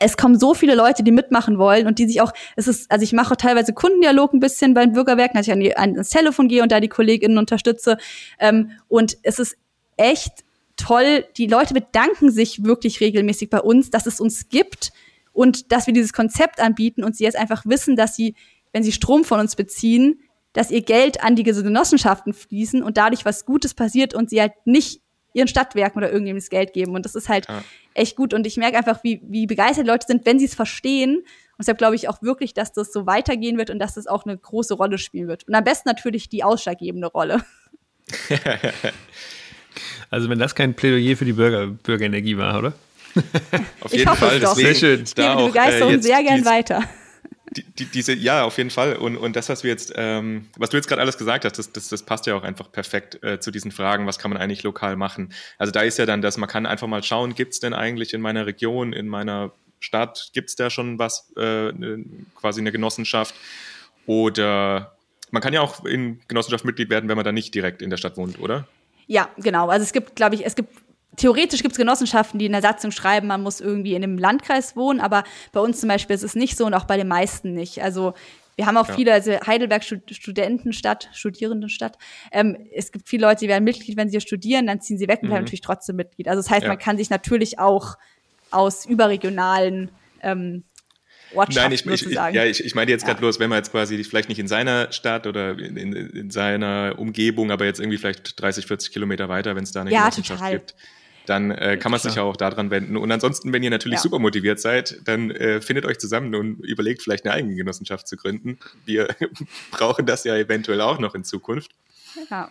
[0.00, 3.02] es kommen so viele Leute, die mitmachen wollen und die sich auch, es ist, also
[3.02, 6.48] ich mache teilweise Kundendialog ein bisschen bei den Bürgerwerken, dass ich an die, ans Telefon
[6.48, 7.96] gehe und da die KollegInnen unterstütze.
[8.38, 9.56] Ähm, und es ist
[9.96, 10.44] echt
[10.76, 11.24] toll.
[11.36, 14.92] Die Leute bedanken sich wirklich regelmäßig bei uns, dass es uns gibt
[15.32, 18.34] und dass wir dieses Konzept anbieten und sie jetzt einfach wissen, dass sie
[18.76, 20.20] wenn sie Strom von uns beziehen,
[20.52, 24.52] dass ihr Geld an diese Genossenschaften fließen und dadurch was Gutes passiert und sie halt
[24.66, 25.00] nicht
[25.32, 26.94] ihren Stadtwerken oder irgendjemandem das Geld geben.
[26.94, 27.64] Und das ist halt ja.
[27.94, 28.34] echt gut.
[28.34, 31.16] Und ich merke einfach, wie, wie begeistert Leute sind, wenn sie es verstehen.
[31.16, 31.26] Und
[31.58, 34.36] deshalb glaube ich auch wirklich, dass das so weitergehen wird und dass das auch eine
[34.36, 35.48] große Rolle spielen wird.
[35.48, 37.42] Und am besten natürlich die ausschlaggebende Rolle.
[40.10, 42.74] also wenn das kein Plädoyer für die Bürger, Bürgerenergie war, oder?
[43.80, 44.38] Auf jeden ich Fall.
[44.38, 45.02] Deswegen, sehr schön.
[45.02, 46.84] Ich gebe die Begeisterung äh, sehr gern weiter
[47.56, 48.96] die, die, diese, ja, auf jeden Fall.
[48.96, 51.72] Und, und das, was wir jetzt, ähm, was du jetzt gerade alles gesagt hast, das,
[51.72, 54.62] das, das passt ja auch einfach perfekt äh, zu diesen Fragen, was kann man eigentlich
[54.62, 55.32] lokal machen.
[55.58, 58.14] Also da ist ja dann, dass man kann einfach mal schauen, gibt es denn eigentlich
[58.14, 62.04] in meiner Region, in meiner Stadt, gibt es da schon was, äh, ne,
[62.34, 63.34] quasi eine Genossenschaft?
[64.06, 64.96] Oder
[65.30, 67.96] man kann ja auch in Genossenschaft Mitglied werden, wenn man da nicht direkt in der
[67.96, 68.66] Stadt wohnt, oder?
[69.06, 69.68] Ja, genau.
[69.68, 70.70] Also es gibt, glaube ich, es gibt
[71.16, 74.76] theoretisch gibt es Genossenschaften, die in der Satzung schreiben, man muss irgendwie in einem Landkreis
[74.76, 77.52] wohnen, aber bei uns zum Beispiel ist es nicht so und auch bei den meisten
[77.54, 77.82] nicht.
[77.82, 78.14] Also
[78.56, 78.94] wir haben auch ja.
[78.94, 81.98] viele, also Heidelberg Studentenstadt, Studierendenstadt.
[82.32, 85.20] Ähm, es gibt viele Leute, die werden Mitglied, wenn sie studieren, dann ziehen sie weg
[85.22, 85.44] und bleiben mhm.
[85.44, 86.28] natürlich trotzdem Mitglied.
[86.28, 86.68] Also das heißt, ja.
[86.68, 87.96] man kann sich natürlich auch
[88.50, 89.90] aus überregionalen
[90.22, 90.64] ähm,
[91.34, 93.20] Ortschaften Nein, ich, ich, ja, ich, ich meine jetzt gerade ja.
[93.20, 96.94] bloß, wenn man jetzt quasi vielleicht nicht in seiner Stadt oder in, in, in, seiner
[96.98, 100.40] Umgebung, aber jetzt irgendwie vielleicht 30, 40 Kilometer weiter, wenn es da eine ja, Genossenschaft
[100.40, 100.52] total.
[100.52, 100.74] gibt
[101.28, 102.96] dann äh, kann man sich ja auch daran wenden.
[102.96, 104.02] Und ansonsten, wenn ihr natürlich ja.
[104.02, 108.16] super motiviert seid, dann äh, findet euch zusammen und überlegt vielleicht eine eigene Genossenschaft zu
[108.16, 108.58] gründen.
[108.84, 109.08] Wir
[109.70, 111.72] brauchen das ja eventuell auch noch in Zukunft.
[112.30, 112.50] Ja.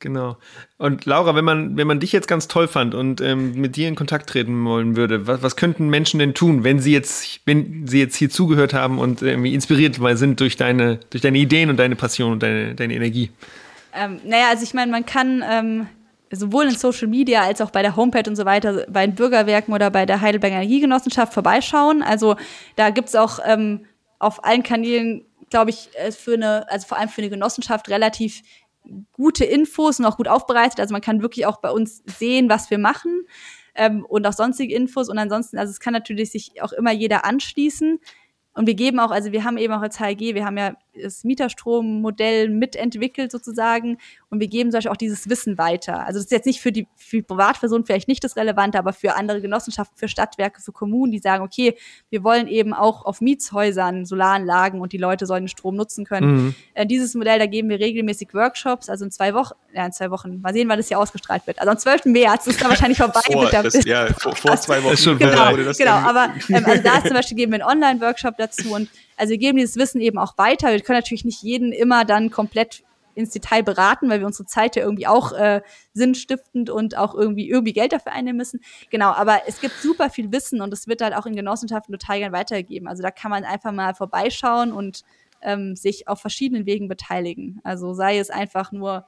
[0.00, 0.36] Genau.
[0.76, 3.88] Und Laura, wenn man, wenn man dich jetzt ganz toll fand und ähm, mit dir
[3.88, 7.86] in Kontakt treten wollen würde, was, was könnten Menschen denn tun, wenn sie jetzt, wenn
[7.86, 11.78] sie jetzt hier zugehört haben und irgendwie inspiriert sind durch deine, durch deine Ideen und
[11.78, 13.30] deine Passion und deine, deine Energie?
[13.94, 15.86] Ähm, naja, also ich meine, man kann ähm,
[16.36, 19.74] sowohl in Social Media als auch bei der Homepage und so weiter, bei den Bürgerwerken
[19.74, 22.02] oder bei der Heidelberger Energiegenossenschaft vorbeischauen.
[22.02, 22.36] Also
[22.76, 23.86] da gibt es auch ähm,
[24.18, 28.42] auf allen Kanälen, glaube ich, äh, für eine, also vor allem für eine Genossenschaft relativ
[29.12, 30.80] gute Infos und auch gut aufbereitet.
[30.80, 33.26] Also man kann wirklich auch bei uns sehen, was wir machen
[33.74, 35.08] ähm, und auch sonstige Infos.
[35.08, 37.98] Und ansonsten, also es kann natürlich sich auch immer jeder anschließen.
[38.54, 41.24] Und wir geben auch, also wir haben eben auch als HLG, wir haben ja das
[41.24, 43.98] Mieterstrommodell mitentwickelt sozusagen
[44.30, 46.00] und wir geben zum Beispiel auch dieses Wissen weiter.
[46.00, 48.92] Also das ist jetzt nicht für die, für die Privatpersonen vielleicht nicht das Relevante, aber
[48.92, 51.76] für andere Genossenschaften, für Stadtwerke, für Kommunen, die sagen, okay,
[52.10, 56.34] wir wollen eben auch auf Mietshäusern Solaranlagen und die Leute sollen den Strom nutzen können.
[56.34, 56.54] Mhm.
[56.74, 60.10] Äh, dieses Modell, da geben wir regelmäßig Workshops, also in zwei Wochen, ja in zwei
[60.10, 61.60] Wochen, mal sehen, wann das hier ausgestrahlt wird.
[61.60, 62.06] Also am 12.
[62.06, 64.94] März ist da wahrscheinlich vorbei vor, mit der das, Ja, vor, vor zwei Wochen.
[65.24, 68.88] Genau, genau aber ähm, also da ist zum Beispiel geben wir einen Online-Workshop dazu und
[69.16, 70.70] also wir geben dieses Wissen eben auch weiter.
[70.70, 72.82] Wir können natürlich nicht jeden immer dann komplett
[73.14, 75.62] ins Detail beraten, weil wir unsere Zeit ja irgendwie auch äh,
[75.92, 78.60] sinnstiftend und auch irgendwie irgendwie Geld dafür einnehmen müssen.
[78.90, 82.18] Genau, aber es gibt super viel Wissen und es wird halt auch in Genossenschaften total
[82.18, 82.88] gern weitergegeben.
[82.88, 85.02] Also da kann man einfach mal vorbeischauen und
[85.42, 87.60] ähm, sich auf verschiedenen Wegen beteiligen.
[87.64, 89.06] Also sei es einfach nur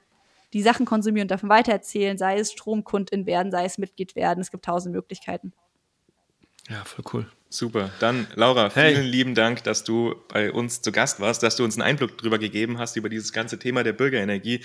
[0.53, 4.41] die Sachen konsumieren und davon weitererzählen, sei es Stromkundin werden, sei es Mitglied werden.
[4.41, 5.53] Es gibt tausend Möglichkeiten.
[6.69, 7.31] Ja, voll cool.
[7.49, 7.91] Super.
[8.01, 9.03] Dann, Laura, vielen hey.
[9.03, 12.39] lieben Dank, dass du bei uns zu Gast warst, dass du uns einen Einblick darüber
[12.39, 14.61] gegeben hast, über dieses ganze Thema der Bürgerenergie.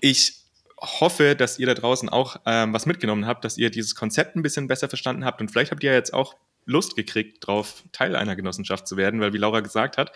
[0.00, 0.44] Ich
[0.80, 4.42] hoffe, dass ihr da draußen auch ähm, was mitgenommen habt, dass ihr dieses Konzept ein
[4.42, 6.36] bisschen besser verstanden habt und vielleicht habt ihr jetzt auch
[6.66, 10.12] Lust gekriegt, drauf Teil einer Genossenschaft zu werden, weil wie Laura gesagt hat,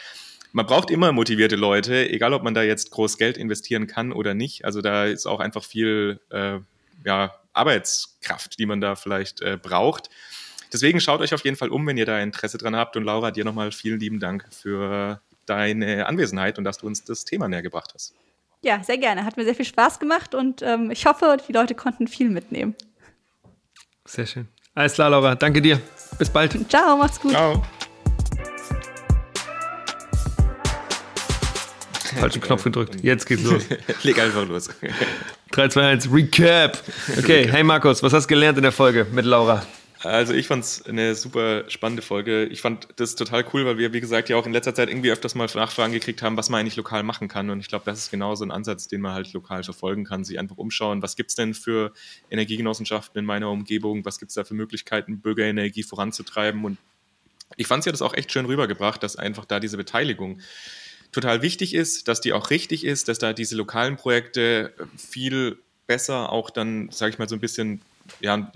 [0.52, 4.34] man braucht immer motivierte Leute, egal ob man da jetzt groß Geld investieren kann oder
[4.34, 4.64] nicht.
[4.64, 6.58] Also da ist auch einfach viel äh,
[7.04, 10.08] ja, Arbeitskraft, die man da vielleicht äh, braucht.
[10.72, 12.96] Deswegen schaut euch auf jeden Fall um, wenn ihr da Interesse dran habt.
[12.96, 17.24] Und Laura, dir nochmal vielen lieben Dank für deine Anwesenheit und dass du uns das
[17.24, 18.14] Thema näher gebracht hast.
[18.62, 19.24] Ja, sehr gerne.
[19.24, 22.74] Hat mir sehr viel Spaß gemacht und ähm, ich hoffe, die Leute konnten viel mitnehmen.
[24.04, 24.48] Sehr schön.
[24.74, 25.34] Alles klar, Laura.
[25.34, 25.80] Danke dir.
[26.18, 26.56] Bis bald.
[26.68, 27.32] Ciao, macht's gut.
[27.32, 27.62] Ciao.
[32.18, 32.96] Falschen Knopf gedrückt.
[33.02, 33.62] Jetzt geht's los.
[34.02, 34.70] Leg einfach los.
[35.52, 36.78] 3, 2, 1, Recap.
[37.18, 39.64] Okay, hey Markus, was hast du gelernt in der Folge mit Laura?
[40.00, 42.44] Also ich fand es eine super spannende Folge.
[42.46, 45.10] Ich fand das total cool, weil wir, wie gesagt, ja auch in letzter Zeit irgendwie
[45.10, 47.50] öfters mal Nachfragen gekriegt haben, was man eigentlich lokal machen kann.
[47.50, 50.24] Und ich glaube, das ist genau so ein Ansatz, den man halt lokal verfolgen kann,
[50.24, 51.92] sich einfach umschauen, was gibt es denn für
[52.30, 56.64] Energiegenossenschaften in meiner Umgebung, was gibt es da für Möglichkeiten, Bürgerenergie voranzutreiben.
[56.64, 56.78] Und
[57.56, 60.40] ich fand es ja das auch echt schön rübergebracht, dass einfach da diese Beteiligung
[61.10, 66.30] total wichtig ist, dass die auch richtig ist, dass da diese lokalen Projekte viel besser
[66.30, 67.80] auch dann, sage ich mal, so ein bisschen
[68.20, 68.52] ja,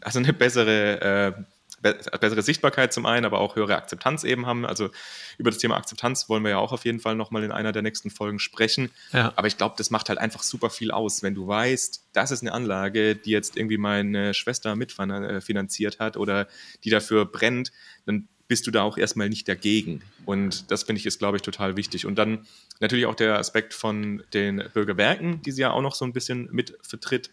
[0.00, 1.42] also eine bessere, äh,
[1.82, 4.64] bessere Sichtbarkeit zum einen, aber auch höhere Akzeptanz eben haben.
[4.64, 4.90] Also
[5.36, 7.82] über das Thema Akzeptanz wollen wir ja auch auf jeden Fall nochmal in einer der
[7.82, 8.90] nächsten Folgen sprechen.
[9.12, 9.32] Ja.
[9.36, 12.42] Aber ich glaube, das macht halt einfach super viel aus, wenn du weißt, das ist
[12.42, 16.46] eine Anlage, die jetzt irgendwie meine Schwester mitfinanziert hat oder
[16.84, 17.72] die dafür brennt,
[18.06, 20.02] dann bist du da auch erstmal nicht dagegen.
[20.26, 22.04] Und das finde ich ist, glaube ich, total wichtig.
[22.04, 22.46] Und dann
[22.80, 26.48] natürlich auch der Aspekt von den Bürgerwerken, die sie ja auch noch so ein bisschen
[26.52, 27.30] mit vertritt,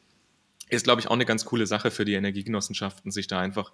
[0.69, 3.71] ist, glaube ich, auch eine ganz coole Sache für die Energiegenossenschaften, sich da einfach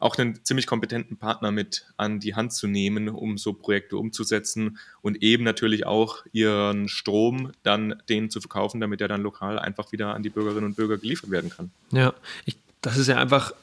[0.00, 4.78] auch einen ziemlich kompetenten Partner mit an die Hand zu nehmen, um so Projekte umzusetzen
[5.02, 9.92] und eben natürlich auch ihren Strom dann denen zu verkaufen, damit er dann lokal einfach
[9.92, 11.70] wieder an die Bürgerinnen und Bürger geliefert werden kann.
[11.92, 13.54] Ja, ich, das ist ja einfach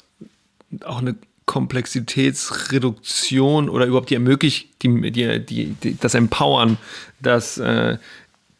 [0.84, 1.16] auch eine
[1.46, 6.78] Komplexitätsreduktion oder überhaupt die ermöglicht, die, die, die, das Empowern,
[7.20, 7.98] dass äh,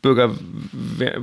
[0.02, 0.36] Bürger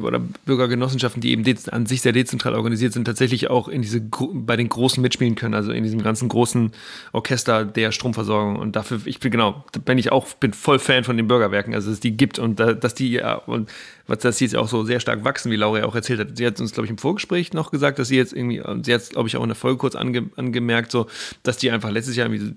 [0.03, 4.57] oder Bürgergenossenschaften, die eben an sich sehr dezentral organisiert sind, tatsächlich auch in diese bei
[4.57, 6.73] den Großen mitspielen können, also in diesem ganzen großen
[7.13, 8.57] Orchester der Stromversorgung.
[8.57, 11.89] Und dafür, ich bin genau, bin ich auch, bin voll Fan von den Bürgerwerken, also
[11.89, 13.69] dass es die gibt und dass die ja, und
[14.09, 16.37] was das jetzt auch so sehr stark wachsen, wie Laura ja auch erzählt hat.
[16.37, 19.11] Sie hat uns, glaube ich, im Vorgespräch noch gesagt, dass sie jetzt irgendwie, sie hat
[19.11, 21.07] glaube ich, auch in der Folge kurz ange, angemerkt, so,
[21.43, 22.55] dass die einfach letztes Jahr irgendwie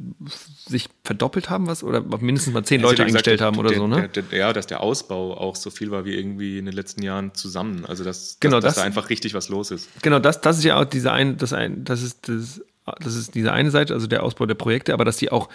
[0.65, 3.77] sich verdoppelt haben, was, oder mindestens mal zehn ja, Leute eingestellt gesagt, haben oder der,
[3.77, 4.09] so, ne?
[4.09, 7.03] Der, der, ja, dass der Ausbau auch so viel war wie irgendwie in den letzten
[7.03, 7.85] Jahren zusammen.
[7.85, 9.89] Also, dass, genau, dass, dass das, da einfach richtig was los ist.
[10.01, 12.61] Genau, das, das ist ja auch diese ein, das ein, das ist das
[12.99, 15.49] das ist diese eine Seite, also der Ausbau der Projekte, aber dass die auch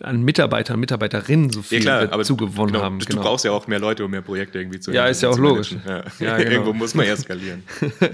[0.00, 2.98] an Mitarbeitern, Mitarbeiterinnen so viel ja, klar, aber zugewonnen genau, haben.
[2.98, 3.22] Du, genau.
[3.22, 5.74] brauchst ja auch mehr Leute, um mehr Projekte irgendwie zu Ja, ist ja auch logisch.
[5.86, 6.04] Ja.
[6.18, 6.50] Ja, genau.
[6.50, 7.62] Irgendwo muss man ja skalieren.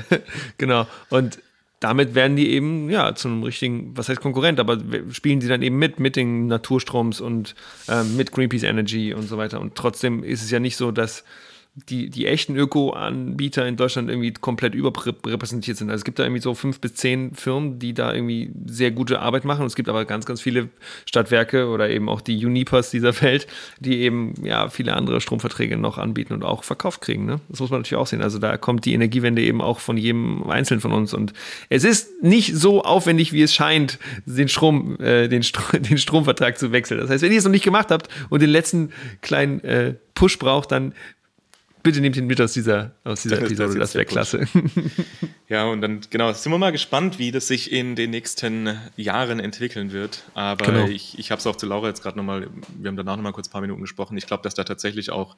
[0.59, 0.89] genau.
[1.09, 1.39] Und
[1.79, 4.79] damit werden die eben ja zu einem richtigen, was heißt Konkurrent, aber
[5.13, 7.55] spielen sie dann eben mit, mit den Naturstroms und
[7.89, 9.61] ähm, mit Greenpeace Energy und so weiter.
[9.61, 11.25] Und trotzdem ist es ja nicht so, dass
[11.75, 15.89] die, die echten Öko-Anbieter in Deutschland irgendwie komplett überrepräsentiert sind.
[15.89, 19.21] Also es gibt da irgendwie so fünf bis zehn Firmen, die da irgendwie sehr gute
[19.21, 19.63] Arbeit machen.
[19.63, 20.69] Und es gibt aber ganz, ganz viele
[21.07, 23.47] Stadtwerke oder eben auch die Unipers dieser Welt,
[23.81, 27.25] die eben ja viele andere Stromverträge noch anbieten und auch verkauft kriegen.
[27.25, 27.41] Ne?
[27.49, 28.21] Das muss man natürlich auch sehen.
[28.21, 31.15] Also da kommt die Energiewende eben auch von jedem Einzelnen von uns.
[31.15, 31.33] Und
[31.71, 36.59] es ist nicht so aufwendig, wie es scheint, den Strom, äh, den, Stro den Stromvertrag
[36.59, 37.01] zu wechseln.
[37.01, 38.91] Das heißt, wenn ihr es noch nicht gemacht habt und den letzten
[39.23, 40.93] kleinen äh, Push braucht, dann
[41.83, 44.47] bitte nehmt ihn mit aus dieser, aus dieser Episode, das, das wäre klasse.
[45.49, 49.39] Ja, und dann, genau, sind wir mal gespannt, wie das sich in den nächsten Jahren
[49.39, 50.23] entwickeln wird.
[50.33, 50.87] Aber genau.
[50.87, 52.49] ich, ich habe es auch zu Laura jetzt gerade nochmal,
[52.79, 54.17] wir haben danach nochmal kurz ein paar Minuten gesprochen.
[54.17, 55.37] Ich glaube, dass da tatsächlich auch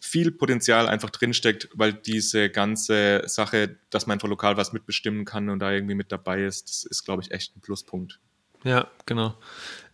[0.00, 5.50] viel Potenzial einfach drinsteckt, weil diese ganze Sache, dass man einfach lokal was mitbestimmen kann
[5.50, 8.20] und da irgendwie mit dabei ist, das ist, glaube ich, echt ein Pluspunkt.
[8.64, 9.34] Ja, genau.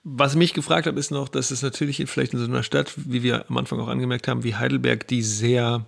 [0.02, 3.22] Was mich gefragt hat, ist noch, dass es natürlich vielleicht in so einer Stadt, wie
[3.22, 5.84] wir am Anfang auch angemerkt haben, wie Heidelberg, die sehr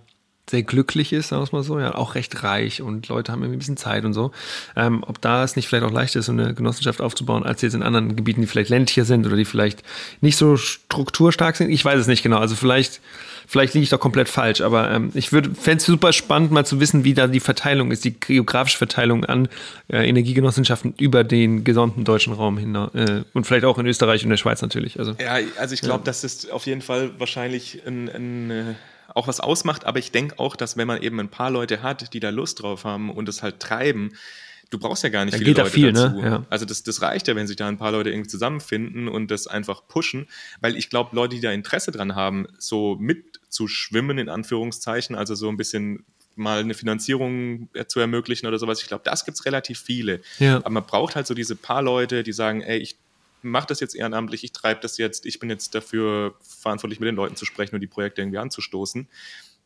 [0.49, 3.57] sehr glücklich ist, sagen wir mal so, ja, auch recht reich und Leute haben irgendwie
[3.57, 4.31] ein bisschen Zeit und so.
[4.75, 7.73] Ähm, ob da es nicht vielleicht auch leichter ist, so eine Genossenschaft aufzubauen, als jetzt
[7.73, 9.83] in anderen Gebieten, die vielleicht ländlicher sind oder die vielleicht
[10.21, 11.69] nicht so strukturstark sind.
[11.69, 12.37] Ich weiß es nicht genau.
[12.37, 12.99] Also vielleicht
[13.47, 16.79] Vielleicht liege ich doch komplett falsch, aber ähm, ich fände es super spannend, mal zu
[16.79, 19.49] wissen, wie da die Verteilung ist, die geografische Verteilung an
[19.89, 24.29] äh, Energiegenossenschaften über den gesamten deutschen Raum hin äh, und vielleicht auch in Österreich und
[24.29, 24.97] der Schweiz natürlich.
[24.97, 26.05] Also, ja, also ich glaube, ja.
[26.05, 28.63] das auf jeden Fall wahrscheinlich ein, ein äh,
[29.15, 32.13] auch was ausmacht, aber ich denke auch, dass wenn man eben ein paar Leute hat,
[32.13, 34.13] die da Lust drauf haben und es halt treiben,
[34.69, 35.99] du brauchst ja gar nicht da viele geht Leute viel, ne?
[36.01, 36.15] dazu.
[36.15, 36.25] Ne?
[36.25, 36.45] Ja.
[36.49, 39.47] Also das, das reicht ja, wenn sich da ein paar Leute irgendwie zusammenfinden und das
[39.47, 40.27] einfach pushen,
[40.61, 45.49] weil ich glaube, Leute, die da Interesse dran haben, so mitzuschwimmen, in Anführungszeichen, also so
[45.49, 49.79] ein bisschen mal eine Finanzierung zu ermöglichen oder sowas, ich glaube, das gibt es relativ
[49.79, 50.21] viele.
[50.39, 50.57] Ja.
[50.57, 52.97] Aber man braucht halt so diese paar Leute, die sagen, ey, ich
[53.43, 57.15] mache das jetzt ehrenamtlich, ich treibe das jetzt, ich bin jetzt dafür verantwortlich, mit den
[57.15, 59.07] Leuten zu sprechen und die Projekte irgendwie anzustoßen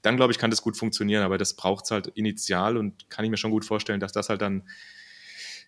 [0.03, 3.25] dann glaube ich, kann das gut funktionieren, aber das braucht es halt initial und kann
[3.25, 4.63] ich mir schon gut vorstellen, dass das halt dann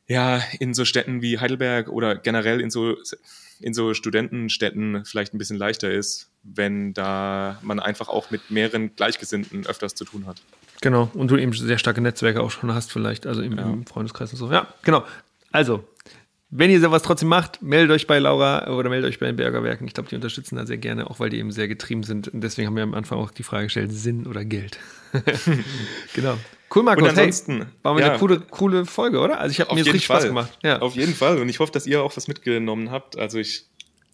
[0.08, 2.96] ja, in so Städten wie Heidelberg oder generell in so,
[3.60, 8.96] in so Studentenstädten vielleicht ein bisschen leichter ist, wenn da man einfach auch mit mehreren
[8.96, 10.42] Gleichgesinnten öfters zu tun hat.
[10.82, 13.64] Genau, und du eben sehr starke Netzwerke auch schon hast, vielleicht, also im, ja.
[13.64, 14.52] im Freundeskreis und so.
[14.52, 15.06] Ja, genau.
[15.52, 15.88] Also,
[16.52, 19.88] wenn ihr sowas trotzdem macht, meldet euch bei Laura oder meldet euch bei den Bergerwerken.
[19.88, 22.28] Ich glaube, die unterstützen da sehr gerne, auch weil die eben sehr getrieben sind.
[22.28, 24.80] Und deswegen haben wir am Anfang auch die Frage gestellt: Sinn oder Geld?
[26.14, 26.38] genau.
[26.74, 27.04] Cool, Markus.
[27.04, 29.40] Und ansonsten, hey, war mal ja, eine coole, coole Folge, oder?
[29.40, 30.18] Also ich habe mir richtig Fall.
[30.18, 30.58] Spaß gemacht.
[30.64, 30.82] Ja.
[30.82, 31.40] Auf jeden Fall.
[31.40, 33.18] Und ich hoffe, dass ihr auch was mitgenommen habt.
[33.18, 33.66] Also ich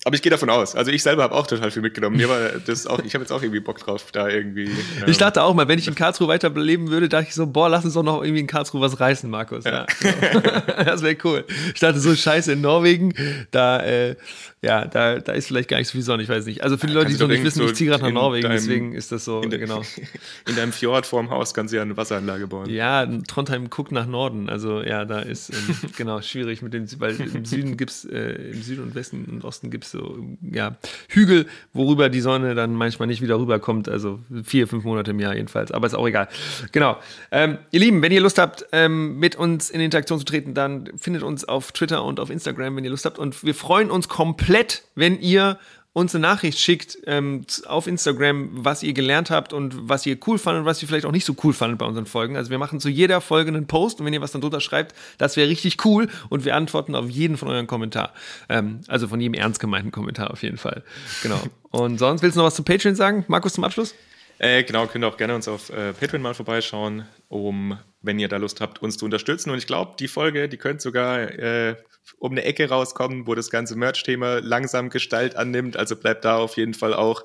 [0.06, 0.76] aber ich gehe davon aus.
[0.76, 2.16] Also ich selber habe auch total viel mitgenommen.
[2.16, 4.66] Mir war das auch, ich habe jetzt auch irgendwie Bock drauf, da irgendwie.
[4.66, 7.70] Ähm ich dachte auch mal, wenn ich in Karlsruhe weiterleben würde, dachte ich so, boah,
[7.70, 9.66] lass uns doch noch irgendwie in Karlsruhe was reißen, Markus.
[9.66, 9.88] Ja.
[10.04, 10.84] ja.
[10.84, 11.44] das wäre cool.
[11.74, 13.16] Ich dachte so, scheiße, in Norwegen,
[13.50, 14.16] da, äh,
[14.62, 16.64] ja, da, da ist vielleicht gar nicht so viel Sonne, ich weiß nicht.
[16.64, 18.44] Also für die Leute, die es noch nicht wissen, so ich ziehe gerade nach Norwegen,
[18.44, 19.82] deinem, deswegen ist das so, in de, genau.
[20.48, 22.70] In deinem Fjord vorm Haus kannst du ja eine Wasseranlage bauen.
[22.70, 24.50] Ja, Trondheim guckt nach Norden.
[24.50, 28.52] Also ja, da ist, ähm, genau, schwierig mit dem, weil im Süden gibt es, äh,
[28.52, 30.18] im Süden und Westen und Osten gibt es so
[30.52, 30.78] ja,
[31.10, 33.90] Hügel, worüber die Sonne dann manchmal nicht wieder rüberkommt.
[33.90, 35.72] Also vier, fünf Monate im Jahr jedenfalls.
[35.72, 36.28] Aber ist auch egal.
[36.72, 36.98] Genau.
[37.32, 40.90] Ähm, ihr Lieben, wenn ihr Lust habt, ähm, mit uns in Interaktion zu treten, dann
[40.98, 43.20] findet uns auf Twitter und auf Instagram, wenn ihr Lust habt.
[43.20, 45.58] Und wir freuen uns komplett, wenn ihr
[45.96, 50.38] uns eine Nachricht schickt ähm, auf Instagram, was ihr gelernt habt und was ihr cool
[50.38, 52.36] fandet und was ihr vielleicht auch nicht so cool fandet bei unseren Folgen.
[52.36, 54.94] Also wir machen zu jeder Folge einen Post und wenn ihr was dann drunter schreibt,
[55.18, 58.14] das wäre richtig cool und wir antworten auf jeden von euren Kommentar.
[58.50, 60.84] Ähm, also von jedem ernst gemeinten Kommentar auf jeden Fall.
[61.24, 61.40] Genau.
[61.72, 63.24] Und sonst willst du noch was zu Patreon sagen?
[63.30, 63.96] Markus zum Abschluss?
[64.38, 68.28] Äh, genau, könnt ihr auch gerne uns auf äh, Patreon mal vorbeischauen, um, wenn ihr
[68.28, 69.50] da Lust habt, uns zu unterstützen.
[69.50, 71.76] Und ich glaube, die Folge, die könnte sogar äh,
[72.20, 75.78] um eine Ecke rauskommen, wo das ganze Merch-Thema langsam Gestalt annimmt.
[75.78, 77.24] Also bleibt da auf jeden Fall auch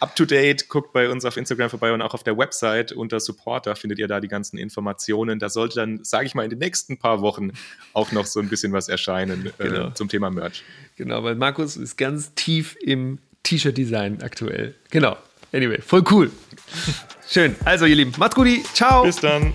[0.00, 0.68] up to date.
[0.68, 4.08] Guckt bei uns auf Instagram vorbei und auch auf der Website unter Supporter findet ihr
[4.08, 5.38] da die ganzen Informationen.
[5.38, 7.52] Da sollte dann, sage ich mal, in den nächsten paar Wochen
[7.92, 9.90] auch noch so ein bisschen was erscheinen äh, genau.
[9.90, 10.64] zum Thema Merch.
[10.96, 14.74] Genau, weil Markus ist ganz tief im T-Shirt-Design aktuell.
[14.90, 15.16] Genau.
[15.52, 16.30] Anyway, voll cool.
[17.28, 17.54] Schön.
[17.64, 18.48] Also, ihr Lieben, macht's gut.
[18.74, 19.04] Ciao.
[19.04, 19.52] Bis dann.